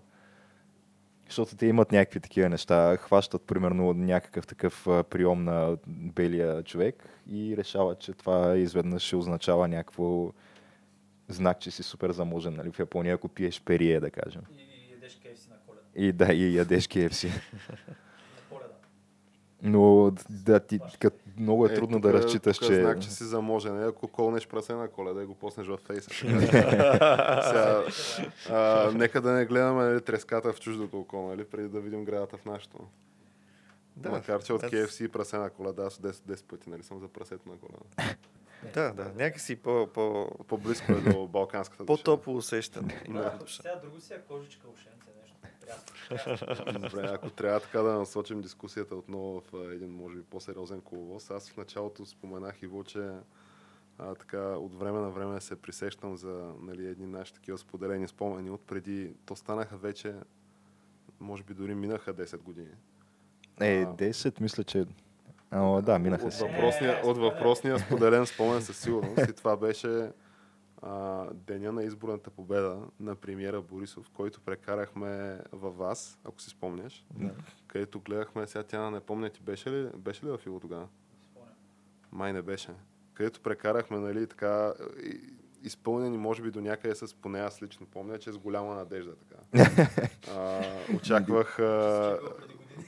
[1.30, 2.97] Защото те имат някакви такива неща.
[2.97, 9.68] Хващат, примерно, някакъв такъв прием на белия човек и решават, че това изведнъж ще означава
[9.68, 10.31] някакво
[11.27, 12.53] знак, че си супер заможен.
[12.53, 12.72] Нали?
[12.72, 14.41] В Япония, ако пиеш перие, да кажем.
[14.51, 15.85] И, и ядеш KFC на коледа.
[15.95, 17.30] И да, и ядеш KFC.
[19.64, 22.81] Но да, ти, кът, много е, трудно да тука- разчиташ, тука че...
[22.81, 23.84] знак, че си заможен.
[23.84, 26.10] Е, ако колнеш прасе на коледа и го поснеш в фейса.
[26.14, 27.84] Сега,
[28.49, 32.38] а, нека да не гледаме нали, треската в чуждото око, нали, преди да видим градата
[32.38, 32.77] в нашото.
[33.95, 36.99] Да, Макар, че от KFC и прасе на коледа, аз 10, 10 пъти нали, съм
[36.99, 38.15] за прасето на коледа.
[38.73, 42.03] Да, да, някакси по, по, По-близко е до балканската душа.
[42.03, 43.03] по-топло усещане.
[43.10, 43.40] Да.
[43.48, 44.68] Сега друго си е кожичка.
[44.68, 44.99] Прясно.
[46.74, 51.50] Добре, ако трябва така да насочим дискусията отново в един, може би, по-сериозен коловоз, аз
[51.50, 53.10] в началото споменах Иво, че
[53.98, 58.50] а, така, от време на време се присещам за нали, едни наши такива споделени спомени
[58.50, 60.16] от преди, то станаха вече,
[61.20, 62.72] може би дори минаха 10 години.
[63.62, 63.96] Е, А.
[63.96, 64.86] 10, мисля, че...
[65.52, 66.44] А, да, минаха От си.
[66.44, 69.30] въпросния, от въпросния споделен спомен със сигурност.
[69.30, 70.12] И това беше
[70.81, 77.06] а, деня на изборната победа на премиера Борисов, който прекарахме във вас, ако си спомняш.
[77.15, 77.31] Да.
[77.68, 80.88] където гледахме, сега тя не помня, ти беше ли, беше ли в Иво тогава?
[82.11, 82.72] Май не беше.
[83.14, 84.73] Където прекарахме, нали, така,
[85.64, 89.68] изпълнени, може би до някъде с, поне аз лично помня, че с голяма надежда, така.
[90.35, 90.61] а,
[90.95, 92.19] очаквах а,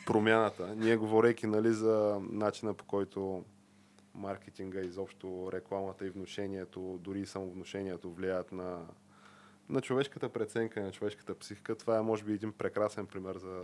[0.05, 0.75] промяната.
[0.75, 3.43] Ние говорейки, нали, за начина по който
[4.15, 8.87] маркетинга, изобщо рекламата и внушението, дори и самовнушението влияят на,
[9.69, 11.75] на човешката преценка на човешката психика.
[11.75, 13.63] Това е, може би, един прекрасен пример за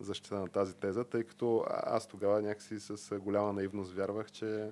[0.00, 4.70] защита на тази теза, тъй като аз тогава някакси с голяма наивност вярвах, че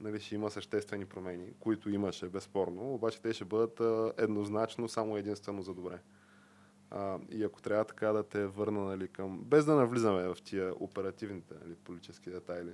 [0.00, 3.80] нали, ще има съществени промени, които имаше безспорно, обаче те ще бъдат
[4.18, 5.98] еднозначно само единствено за добре.
[6.90, 10.74] А, и ако трябва така да те върна нали, към, без да навлизаме в тия
[10.80, 12.72] оперативните нали, политически детайли,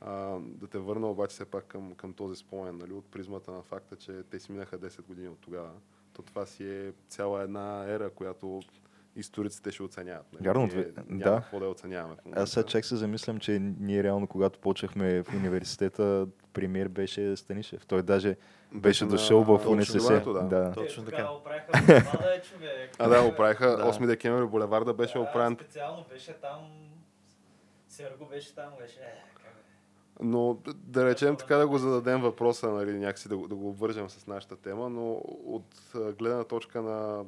[0.00, 0.10] а,
[0.40, 3.96] да те върна обаче все пак към, към този спомен, нали, от призмата на факта,
[3.96, 5.70] че те си минаха 10 години от тогава.
[6.12, 8.60] То това си е цяла една ера, която
[9.16, 10.26] историците ще оценяват.
[10.32, 10.44] Нали?
[10.44, 10.68] Вярно,
[11.08, 11.34] Ние да.
[11.34, 12.14] какво да я оценяваме.
[12.14, 12.42] в момента.
[12.42, 17.86] Аз сега чак се замислям, че ние реално, когато почнахме в университета, премиер беше Станишев.
[17.86, 18.36] Той даже
[18.72, 19.98] беше на- дошъл в УНСС.
[20.24, 20.42] да.
[20.42, 20.72] Да.
[20.72, 21.16] Точно Е, така.
[21.16, 22.90] Тогава оправиха булеварда, е, човек.
[22.98, 23.84] А да, оправиха Да.
[23.84, 26.60] 8 декември булеварда беше Да, оправен Специално беше там.
[27.88, 29.00] Серго беше там, беше.
[30.20, 30.24] Е.
[30.24, 34.26] Но да речем така да го зададем въпроса, нали, някакси да, да го обвържем с
[34.26, 35.12] нашата тема, но
[35.44, 37.24] от гледна точка на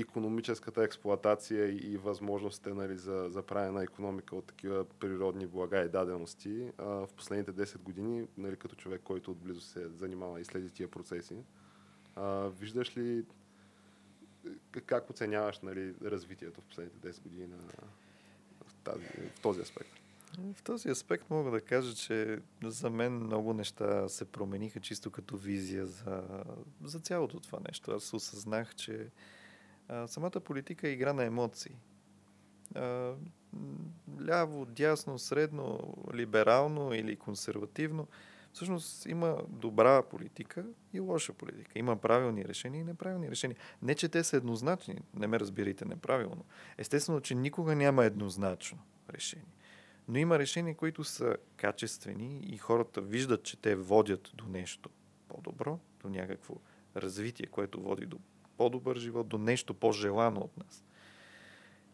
[0.00, 6.72] економическата експлоатация и, възможностите нали, за, за правене економика от такива природни блага и дадености,
[6.78, 10.90] а, в последните 10 години, нали, като човек, който отблизо се занимава и следи тия
[10.90, 11.36] процеси,
[12.16, 13.24] а, виждаш ли
[14.46, 17.56] к- как оценяваш нали, развитието в последните 10 години на,
[18.66, 19.04] в, тази,
[19.36, 19.91] в този аспект?
[20.38, 25.36] В този аспект мога да кажа, че за мен много неща се промениха чисто като
[25.36, 26.22] визия за,
[26.84, 27.92] за цялото това нещо.
[27.92, 29.10] Аз осъзнах, че
[29.88, 31.76] а, самата политика е игра на емоции.
[32.74, 33.14] А,
[34.26, 38.08] ляво, дясно, средно, либерално или консервативно.
[38.52, 41.78] Всъщност има добра политика и лоша политика.
[41.78, 43.56] Има правилни решения и неправилни решения.
[43.82, 46.44] Не, че те са еднозначни, не ме разбирайте неправилно.
[46.78, 48.78] Естествено, че никога няма еднозначно
[49.10, 49.61] решение.
[50.12, 54.90] Но има решения, които са качествени и хората виждат, че те водят до нещо
[55.28, 56.54] по-добро, до някакво
[56.96, 58.18] развитие, което води до
[58.56, 60.84] по-добър живот, до нещо по-желано от нас.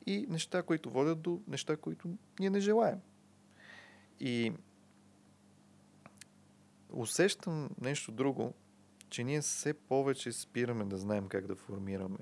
[0.06, 2.08] И неща, които водят до неща, които
[2.40, 3.00] ние не желаем.
[4.20, 4.52] И
[6.90, 8.54] усещам нещо друго,
[9.10, 12.18] че ние все повече спираме да знаем как да формираме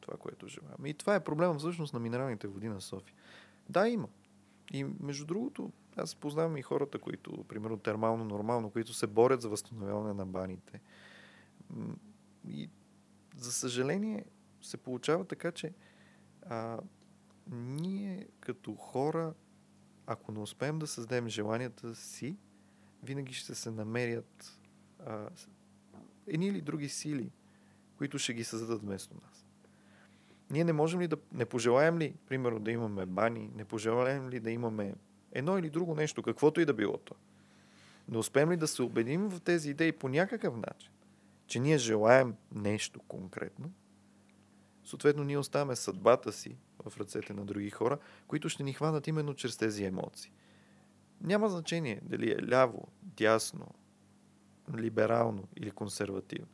[0.00, 0.86] това, което желаем.
[0.86, 3.14] И това е проблема всъщност на минералните води на София.
[3.68, 4.08] Да, има.
[4.72, 10.14] И между другото, аз познавам и хората, които, примерно, термално-нормално, които се борят за възстановяване
[10.14, 10.80] на баните.
[12.48, 12.70] И,
[13.36, 14.24] за съжаление,
[14.62, 15.74] се получава така, че
[16.42, 16.78] а,
[17.50, 19.34] ние като хора,
[20.06, 22.36] ако не успеем да създадем желанията си,
[23.02, 24.60] винаги ще се намерят
[25.06, 25.28] а,
[26.26, 27.32] едни или други сили,
[27.96, 29.33] които ще ги създадат вместо нас.
[30.54, 34.40] Ние не можем ли да, не пожелаем ли, примерно, да имаме бани, не пожелаем ли
[34.40, 34.94] да имаме
[35.32, 37.14] Едно или друго нещо, каквото и да било то.
[38.08, 40.90] Не успеем ли да се убедим в тези идеи по някакъв начин,
[41.46, 43.72] че ние желаем нещо конкретно,
[44.84, 49.34] съответно ние оставяме съдбата си в ръцете на други хора, които ще ни хванат именно
[49.34, 50.32] чрез тези емоции.
[51.20, 53.66] Няма значение дали е ляво, дясно,
[54.76, 56.48] либерално или консервативно.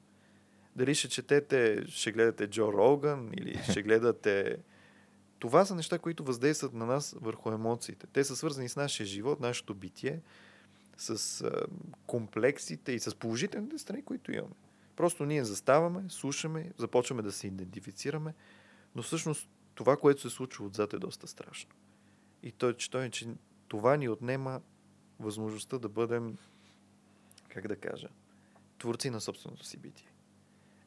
[0.76, 4.58] Дали ще четете, ще гледате Джо Роган или ще гледате...
[5.38, 8.06] Това са неща, които въздействат на нас върху емоциите.
[8.06, 10.20] Те са свързани с нашия живот, нашето битие,
[10.96, 11.66] с а,
[12.06, 14.54] комплексите и с положителните страни, които имаме.
[14.96, 18.34] Просто ние заставаме, слушаме, започваме да се идентифицираме,
[18.94, 21.70] но всъщност това, което се случва отзад е доста страшно.
[22.42, 23.28] И то, че, то че
[23.68, 24.60] това ни отнема
[25.20, 26.36] възможността да бъдем,
[27.48, 28.08] как да кажа,
[28.78, 30.09] творци на собственото си битие.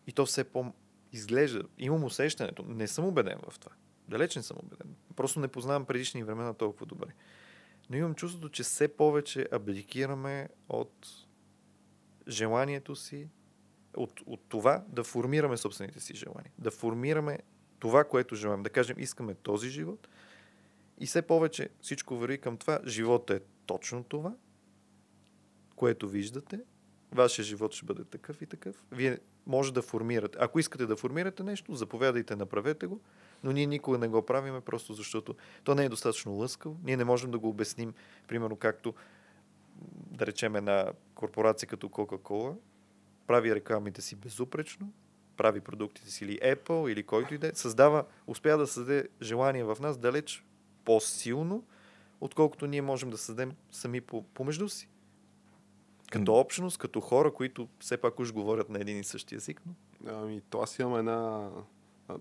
[0.08, 0.74] И то все по
[1.12, 3.72] изглежда, имам усещането, не съм убеден в това.
[4.08, 4.96] Далеч не съм убеден.
[5.16, 7.10] Просто не познавам предишни времена толкова добре.
[7.90, 11.08] Но имам чувството, че все повече абдикираме от
[12.28, 13.30] желанието си,
[13.98, 16.52] от, от това да формираме собствените си желания.
[16.58, 17.40] Да формираме
[17.80, 18.64] това, което желаем.
[18.64, 20.08] Да кажем, искаме този живот.
[21.00, 22.80] И все повече всичко върви към това.
[22.86, 24.36] Живота е точно това,
[25.76, 26.60] което виждате.
[27.12, 28.84] Вашия живот ще бъде такъв и такъв.
[28.92, 30.38] Вие може да формирате.
[30.42, 33.00] Ако искате да формирате нещо, заповядайте, направете го,
[33.44, 36.78] но ние никога не го правиме, просто защото то не е достатъчно лъскаво.
[36.84, 37.94] Ние не можем да го обясним,
[38.28, 38.94] примерно както
[40.12, 42.56] да речем една корпорация като Coca-Cola,
[43.28, 44.92] прави рекламите си безупречно,
[45.38, 49.64] прави продуктите си или Apple, или който и да е, създава, успя да създаде желание
[49.64, 50.46] в нас далеч
[50.86, 51.64] по-силно,
[52.22, 54.02] отколкото ние можем да създадем сами
[54.34, 54.90] помежду си.
[56.14, 59.62] Като общност, като хора, които все пак уж говорят на един и същи език.
[59.66, 59.74] Но...
[60.12, 61.50] Ами, то аз имам една...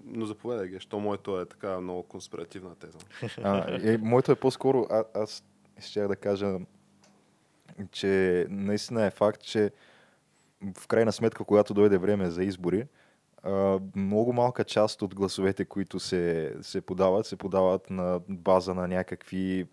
[0.04, 2.98] Но заповядай ги, що моето е така много конспиративна теза.
[3.42, 5.44] А, е, моето е по-скоро, а, аз
[5.80, 6.58] ще да кажа,
[7.90, 9.70] че наистина е факт, че
[10.78, 12.86] в крайна сметка, когато дойде време за избори,
[13.42, 18.88] а, много малка част от гласовете, които се, се подават, се подават на база на
[18.88, 19.66] някакви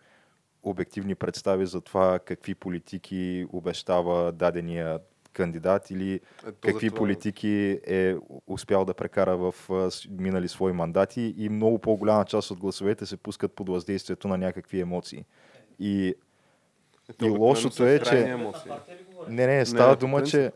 [0.63, 4.99] обективни представи за това какви политики обещава дадения
[5.33, 6.19] кандидат или Е,
[6.53, 7.47] какви това- политики
[7.83, 8.15] е
[8.47, 9.55] успял да прекара в
[10.09, 14.79] минали свои мандати и много по-голяма част от гласовете се пускат под въздействието на някакви
[14.79, 15.25] емоции.
[15.79, 16.07] И
[17.09, 18.71] Е, то и лошото е, че- емоции.
[19.27, 20.51] не, не, става Не, дума, че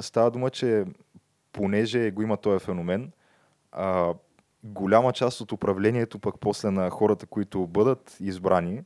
[0.00, 0.84] става дума, че
[1.52, 3.12] понеже го има този феномен,
[3.72, 4.14] а,
[4.64, 8.82] голяма част от управлението пък после на хората, които бъдат избрани,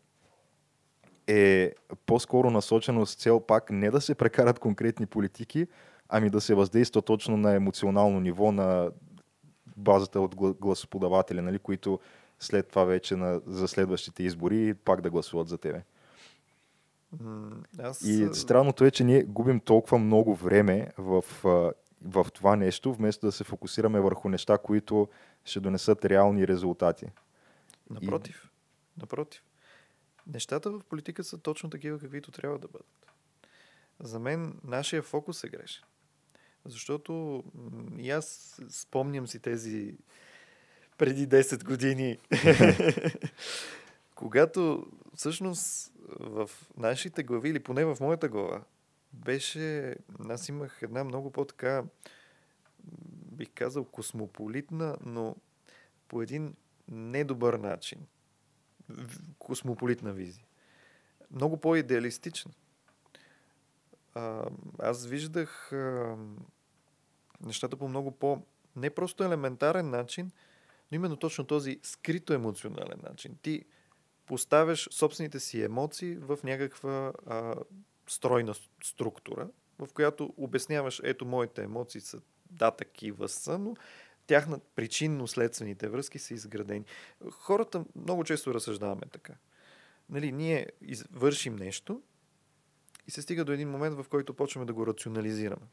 [1.27, 1.75] е
[2.07, 5.67] по-скоро насочено с цел пак не да се прекарат конкретни политики,
[6.09, 8.91] ами да се въздейства точно на емоционално ниво на
[9.77, 12.01] базата от гла- гласоподаватели, нали, които
[12.39, 15.83] след това вече на, за следващите избори пак да гласуват за тебе.
[17.79, 18.03] Аз...
[18.03, 21.25] И странното е, че ние губим толкова много време в,
[22.03, 25.09] в това нещо, вместо да се фокусираме върху неща, които
[25.45, 27.07] ще донесат реални резултати.
[27.91, 28.51] Напротив.
[29.01, 29.43] Напротив.
[30.27, 33.07] Нещата в политика са точно такива, каквито трябва да бъдат.
[34.01, 35.85] За мен нашия фокус е грешен.
[36.65, 37.45] Защото
[37.99, 39.95] и аз спомням си тези
[40.99, 42.19] преди 10 години,
[44.15, 48.65] когато всъщност в нашите глави, или поне в моята глава,
[49.13, 49.97] беше,
[50.29, 51.85] аз имах една много по-така,
[53.33, 55.37] бих казал, космополитна, но
[56.09, 56.55] по един
[56.89, 58.07] недобър начин.
[59.39, 60.45] Космополитна визия.
[61.31, 62.53] Много по-идеалистична.
[64.79, 65.73] Аз виждах
[67.41, 68.43] нещата по много по...
[68.77, 70.31] Не просто елементарен начин,
[70.93, 73.37] но именно точно този скрито емоционален начин.
[73.43, 73.65] Ти
[74.27, 77.55] поставяш собствените си емоции в някаква а,
[78.09, 79.49] стройна структура,
[79.79, 83.77] в която обясняваш, ето моите емоции са да, такива са, но
[84.27, 86.85] тяхна причинно-следствените връзки са изградени.
[87.31, 89.35] Хората много често разсъждаваме така.
[90.09, 90.67] Нали, ние
[91.11, 92.03] вършим нещо
[93.07, 95.67] и се стига до един момент, в който почваме да го рационализираме.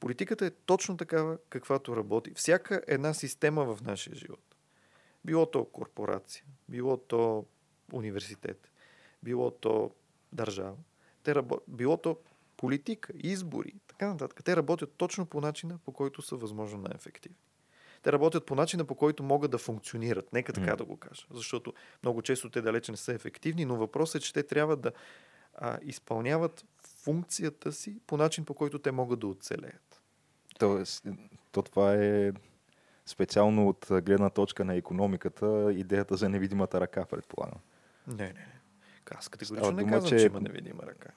[0.00, 2.32] Политиката е точно такава, каквато работи.
[2.34, 4.56] Всяка една система в нашия живот.
[5.24, 7.46] Било то корпорация, било то
[7.92, 8.70] университет,
[9.22, 9.90] било то
[10.32, 10.76] държава,
[11.22, 11.60] те рабо...
[11.68, 12.18] било то
[12.58, 14.44] политика, избори, така нататък.
[14.44, 17.36] Те работят точно по начина, по който са възможно най-ефективни.
[18.02, 20.32] Те работят по начина, по който могат да функционират.
[20.32, 20.76] Нека така М.
[20.76, 21.26] да го кажа.
[21.30, 21.72] Защото
[22.02, 24.92] много често те далече не са ефективни, но въпросът е, че те трябва да
[25.54, 26.64] а, изпълняват
[26.96, 30.02] функцията си по начин, по който те могат да оцелеят.
[30.58, 31.04] Тоест,
[31.52, 32.32] то това е
[33.06, 37.60] специално от гледна точка на економиката, идеята за невидимата ръка, предполагам.
[38.06, 38.60] Не, не, не.
[39.10, 41.10] Аз категорично не казвам, че- че има невидима ръка.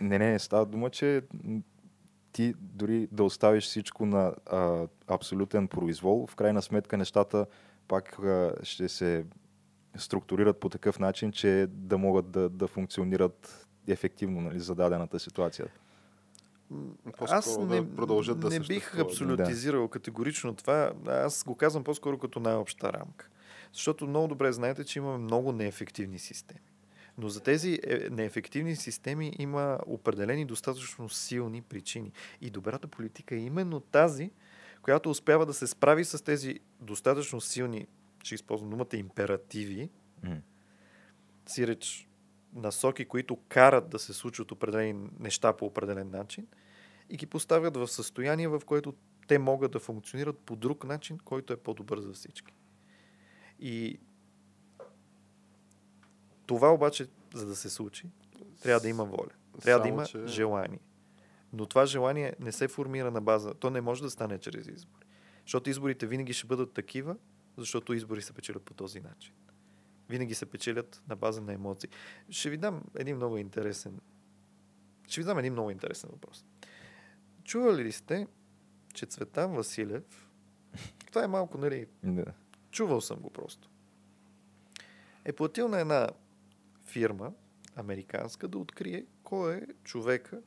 [0.00, 1.22] Не, не, става дума, че
[2.32, 7.46] ти дори да оставиш всичко на а, абсолютен произвол, в крайна сметка нещата
[7.88, 9.24] пак а, ще се
[9.96, 15.66] структурират по такъв начин, че да могат да, да функционират ефективно нали, за дадената ситуация.
[17.18, 20.92] По-скоро Аз да не, продължат да не бих абсолютизирал категорично това.
[21.06, 23.28] Аз го казвам по-скоро като най-обща рамка.
[23.72, 26.69] Защото много добре знаете, че имаме много неефективни системи.
[27.20, 32.12] Но за тези е, неефективни системи има определени достатъчно силни причини.
[32.40, 34.30] И добрата политика е именно тази,
[34.82, 37.86] която успява да се справи с тези достатъчно силни,
[38.22, 39.90] ще използвам думата, императиви,
[40.22, 40.36] М.
[41.46, 42.08] си реч
[42.54, 46.46] насоки, които карат да се случват определени неща по определен начин
[47.10, 48.94] и ги поставят в състояние, в което
[49.28, 52.54] те могат да функционират по друг начин, който е по-добър за всички.
[53.58, 54.00] И
[56.50, 58.10] това обаче, за да се случи,
[58.62, 59.28] трябва да има воля.
[59.62, 60.78] Трябва да Само, има че- желание.
[61.52, 63.54] Но това желание не се формира на база.
[63.54, 65.04] То не може да стане чрез избори.
[65.42, 67.16] Защото изборите винаги ще бъдат такива,
[67.56, 69.34] защото избори се печелят по този начин.
[70.08, 71.90] Винаги се печелят на база на емоции.
[72.30, 74.00] Ще ви дам един много интересен.
[75.08, 76.44] Ще ви дам един много интересен въпрос.
[77.44, 78.26] Чували ли сте,
[78.94, 80.28] че Цветан Василев,
[81.06, 82.24] това е малко, нали, Да.
[82.70, 83.70] чувал съм го просто,
[85.24, 86.08] е платил на една
[86.90, 87.32] фирма,
[87.76, 90.40] американска, да открие кой е човека,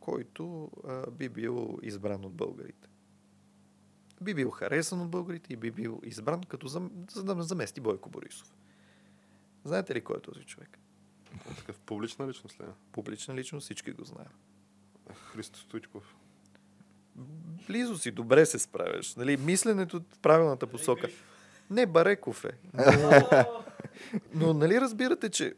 [0.00, 2.88] който а, би бил избран от българите.
[4.22, 8.10] Би бил харесан от българите и би бил избран като зам, за да замести Бойко
[8.10, 8.54] Борисов.
[9.64, 10.78] Знаете ли кой е този човек?
[11.56, 12.64] Такъв публична личност ли?
[12.64, 12.68] е?
[12.92, 14.28] Публична личност, всички го знаем.
[15.14, 16.16] Христо Стоичков.
[17.66, 19.16] Близо си, добре се справяш.
[19.16, 19.36] Нали?
[19.36, 21.08] Мисленето в правилната посока.
[21.74, 22.52] Не, Бареков е.
[22.74, 23.44] Но,
[24.34, 25.54] но нали разбирате, че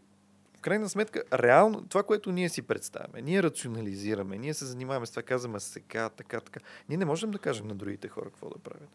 [0.59, 5.11] в крайна сметка, реално, това, което ние си представяме, ние рационализираме, ние се занимаваме с
[5.11, 6.61] това, казваме сега, така, така.
[6.89, 8.89] Ние не можем да кажем на другите хора какво да правят.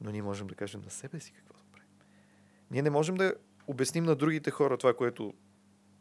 [0.00, 1.88] Но ние можем да кажем на себе си какво да правим.
[2.70, 3.34] Ние не можем да
[3.66, 5.34] обясним на другите хора това, което,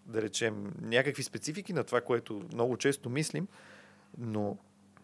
[0.05, 3.47] да речем, някакви специфики на това, което много често мислим,
[4.17, 4.57] но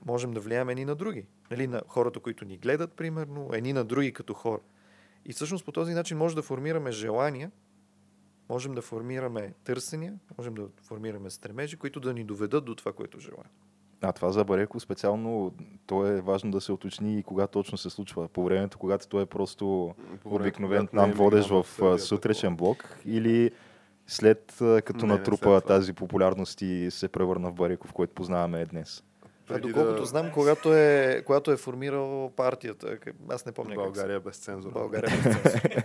[0.06, 1.26] можем да влияем едни на други.
[1.52, 4.62] Нали, на хората, които ни гледат, примерно, едни на други като хора.
[5.26, 7.52] И всъщност по този начин може да формираме желания,
[8.50, 13.20] можем да формираме търсения, можем да формираме стремежи, които да ни доведат до това, което
[13.20, 13.50] желаем.
[14.02, 15.54] А това за Бареко специално,
[15.86, 18.28] то е важно да се уточни и кога точно се случва.
[18.28, 23.52] По времето, когато той е просто времето, обикновен не е миграл в сутрешен блок или
[24.08, 25.62] след като Не, не, натрупа това.
[25.62, 29.04] тази популярност и се превърна в Бареков, който познаваме днес.
[29.50, 32.98] А доколкото да- знам, когато е, когато е формирал партията,
[33.30, 34.72] аз не помня България без как цензура.
[34.72, 34.74] се...
[34.74, 35.10] България.
[35.24, 35.84] без цензура.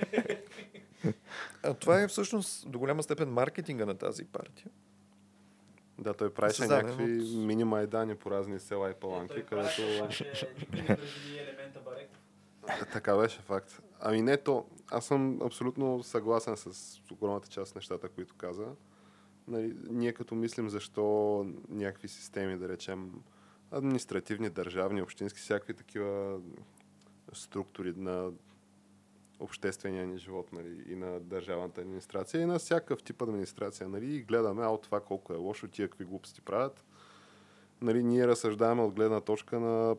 [1.62, 4.66] а това е всъщност до голяма степен маркетинга на тази партия.
[5.98, 9.82] Да, той правеше някакви от- мини майдани по разни села и паланки, където...
[12.92, 13.80] Така беше факт.
[14.00, 14.66] Ами не то.
[14.90, 16.70] Аз съм абсолютно съгласен с
[17.12, 18.66] огромната част от нещата, които каза.
[19.48, 21.02] Нали, ние като мислим защо
[21.68, 23.12] някакви системи, да речем,
[23.70, 26.40] административни, държавни, общински, всякакви такива
[27.32, 28.30] структури на
[29.40, 33.88] обществения ни живот нали, и на държавната администрация и на всякакъв тип администрация.
[33.88, 36.84] Нали, и гледаме а от това колко е лошо, тия какви глупости правят.
[37.80, 39.96] Нали, ние разсъждаваме от гледна точка на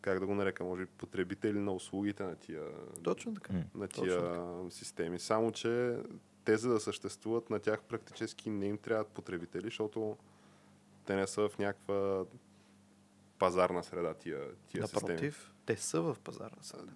[0.00, 2.62] как да го нарека, може би потребители на услугите на тия,
[3.02, 3.52] Точно така.
[3.74, 5.18] На Точно тия системи.
[5.18, 5.98] Само, че
[6.44, 10.16] те за да съществуват на тях практически не им трябват потребители, защото
[11.04, 12.24] те не са в някаква
[13.38, 15.12] пазарна среда тия, тия системи.
[15.12, 16.92] Напротив, те са в пазарна среда.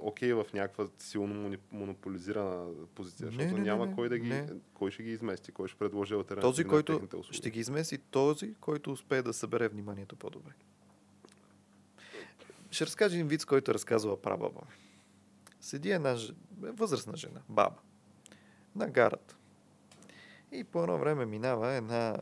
[0.00, 4.28] Окей, в някаква силно монополизирана позиция, Не, защото не, няма не, кой да ги...
[4.28, 4.48] не.
[4.74, 8.92] Кой ще ги измести, кой ще предложи альтернативи Този, който ще ги измести, този, който
[8.92, 10.52] успее да събере вниманието по-добре.
[12.70, 14.60] Ще разкажа един вид, който е разказала прабаба.
[15.60, 16.32] Седи една ж...
[16.60, 17.76] възрастна жена, баба,
[18.76, 19.36] на гарата.
[20.52, 22.16] И по едно време минава една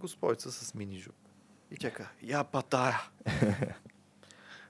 [0.00, 1.14] господица с мини жуп.
[1.70, 3.00] И тя казва, я па тая.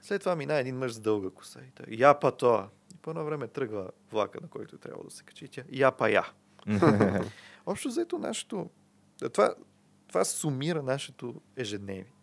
[0.01, 1.59] След това мина един мъж с дълга коса.
[1.59, 2.69] И той, я па тоя.
[2.93, 5.45] И по едно време тръгва влака, на който трябва да се качи.
[5.45, 6.25] И тя, я па я.
[7.65, 8.69] Общо взето нашето...
[9.33, 9.55] Това,
[10.07, 12.13] това сумира нашето ежедневие.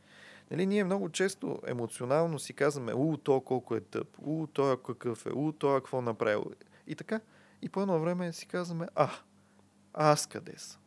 [0.50, 5.26] Нали, ние много често емоционално си казваме, у, то колко е тъп, у, той какъв
[5.26, 6.44] е, у, той какво направил.
[6.86, 7.20] И така.
[7.62, 9.10] И по едно време си казваме, а,
[9.94, 10.80] аз къде съм?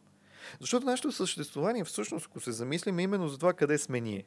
[0.59, 4.23] Защото нашето съществувание, всъщност, ако се замислим, е именно за това къде сме ние.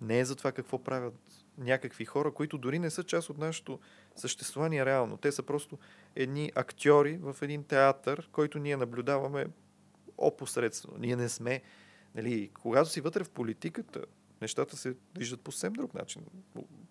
[0.00, 1.14] Не е за това какво правят
[1.58, 3.80] някакви хора, които дори не са част от нашето
[4.16, 5.16] съществуване реално.
[5.16, 5.78] Те са просто
[6.16, 9.46] едни актьори в един театър, който ние наблюдаваме
[10.18, 10.98] опосредствено.
[10.98, 11.62] Ние не сме...
[12.14, 14.04] Нали, когато си вътре в политиката,
[14.42, 16.22] нещата се виждат по съвсем друг начин.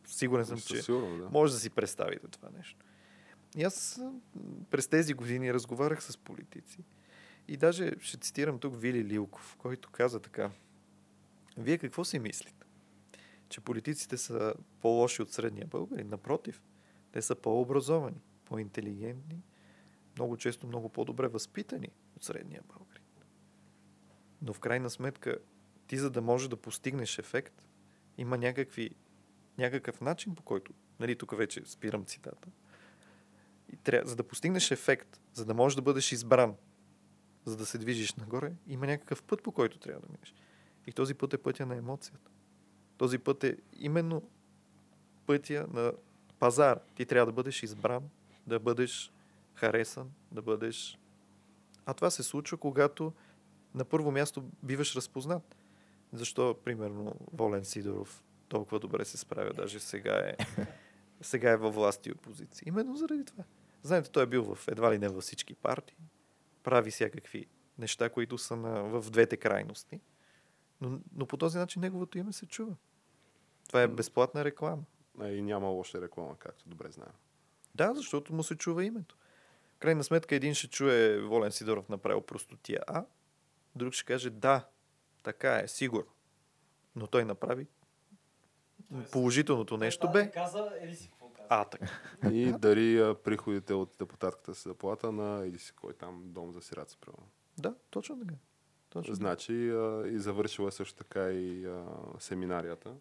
[0.08, 1.30] Сигурен съм, че Сигурно, да.
[1.30, 2.86] може да си представите това нещо.
[3.58, 4.02] И аз
[4.72, 6.78] през тези години разговарях с политици.
[7.48, 10.52] И даже ще цитирам тук Вили Лилков, който каза така.
[11.57, 12.65] Вие какво си мислите?
[13.49, 16.10] Че политиците са по-лоши от средния българин?
[16.10, 16.61] Напротив,
[17.11, 19.41] те са по-образовани, по-интелигентни,
[20.15, 23.03] много често много по-добре възпитани от средния българин.
[24.41, 25.38] Но в крайна сметка,
[25.88, 27.65] ти за да можеш да постигнеш ефект,
[28.18, 28.90] има някакви,
[29.57, 32.49] някакъв начин по който, нали тук вече спирам цитата,
[33.74, 34.02] и тря...
[34.06, 36.56] за да постигнеш ефект, за да можеш да бъдеш избран,
[37.48, 40.34] за да се движиш нагоре, има някакъв път, по който трябва да минеш.
[40.88, 42.32] И този път е пътя на емоцията.
[42.98, 44.30] Този път е именно
[45.26, 45.94] пътя на
[46.40, 46.80] пазар.
[46.95, 48.03] Ти трябва да бъдеш избран,
[48.48, 49.11] да бъдеш
[49.53, 50.99] харесан, да бъдеш...
[51.86, 53.14] А това се случва, когато
[53.76, 55.56] на първо място биваш разпознат.
[56.14, 60.36] Защо, примерно, Волен Сидоров толкова добре се справя, даже сега е,
[61.22, 62.64] сега е във власт и опозиция.
[62.68, 63.44] Именно заради това.
[63.82, 65.98] Знаете, той е бил в едва ли не във всички партии,
[66.68, 70.02] прави всякакви неща, които са на, в двете крайности,
[70.81, 72.76] но, но по този начин неговото име се чува.
[73.68, 74.84] Това е безплатна реклама.
[75.22, 77.11] А и няма лоша реклама, както добре знаем.
[77.76, 79.18] Да, защото му се чува името.
[79.76, 83.06] В крайна сметка един ще чуе Волен Сидоров направил простотия А,
[83.76, 84.68] друг ще каже да,
[85.23, 86.11] така е, сигурно.
[86.95, 87.68] Но той направи
[89.11, 90.31] положителното нещо бе.
[90.31, 91.11] Каза, ели си
[91.49, 91.61] какво каза.
[91.61, 92.36] А, така.
[92.36, 96.98] И дари приходите от депутатката си заплата на или си кой там дом за сираци,
[97.02, 97.28] примерно.
[97.57, 98.36] Да, точно така.
[98.90, 99.15] Точно.
[99.15, 101.86] Значи а, и завършила е също така и а,
[102.19, 102.94] семинарията.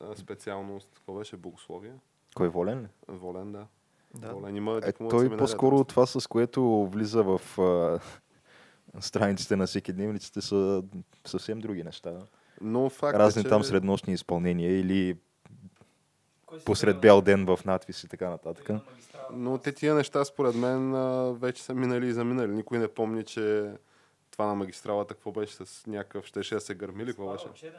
[0.00, 1.36] А, специалност, какво беше?
[1.36, 1.94] Богословие.
[2.34, 2.88] Кой е волен ли?
[3.08, 3.66] Волен, да.
[4.14, 4.32] Да.
[4.34, 8.00] Волен има Е, той по-скоро това, с което влиза в а,
[9.00, 10.82] страниците на всеки дневниците са
[11.26, 12.18] съвсем други неща.
[12.60, 13.48] Но факт Разни е, че...
[13.48, 15.18] там среднощни изпълнения или
[16.64, 18.70] посред бял ден в надпис и така нататък.
[19.32, 20.92] Но те тия неща, според мен,
[21.34, 22.52] вече са минали и заминали.
[22.52, 23.70] Никой не помни, че
[24.30, 27.72] това на магистралата, какво беше с някакъв, щеше да се гърми ли, какво беше?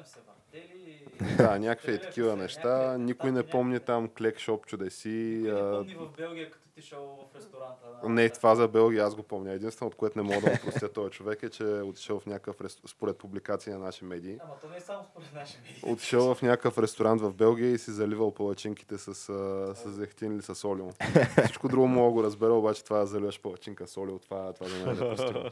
[1.38, 2.98] Да, някакви е такива неща.
[2.98, 5.10] Никой не помни там клекшоп чудеси.
[5.10, 7.88] Никой не помни в Белгия, като ти шел в ресторанта.
[8.04, 9.52] на- Не, това за Белгия аз го помня.
[9.52, 12.26] Единствено, от което не мога да му простя този човек е, че е отишъл в
[12.26, 15.82] някакъв, рес- според публикации на наши медии, Ама то не е само според наши медии.
[15.86, 20.66] отишъл в някакъв ресторант в Белгия и си заливал палачинките с, с зехтин или с
[20.66, 20.90] олио.
[21.38, 24.68] Всичко друго мога да го разбера, обаче това да заливаш палачинка с олио, това, това
[24.68, 25.44] за мен е недопустимо.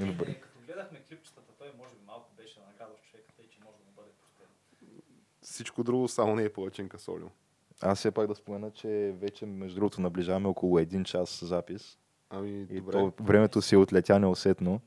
[0.00, 0.24] Добре.
[0.24, 3.84] Е, Като гледахме клипчетата, той може би малко беше наградов човек, тъй че може да
[3.84, 4.46] му бъде простен.
[5.42, 7.28] Всичко друго само не е палачинка с олио.
[7.82, 11.98] Аз все пак да спомена, че вече между другото наближаваме около един час запис.
[12.30, 12.92] Ами, И добре.
[12.92, 14.80] то, времето си отлетя неусетно.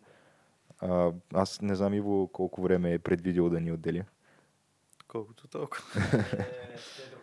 [0.80, 4.04] А, аз не знам Иво колко време е предвидил да ни отдели.
[5.08, 5.84] Колкото толкова.
[6.74, 7.18] Е, щедро.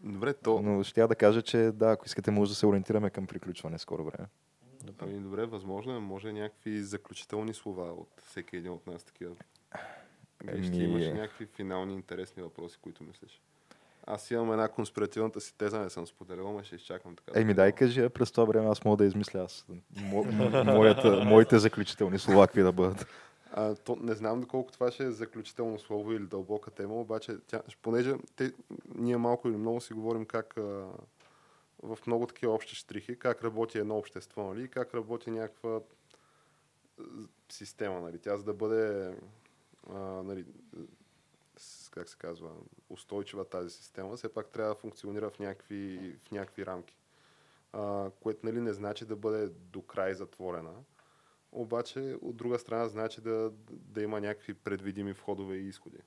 [0.00, 0.62] Добре, то...
[0.62, 3.78] Но ще я да кажа, че да, ако искате, може да се ориентираме към приключване
[3.78, 4.28] скоро време.
[4.98, 5.98] Ами, добре, възможно е.
[5.98, 9.34] Може някакви заключителни слова от всеки един от нас такива.
[10.46, 13.42] Еми- имаш някакви финални интересни въпроси, които мислиш.
[14.06, 17.40] Аз имам една конспиративната си теза, не съм споделял, но ще изчакам така.
[17.40, 19.66] Еми дай кажи, а през това време аз мога да измисля аз.
[19.96, 20.24] Мо,
[20.64, 23.06] моята, моите заключителни слова какви да бъдат.
[23.52, 27.62] А, то, не знам доколко това ще е заключително слово или дълбока тема, обаче, тя,
[27.82, 28.52] понеже те,
[28.94, 30.86] ние малко или много си говорим как а,
[31.82, 35.80] в много такива общи штрихи, как работи едно общество, нали, как работи някаква
[37.48, 39.14] система, нали, тя за да бъде
[39.90, 40.44] а, нали,
[41.92, 42.50] как се казва,
[42.90, 46.96] устойчива тази система, все пак трябва да функционира в някакви, в някакви рамки.
[47.72, 50.74] А, което нали, не значи да бъде до край затворена,
[51.52, 55.98] обаче от друга страна значи да, да има някакви предвидими входове и изходи.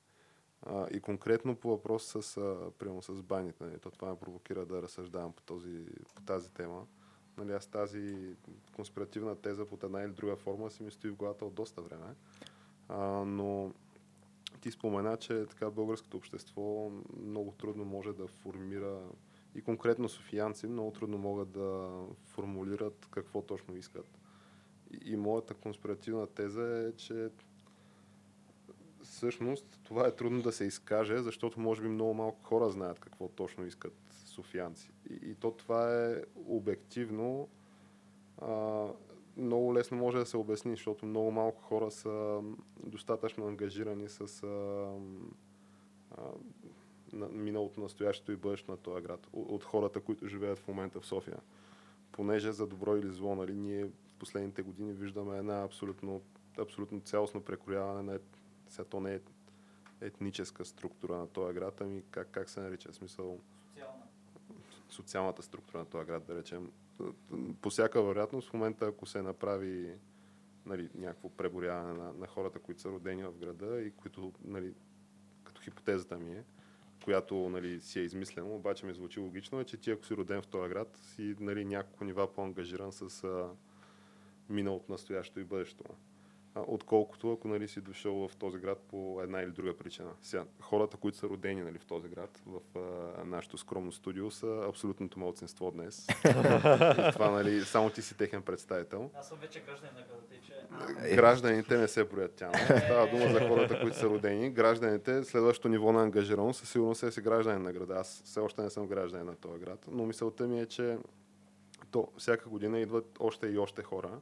[0.62, 4.66] А, и конкретно по въпрос с, а, примерно с баните, нали, то това ме провокира
[4.66, 5.86] да разсъждавам по, този,
[6.16, 6.88] по тази тема.
[7.38, 8.36] Нали, аз тази
[8.76, 12.16] конспиративна теза под една или друга форма си ми стои в главата от доста време.
[12.88, 13.74] А, но
[14.62, 16.92] ти спомена, че така българското общество
[17.26, 19.02] много трудно може да формира
[19.56, 21.92] и конкретно софиянци много трудно могат да
[22.24, 24.20] формулират какво точно искат.
[24.92, 27.30] И, и моята конспиративна теза е, че
[29.04, 33.28] всъщност това е трудно да се изкаже, защото може би много малко хора знаят какво
[33.28, 33.94] точно искат
[34.26, 34.92] софиянци.
[35.10, 37.50] И, и то това е обективно
[38.38, 38.88] а,
[39.38, 42.42] много лесно може да се обясни, защото много малко хора са
[42.84, 44.48] достатъчно ангажирани с а,
[46.12, 46.22] а,
[47.14, 51.00] на миналото, настоящето и бъдещето на този град, от, от хората, които живеят в момента
[51.00, 51.38] в София.
[52.12, 56.22] Понеже за добро или зло, нали, ние в последните години виждаме една абсолютно,
[56.58, 58.20] абсолютно цялостно прекрояване на
[58.70, 59.20] сега то не е
[60.02, 62.92] етническа структура на този град, ами как, как се нарича?
[62.92, 63.40] В смисъл
[63.70, 64.04] Социална.
[64.90, 66.72] социалната структура на този град, да речем.
[67.62, 70.00] По всяка вероятност, в момента, ако се направи
[70.66, 74.74] нали, някакво преборяване на, на хората, които са родени в града и които, нали,
[75.44, 76.44] като хипотезата ми е,
[77.04, 80.42] която нали, си е измислено, обаче ми звучи логично, е, че ти ако си роден
[80.42, 83.50] в този град, си нали, няколко нива по-ангажиран с а,
[84.50, 85.84] миналото, настоящето и бъдещето.
[86.56, 90.10] А, отколкото ако нали, си дошъл в този град по една или друга причина.
[90.22, 94.66] Сега, хората, които са родени нали, в този град, в а, нашето скромно студио, са
[94.70, 96.08] абсолютното малцинство днес.
[97.10, 99.10] и това, нали, само ти си техен представител.
[99.16, 101.16] Аз съм вече гражданин на града, че...
[101.16, 102.52] Гражданите не се броят тя.
[102.86, 104.50] Става дума за хората, които са родени.
[104.50, 107.94] Гражданите, следващото ниво на ангажираност, със сигурност е си гражданин на града.
[107.94, 110.98] Аз все още не съм гражданин на този град, но мисълта ми е, че
[111.92, 114.20] то, всяка година идват още и още хора,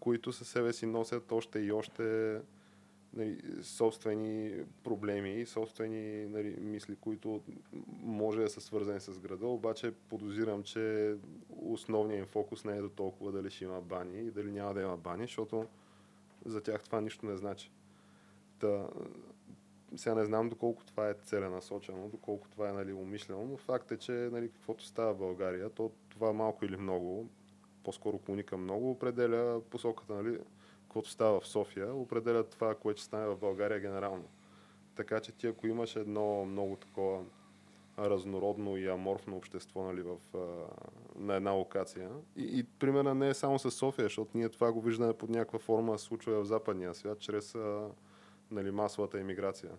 [0.00, 2.40] които със себе си носят още и още
[3.14, 7.42] нали, собствени проблеми, собствени нали, мисли, които
[8.02, 11.14] може да са свързани с града, обаче подозирам, че
[11.62, 14.80] основният им фокус не е до толкова дали ще има бани и дали няма да
[14.80, 15.66] има бани, защото
[16.44, 17.70] за тях това нищо не значи.
[18.58, 18.88] Та,
[19.96, 23.96] сега не знам доколко това е целенасочено, доколко това е нали, умишлено, но факт е,
[23.96, 27.28] че нали, каквото става в България, то това малко или много,
[27.84, 30.38] по-скоро клоника много, определя посоката, нали,
[30.82, 34.24] каквото става в София, определя това, което стане в България генерално.
[34.94, 37.24] Така че ти ако имаш едно много такова
[37.98, 40.16] разнородно и аморфно общество нали, в,
[41.16, 42.10] на една локация.
[42.36, 45.58] И, и примерно не е само с София, защото ние това го виждаме под някаква
[45.58, 47.56] форма случва в западния свят, чрез
[48.50, 49.70] нали, масовата емиграция.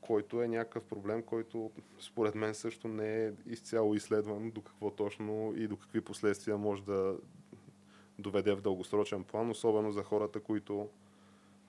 [0.00, 1.70] Който е някакъв проблем, който
[2.00, 6.82] според мен също не е изцяло изследван до какво точно и до какви последствия може
[6.82, 7.16] да
[8.18, 10.88] доведе в дългосрочен план, особено за хората, които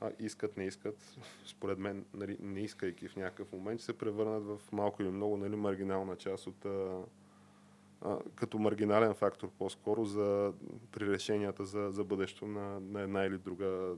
[0.02, 4.72] а, искат, не искат, според мен, нали, не искайки в някакъв момент, се превърнат в
[4.72, 7.04] малко или много нали, маргинална част от а,
[8.02, 10.54] а, като маргинален фактор по-скоро за,
[10.92, 13.96] при решенията за, за бъдещето на, на една или друга,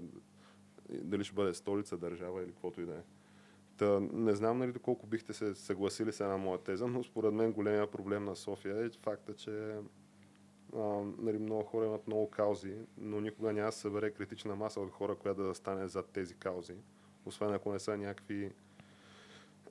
[0.90, 3.02] дали ще бъде столица, държава или каквото и да е.
[3.82, 7.52] Та, не знам нали, доколко бихте се съгласили с една моя теза, но според мен
[7.52, 9.76] големия проблем на София е факта, че
[10.76, 14.91] а, нали, много хора имат много каузи, но никога няма да събере критична маса от
[14.91, 16.74] хора, която да стане зад тези каузи.
[17.26, 18.52] Освен ако не са някакви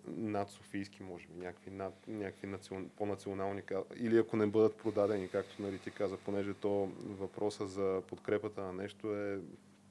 [0.06, 3.62] надсофийски, може би, някакви, над, някакви национ, по-национални,
[3.96, 8.72] или ако не бъдат продадени, както нали, ти каза, понеже то въпроса за подкрепата на
[8.72, 9.40] нещо е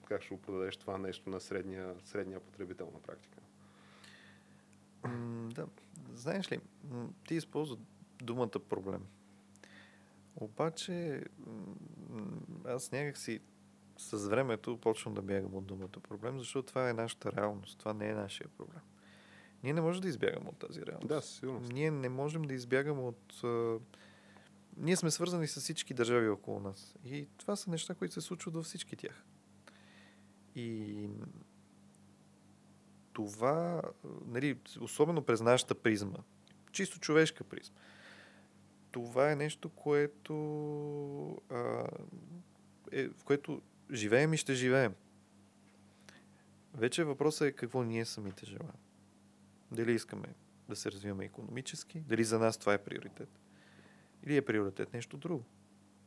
[0.06, 3.38] как ще го продадеш това нещо на средния, средния потребител на практика.
[5.04, 5.68] М, да,
[6.14, 6.60] знаеш ли,
[7.28, 7.78] ти използва
[8.22, 9.06] думата проблем.
[10.36, 11.24] Обаче,
[12.66, 13.40] аз някакси
[13.98, 18.10] с времето почвам да бягам от думата проблем, защото това е нашата реалност, това не
[18.10, 18.82] е нашия проблем.
[19.64, 21.08] Ние не можем да избягаме от тази реалност.
[21.08, 21.72] Да, със сигурност.
[21.74, 23.44] Ние не можем да избягаме от...
[23.44, 23.80] А...
[24.78, 26.96] Ние сме свързани с всички държави около нас.
[27.06, 29.26] И това са неща, които се случват във всички тях.
[30.56, 31.10] И
[33.20, 33.82] това,
[34.26, 36.18] нали, особено през нашата призма,
[36.72, 37.76] чисто човешка призма,
[38.92, 40.34] това е нещо, което
[41.50, 41.88] а,
[42.92, 44.94] е, в което живеем и ще живеем.
[46.74, 48.80] Вече въпросът е какво ние самите желаем.
[49.72, 50.36] Дали искаме
[50.70, 53.30] да се развиваме економически, дали за нас това е приоритет.
[54.24, 55.46] Или е приоритет нещо друго.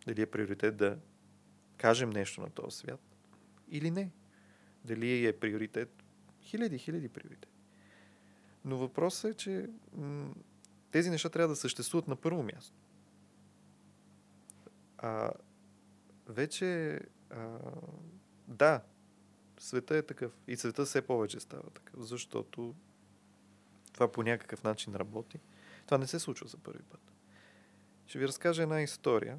[0.06, 0.98] Дали е приоритет да
[1.76, 3.00] кажем нещо на този свят,
[3.68, 4.10] или не.
[4.84, 6.01] Дали е приоритет
[6.42, 7.48] хиляди, хиляди приоритети.
[8.64, 10.34] Но въпросът е, че м-
[10.90, 12.74] тези неща трябва да съществуват на първо място.
[14.98, 15.30] А
[16.26, 17.00] вече
[17.30, 17.58] а,
[18.48, 18.82] да,
[19.58, 20.32] света е такъв.
[20.48, 22.74] И света все повече става такъв, защото
[23.92, 25.40] това по някакъв начин работи.
[25.84, 27.00] Това не се случва за първи път.
[28.06, 29.38] Ще ви разкажа една история.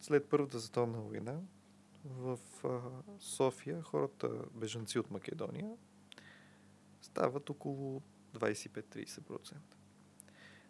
[0.00, 1.40] След Първата световна война
[2.04, 2.80] в а,
[3.18, 5.76] София хората, бежанци от Македония,
[7.16, 8.02] стават около
[8.34, 9.54] 25-30%.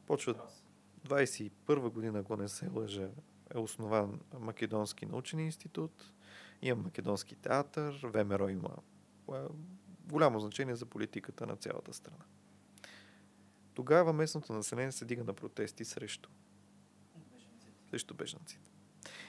[0.06, 0.64] Почват
[1.08, 3.10] 21 година, ако не се лъжа,
[3.54, 6.12] е основан Македонски научен институт,
[6.62, 8.76] има Македонски театър, ВМРО има
[9.32, 9.48] а,
[10.08, 12.24] голямо значение за политиката на цялата страна.
[13.74, 16.30] Тогава местното население се дига на протести срещу,
[17.90, 18.70] срещу бежанците.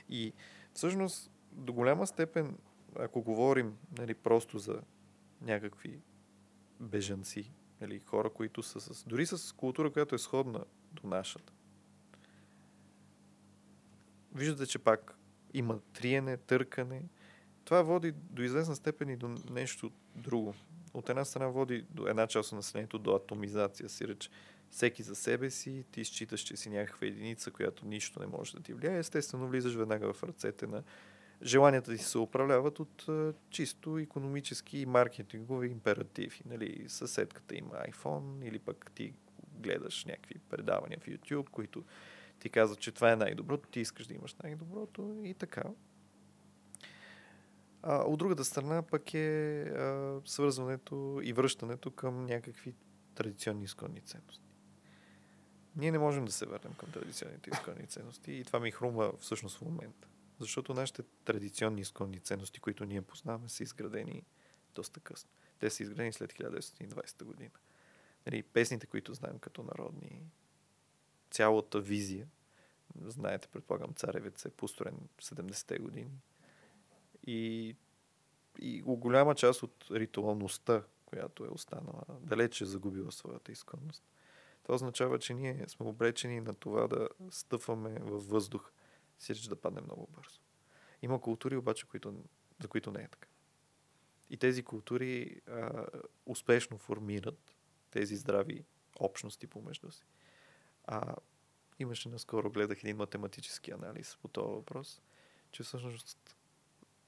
[0.09, 0.33] И
[0.73, 2.57] всъщност до голяма степен,
[2.95, 4.81] ако говорим нали, просто за
[5.41, 6.01] някакви
[6.79, 7.51] бежанци
[7.81, 9.03] Нали, хора, които са с...
[9.03, 11.53] Дори с култура, която е сходна до нашата.
[14.35, 15.17] Виждате, че пак
[15.53, 17.03] има триене, търкане.
[17.63, 20.53] Това води до известна степен и до нещо друго.
[20.93, 24.29] От една страна води до една част от населението до атомизация, си реч
[24.69, 28.63] всеки за себе си, ти считаш, че си някаква единица, която нищо не може да
[28.63, 28.97] ти влияе.
[28.97, 30.83] Естествено, влизаш веднага в ръцете на
[31.43, 36.41] желанията ти се управляват от а, чисто економически и маркетингови императиви.
[36.45, 39.13] Нали, съседката има iPhone или пък ти
[39.59, 41.83] гледаш някакви предавания в YouTube, които
[42.39, 45.63] ти казват, че това е най-доброто, ти искаш да имаш най-доброто и така.
[47.83, 52.73] А, от другата страна пък е а, свързването и връщането към някакви
[53.15, 54.47] традиционни изконни ценности.
[55.75, 59.57] Ние не можем да се върнем към традиционните изконни ценности и това ми хрумва всъщност
[59.57, 60.07] в момента.
[60.39, 64.23] Защото нашите традиционни изконни ценности, които ние познаваме, са изградени
[64.75, 65.29] доста късно.
[65.59, 67.51] Те са изградени след 1920 година.
[68.25, 70.21] Нали, песните, които знаем като народни,
[71.31, 72.27] цялата визия,
[73.05, 76.21] знаете, предполагам, Царевец е построен в 70-те години.
[77.27, 77.75] И,
[78.59, 84.03] и голяма част от ритуалността, която е останала, далече е загубила своята изконност.
[84.63, 88.71] Това означава, че ние сме обречени на това да стъпваме във въздух,
[89.19, 90.39] сиреч да падне много бързо.
[91.01, 92.23] Има култури обаче, които,
[92.61, 93.27] за които не е така.
[94.29, 95.85] И тези култури а,
[96.25, 97.55] успешно формират
[97.91, 98.65] тези здрави
[98.99, 100.05] общности помежду си.
[100.83, 101.15] А,
[101.79, 105.01] имаше наскоро, гледах един математически анализ по този въпрос,
[105.51, 106.37] че всъщност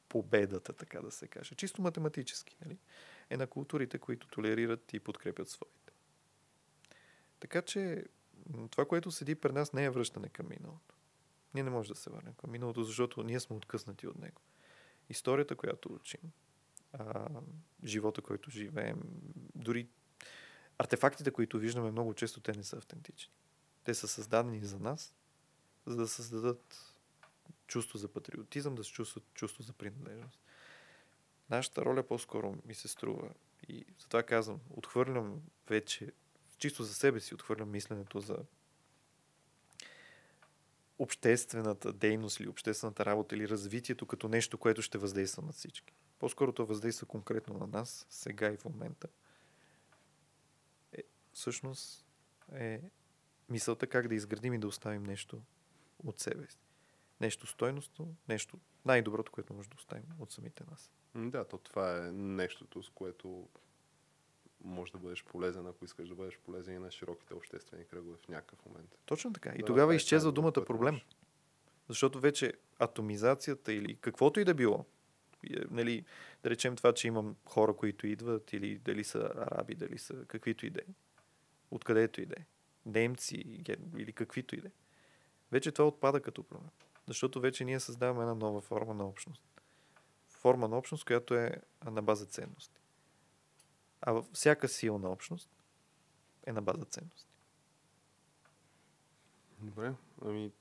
[0.10, 2.78] победата, така да се каже, чисто математически, нали,
[3.30, 5.94] е на културите, които толерират и подкрепят своите.
[7.40, 8.06] Така че
[8.72, 10.96] това, което седи пред нас, не е връщане към миналото.
[11.54, 14.42] Ние не можем да се върнем към миналото, защото ние сме откъснати от него.
[15.10, 16.22] Историята, която учим,
[16.94, 17.28] а,
[17.84, 19.02] живота, който живеем,
[19.56, 19.88] дори
[20.78, 23.34] артефактите, които виждаме, много често те не са автентични.
[23.84, 25.16] Те са създадени за нас,
[25.86, 26.94] за да създадат
[27.68, 30.40] чувство за патриотизъм, да се чувстват чувство за принадлежност.
[31.50, 33.30] Нашата роля по-скоро ми се струва
[33.68, 36.12] и затова казвам, отхвърлям вече,
[36.58, 38.38] чисто за себе си отхвърлям мисленето за
[41.00, 45.94] обществената дейност или обществената работа или развитието като нещо, което ще въздейства на всички.
[46.20, 49.08] По-скоро то въздейства конкретно на нас, сега и в момента.
[50.94, 51.04] Е,
[51.34, 52.06] всъщност
[52.54, 52.82] е
[53.50, 55.42] мисълта как да изградим и да оставим нещо
[56.04, 56.60] от себе си.
[57.22, 60.92] Нещо стойностно, нещо най-доброто, което може да оставим от самите нас.
[61.16, 63.50] Да, то това е нещото, с което
[64.64, 68.28] може да бъдеш полезен, ако искаш да бъдеш полезен и на широките обществени кръгове в
[68.28, 68.98] някакъв момент.
[69.06, 69.50] Точно така.
[69.56, 70.94] И Да, тогава е изчезва думата проблем.
[70.94, 71.08] можеш.
[71.88, 74.86] Защото вече атомизацията или каквото и да било,
[75.50, 76.06] е, нали,
[76.44, 80.66] да речем това, че имам хора, които идват, или дали са араби, дали са каквито
[80.66, 80.94] и да е,
[81.72, 82.46] откъдето и да е,
[82.86, 83.36] немци
[83.98, 84.72] или каквито и да е,
[85.52, 86.70] вече това отпада като проблем.
[87.08, 89.44] Защото вече ние създаваме една нова форма на общност.
[90.30, 91.62] Форма на общност, която е
[91.92, 92.79] на база ценности.
[94.02, 95.50] А във всяка силна общност
[96.46, 97.30] е на база ценности.
[99.62, 99.94] Добре,
[100.26, 100.52] ами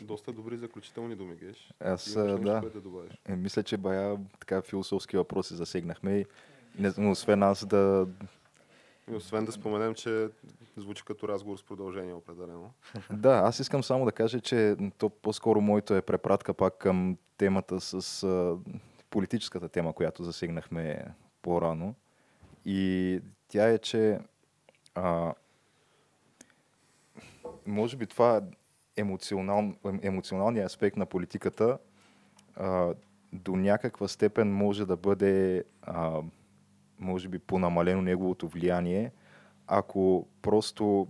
[0.00, 1.72] доста добри заключителни думи, Геш.
[1.80, 2.60] Аз, Имаш а, нещо, да.
[2.70, 3.12] да добавиш?
[3.24, 6.26] Е, мисля, че бая така философски въпроси засегнахме и
[6.78, 8.08] не, освен аз да...
[9.10, 10.28] И освен да споменем, че
[10.76, 12.72] звучи като разговор с продължение определено.
[13.12, 17.80] Да, аз искам само да кажа, че то по-скоро моето е препратка пак към темата
[17.80, 18.56] с а,
[19.10, 21.04] политическата тема, която засегнахме
[21.44, 21.94] по-рано.
[22.64, 24.18] И тя е, че
[24.94, 25.34] а,
[27.66, 28.40] може би това
[28.96, 29.72] емоционал,
[30.02, 31.78] емоционалният аспект на политиката
[32.56, 32.94] а,
[33.32, 36.22] до някаква степен може да бъде а,
[36.98, 39.12] може би понамалено неговото влияние,
[39.66, 41.08] ако просто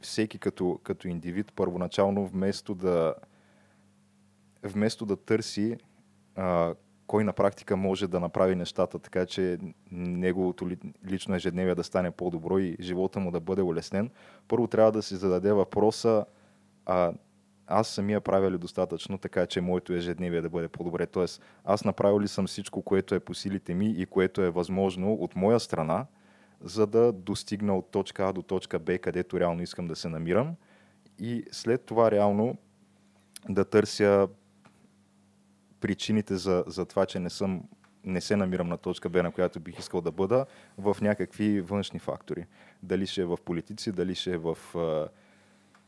[0.00, 3.14] всеки като, като индивид първоначално вместо да
[4.62, 5.76] вместо да търси
[6.34, 6.74] а,
[7.06, 9.58] кой на практика може да направи нещата, така че
[9.92, 14.10] неговото ли, лично ежедневие да стане по-добро и живота му да бъде улеснен,
[14.48, 16.24] първо трябва да си зададе въпроса
[16.86, 17.12] а,
[17.66, 21.06] аз самия правя ли достатъчно, така че моето ежедневие да бъде по-добре.
[21.06, 25.12] Тоест, аз направил ли съм всичко, което е по силите ми и което е възможно
[25.12, 26.06] от моя страна,
[26.60, 30.54] за да достигна от точка А до точка Б, където реално искам да се намирам.
[31.18, 32.56] И след това реално
[33.48, 34.28] да търся
[35.84, 37.62] причините за, за това, че не, съм,
[38.04, 40.46] не се намирам на точка Б, на която бих искал да бъда,
[40.78, 42.46] в някакви външни фактори.
[42.82, 45.08] Дали ще е в политици, дали ще е в а,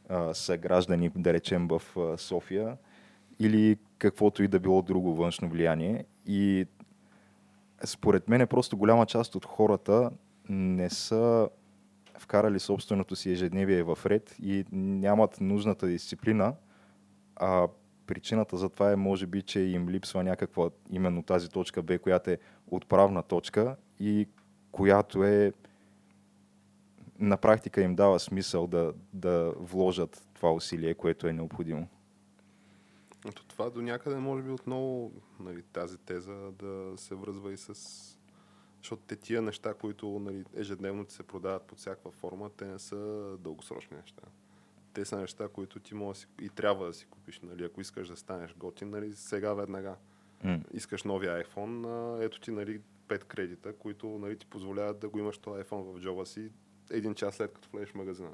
[0.08, 2.76] а, съграждани, да речем, в а, София,
[3.38, 6.04] или каквото и да било друго външно влияние.
[6.26, 6.66] И
[7.84, 10.10] според мен е просто голяма част от хората
[10.48, 11.48] не са
[12.18, 16.54] вкарали собственото си ежедневие в ред и нямат нужната дисциплина,
[17.36, 17.68] а
[18.06, 22.30] причината за това е може би, че им липсва някаква именно тази точка Б, която
[22.30, 24.28] е отправна точка и
[24.72, 25.52] която е
[27.18, 31.88] на практика им дава смисъл да, да вложат това усилие, което е необходимо.
[33.28, 37.74] Ето това до някъде може би отново нали, тази теза да се връзва и с...
[38.78, 42.96] Защото те тия неща, които нали, ежедневно се продават под всякаква форма, те не са
[43.40, 44.22] дългосрочни неща.
[44.96, 47.40] Те са неща, които ти може да си, и трябва да си купиш.
[47.40, 49.94] Нали, ако искаш да станеш готин, нали, сега веднага.
[50.44, 50.60] М.
[50.72, 55.18] Искаш новия iPhone, а, ето ти нали, 5 кредита, които нали, ти позволяват да го
[55.18, 56.50] имаш този iPhone в джоба си
[56.90, 58.30] един час след като влезеш в магазина.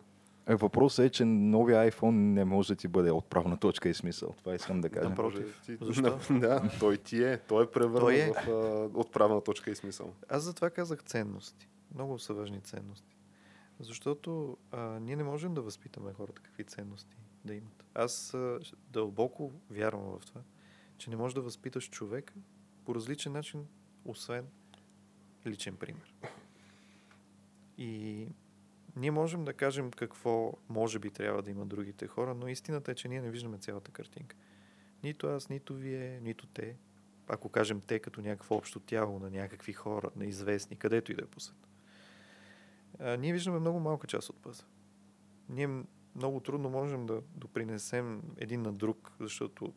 [0.47, 4.35] Е, въпросът е, че новия iPhone не може да ти бъде отправна точка и смисъл.
[4.39, 5.09] Това искам да кажа.
[5.09, 5.63] Напротив.
[5.67, 5.85] Може ти...
[5.85, 6.19] Защо?
[6.39, 7.39] да, той ти е.
[7.49, 8.33] Той е превърнат Той е.
[8.33, 10.15] в а, отправна точка и смисъл.
[10.29, 11.69] Аз затова казах ценности.
[11.95, 13.12] Много са важни ценности.
[13.83, 17.85] Защото а, ние не можем да възпитаме хората какви ценности да имат.
[17.95, 18.61] Аз а,
[18.91, 20.41] дълбоко вярвам в това,
[20.99, 22.35] че не можеш да възпиташ човека
[22.85, 23.67] по различен начин,
[24.05, 24.47] освен
[25.47, 26.15] личен пример.
[27.79, 28.27] И
[28.97, 32.95] ние можем да кажем какво може би трябва да имат другите хора, но истината е,
[32.95, 34.37] че ние не виждаме цялата картинка.
[35.03, 36.77] Нито аз, нито вие, нито те.
[37.29, 41.23] Ако кажем те като някакво общо тяло на някакви хора, на известни, където и да
[41.23, 41.69] е по света.
[42.99, 44.65] А, ние виждаме много малка част от пъза.
[45.49, 49.73] Ние много трудно можем да допринесем един на друг, защото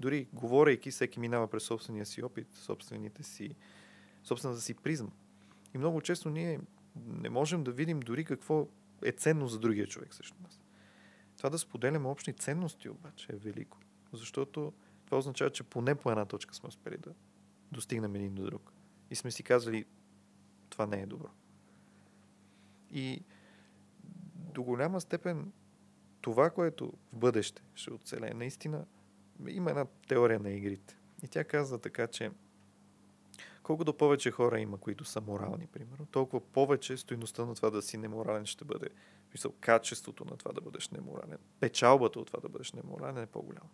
[0.00, 3.54] дори говорейки, всеки минава през собствения си опит, собствените си,
[4.24, 5.10] собствената си призма.
[5.74, 6.60] И много често ние
[7.06, 8.68] не можем да видим дори какво
[9.04, 10.60] е ценно за другия човек срещу нас.
[11.36, 13.78] Това да споделяме общи ценности обаче е велико.
[14.12, 14.72] Защото
[15.06, 17.14] това означава, че поне по една точка сме успели да
[17.72, 18.72] достигнем един до друг.
[19.10, 19.84] И сме си казали,
[20.68, 21.28] това не е добро.
[22.92, 23.24] И
[24.34, 25.52] до голяма степен
[26.20, 28.86] това, което в бъдеще ще оцелее, наистина
[29.48, 30.96] има една теория на игрите.
[31.22, 32.30] И тя казва така, че
[33.62, 37.96] колкото повече хора има, които са морални, примерно, толкова повече стоиността на това да си
[37.96, 38.88] неморален ще бъде.
[39.32, 43.68] Мисъл, качеството на това да бъдеш неморален, печалбата от това да бъдеш неморален е по-голяма.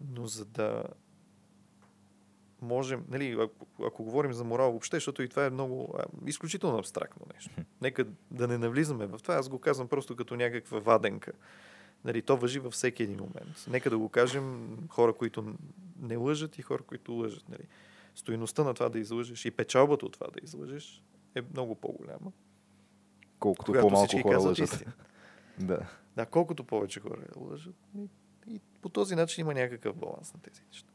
[0.00, 0.84] Но за да
[2.62, 6.78] можем, нали, ако, ако говорим за морал въобще, защото и това е много а, изключително
[6.78, 7.50] абстрактно нещо.
[7.82, 11.32] Нека да не навлизаме в това, аз го казвам просто като някаква ваденка.
[12.04, 13.66] Нали, то въжи във всеки един момент.
[13.68, 15.54] Нека да го кажем хора, които
[16.00, 17.48] не лъжат и хора, които лъжат.
[17.48, 17.62] Нали.
[18.14, 21.02] Стоиността на това да излъжеш и печалбата от това да излъжеш
[21.34, 22.32] е много по-голяма.
[23.38, 24.84] Колкото по-малко хора лъжат.
[25.58, 25.78] Да.
[26.16, 27.74] Да, колкото повече хора лъжат.
[27.98, 28.08] И,
[28.46, 30.92] и по този начин има някакъв баланс на тези неща.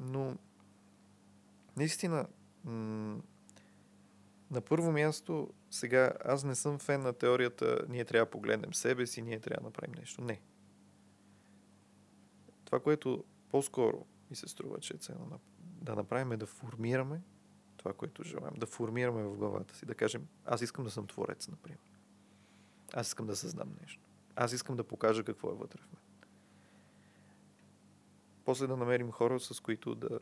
[0.00, 0.36] Но,
[1.80, 2.26] наистина,
[2.64, 3.22] м-
[4.50, 9.06] на първо място, сега аз не съм фен на теорията, ние трябва да погледнем себе
[9.06, 10.24] си, ние трябва да направим нещо.
[10.24, 10.40] Не.
[12.64, 17.22] Това, което по-скоро ми се струва, че е ценно на- да направим е да формираме
[17.76, 18.54] това, което желаем.
[18.56, 19.86] Да формираме в главата си.
[19.86, 21.80] Да кажем, аз искам да съм творец, например.
[22.92, 24.02] Аз искам да създам нещо.
[24.36, 26.02] Аз искам да покажа какво е вътре в мен.
[28.44, 30.20] После да намерим хора, с които да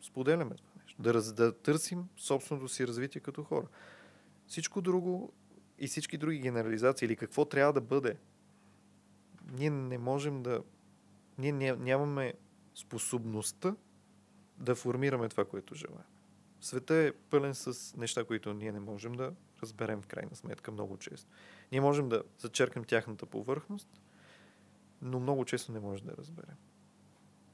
[0.00, 0.75] споделяме това.
[0.98, 3.66] Да, раз, да търсим собственото си развитие като хора.
[4.46, 5.32] Всичко друго
[5.78, 8.16] и всички други генерализации или какво трябва да бъде,
[9.52, 10.62] ние не можем да...
[11.38, 12.34] Ние ня- нямаме
[12.74, 13.76] способността
[14.58, 16.06] да формираме това, което желаем.
[16.60, 19.32] Света е пълен с неща, които ние не можем да
[19.62, 21.30] разберем в крайна сметка много често.
[21.72, 24.00] Ние можем да зачеркнем тяхната повърхност,
[25.02, 26.56] но много често не може да разберем.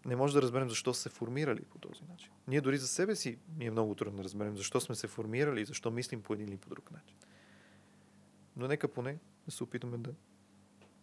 [0.07, 2.33] Не може да разберем защо са се формирали по този начин.
[2.49, 5.61] Ние дори за себе си ни е много трудно да разберем защо сме се формирали
[5.61, 7.17] и защо мислим по един или по друг начин.
[8.57, 10.15] Но нека поне да се опитаме да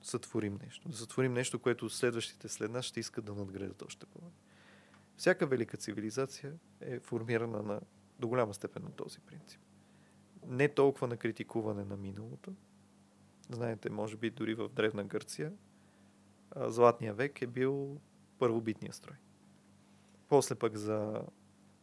[0.01, 0.89] сътворим нещо.
[0.89, 4.41] Да сътворим нещо, което следващите след нас ще искат да надградят още повече.
[5.17, 7.81] Всяка велика цивилизация е формирана на,
[8.19, 9.61] до голяма степен на този принцип.
[10.47, 12.53] Не толкова на критикуване на миналото.
[13.49, 15.53] Знаете, може би дори в Древна Гърция
[16.55, 17.99] Златния век е бил
[18.39, 19.15] първобитния строй.
[20.27, 21.21] После пък за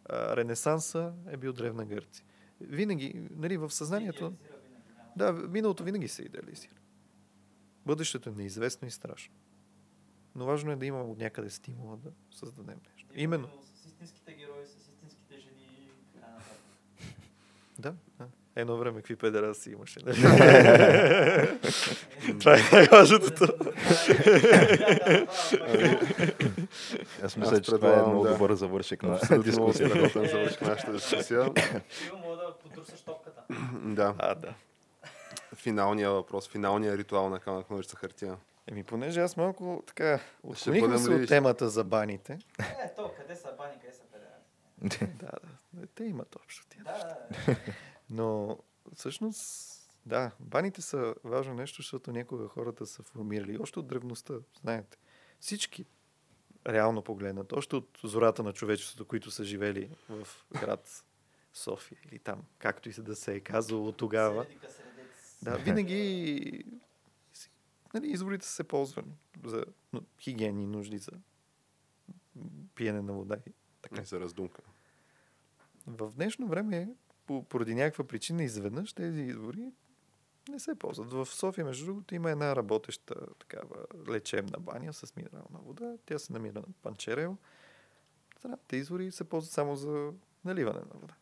[0.04, 2.24] а, Ренесанса е бил Древна Гърция.
[2.60, 4.32] Винаги, нали, в съзнанието...
[5.16, 6.74] Да, миналото винаги се идеализира.
[7.86, 9.34] Бъдещето е неизвестно и страшно.
[10.34, 13.08] Но важно е да имаме от някъде стимула да създадем нещо.
[13.14, 13.48] Именно.
[13.74, 16.56] С истинските герои, с истинските жени и така нататък.
[17.78, 18.28] Да, да.
[18.56, 20.00] Едно време какви педераси имаше.
[20.06, 20.16] нали?
[22.40, 23.46] Това е най-важното.
[27.22, 29.98] Аз мисля, че това е много добър завършек на Абсолютно много дискусията.
[29.98, 31.42] страхотен завърших нашата дискусия.
[32.14, 33.40] Мога да подрусаш топката.
[33.74, 34.54] Да, А, да.
[35.54, 38.36] финалния въпрос, финалния ритуал на камък ножица хартия.
[38.66, 42.38] Еми, понеже аз малко така отклонихме се от темата за баните.
[42.58, 42.64] Е,
[42.96, 45.14] то, къде са бани, къде са педерасти?
[45.18, 45.30] да,
[45.72, 45.86] да.
[45.94, 46.78] Те имат общо тя.
[46.84, 47.16] Да,
[47.46, 47.56] да,
[48.10, 48.58] Но
[48.94, 49.72] всъщност,
[50.06, 53.58] да, баните са важно нещо, защото някога хората са формирали.
[53.58, 54.98] Още от древността, знаете.
[55.40, 55.84] Всички,
[56.66, 60.28] реално погледнат, още от зората на човечеството, които са живели в
[60.60, 61.04] град
[61.54, 64.46] София или там, както и се да се е казвало тогава.
[65.42, 66.64] Да, винаги
[67.94, 69.12] нали, изворите са се ползвани
[69.44, 71.10] за ну, хигиени нужди, за
[72.74, 73.36] пиене на вода.
[73.46, 73.52] И
[73.82, 74.00] така.
[74.00, 74.62] Не за раздумка.
[75.86, 76.94] В днешно време,
[77.48, 79.72] поради някаква причина, изведнъж тези извори
[80.48, 81.12] не се ползват.
[81.12, 85.94] В София, между другото, има една работеща такава лечебна баня с минерална вода.
[86.06, 87.36] Тя се намира на Панчерел.
[88.38, 90.12] Здравите извори се ползват само за
[90.44, 91.14] наливане на вода.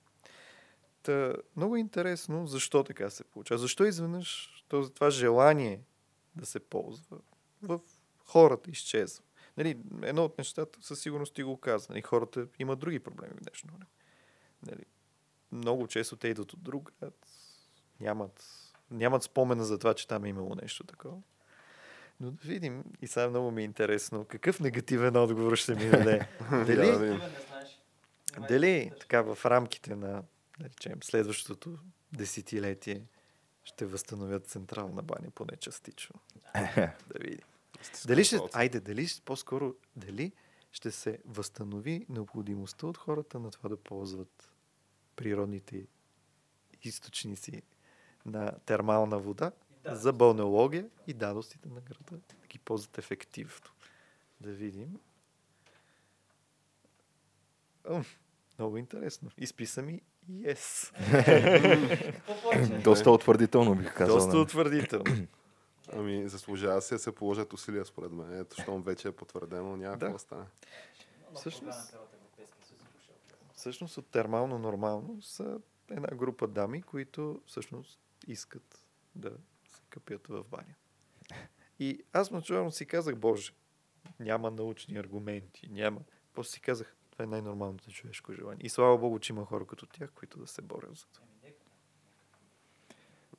[1.02, 3.58] Та, много интересно защо така се получава.
[3.58, 5.80] Защо изведнъж този, това желание
[6.36, 7.18] да се ползва
[7.62, 7.80] в
[8.24, 9.24] хората изчезва.
[9.56, 11.86] Нали, едно от нещата със сигурност ти го каза.
[11.90, 13.86] Нали, хората имат други проблеми в днешно време.
[14.66, 14.84] Нали,
[15.54, 17.26] много често те идват от друг град,
[18.00, 18.44] нямат,
[18.90, 21.16] нямат спомена за това, че там е имало нещо такова.
[22.20, 26.28] Но да видим, и сега много ми е интересно, какъв негативен отговор ще ми даде.
[26.50, 27.20] Дали,
[28.48, 30.22] дали да така в рамките на,
[30.58, 31.78] да речем, следващото
[32.12, 33.02] десетилетие
[33.64, 36.20] ще възстановят централна баня, поне частично.
[36.54, 37.46] да видим.
[38.06, 40.32] Дали ще, айде, дали ще- по-скоро, дали
[40.72, 44.53] ще се възстанови необходимостта от хората на това да ползват
[45.16, 45.86] природните
[46.82, 47.62] източници
[48.26, 49.96] на термална вода Да.
[49.96, 52.10] за балнеология и дадостите на града
[52.40, 53.70] да ги ползват ефективно.
[54.40, 55.00] Да видим.
[57.84, 58.02] О,
[58.58, 59.30] много интересно.
[59.38, 60.00] Изписа ми
[60.30, 60.92] yes.
[62.82, 64.16] Доста утвърдително бих казал.
[64.16, 64.40] Доста нали?
[64.40, 65.26] утвърдително.
[65.92, 68.40] Ами, заслужава се да се положат усилия, според мен.
[68.40, 70.06] Ето, щом вече е потвърдено, няма Да.
[70.06, 70.44] какво стане.
[71.20, 73.14] Много Всъщност- програмата от Европейския съюз е дошъл.
[73.64, 75.60] Всъщност от термално нормално са
[75.90, 79.30] една група дами, които всъщност искат да
[79.68, 80.74] се къпят в баня.
[81.78, 83.52] И аз начално си казах, Боже,
[84.20, 86.00] няма научни аргументи, няма.
[86.32, 88.66] После си казах, това е най-нормалното човешко желание.
[88.66, 91.26] И слава Богу, че има хора като тях, които да се борят за това.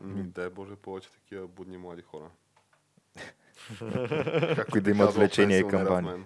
[0.02, 2.32] Ми, дай Боже, повече такива будни млади хора.
[4.72, 6.08] Които да имат влечение бани.
[6.08, 6.26] мен.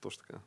[0.00, 0.40] Точно така.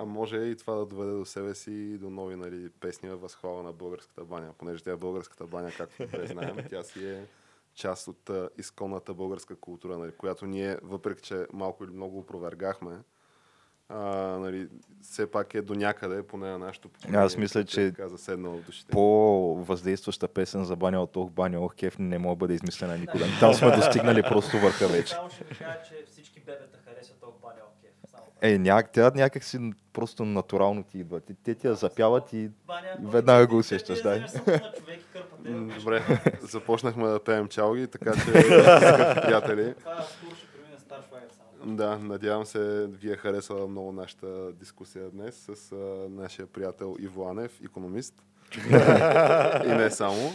[0.00, 3.20] А може и това да доведе до себе си и до нови нали, песни във
[3.20, 4.52] възхвала на българската баня.
[4.58, 7.26] Понеже тя е българската баня, както добре знаем, тя си е
[7.74, 12.98] част от а, изконната българска култура, нали, която ние, въпреки че малко или много опровергахме,
[13.88, 13.98] а,
[14.38, 14.68] нали,
[15.02, 17.20] все пак е до някъде, поне на нашото поколение.
[17.20, 17.92] Аз мисля, че.
[18.90, 23.24] По-въздействаща песен за баня от ох, баня, ох, кеф не може да бъде измислена никога.
[23.40, 25.14] Там сме достигнали просто върха вече.
[25.14, 27.77] Само ще ви кажа, че всички бебета харесват толкова баня окей.
[28.40, 31.20] Е, няк, тя някак си просто натурално ти идва.
[31.20, 32.88] Те, те ти я запяват и баня.
[33.02, 34.16] И веднага го усещаш, да.
[34.16, 34.26] е
[35.78, 36.02] Добре,
[36.42, 38.32] започнахме да пеем чалги, така че,
[39.22, 39.74] приятели.
[41.64, 45.76] Да, надявам се ви е харесала много нашата дискусия днес с а,
[46.10, 48.14] нашия приятел Иво Анев, економист.
[49.64, 50.32] и не само.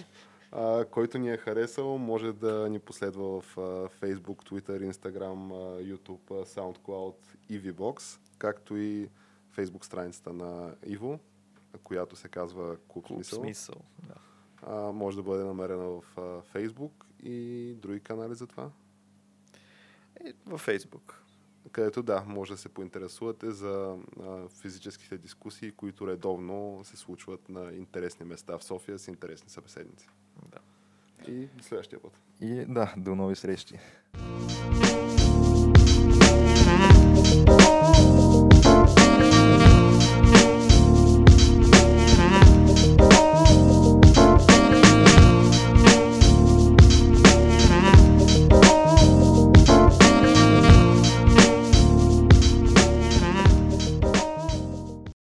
[0.55, 5.83] А, който ни е харесал, може да ни последва в а, Facebook, Twitter, Instagram, а,
[5.83, 7.15] YouTube, а, SoundCloud
[7.49, 9.09] и VBox, както и
[9.57, 11.19] Facebook страницата на Иво,
[11.83, 13.39] която се казва Клуб Клуб Смисъл.
[13.39, 13.75] смисъл.
[14.07, 14.15] Да.
[14.61, 16.91] А, може да бъде намерена в а, Facebook
[17.23, 18.69] и други канали за това.
[20.25, 21.23] Е, във Фейсбук.
[21.71, 27.73] където да, може да се поинтересувате за а, физическите дискусии, които редовно се случват на
[27.73, 30.09] интересни места в София с интересни събеседници.
[30.51, 30.59] Да.
[31.31, 32.11] И до следващия път.
[32.41, 33.79] И да, до нови срещи.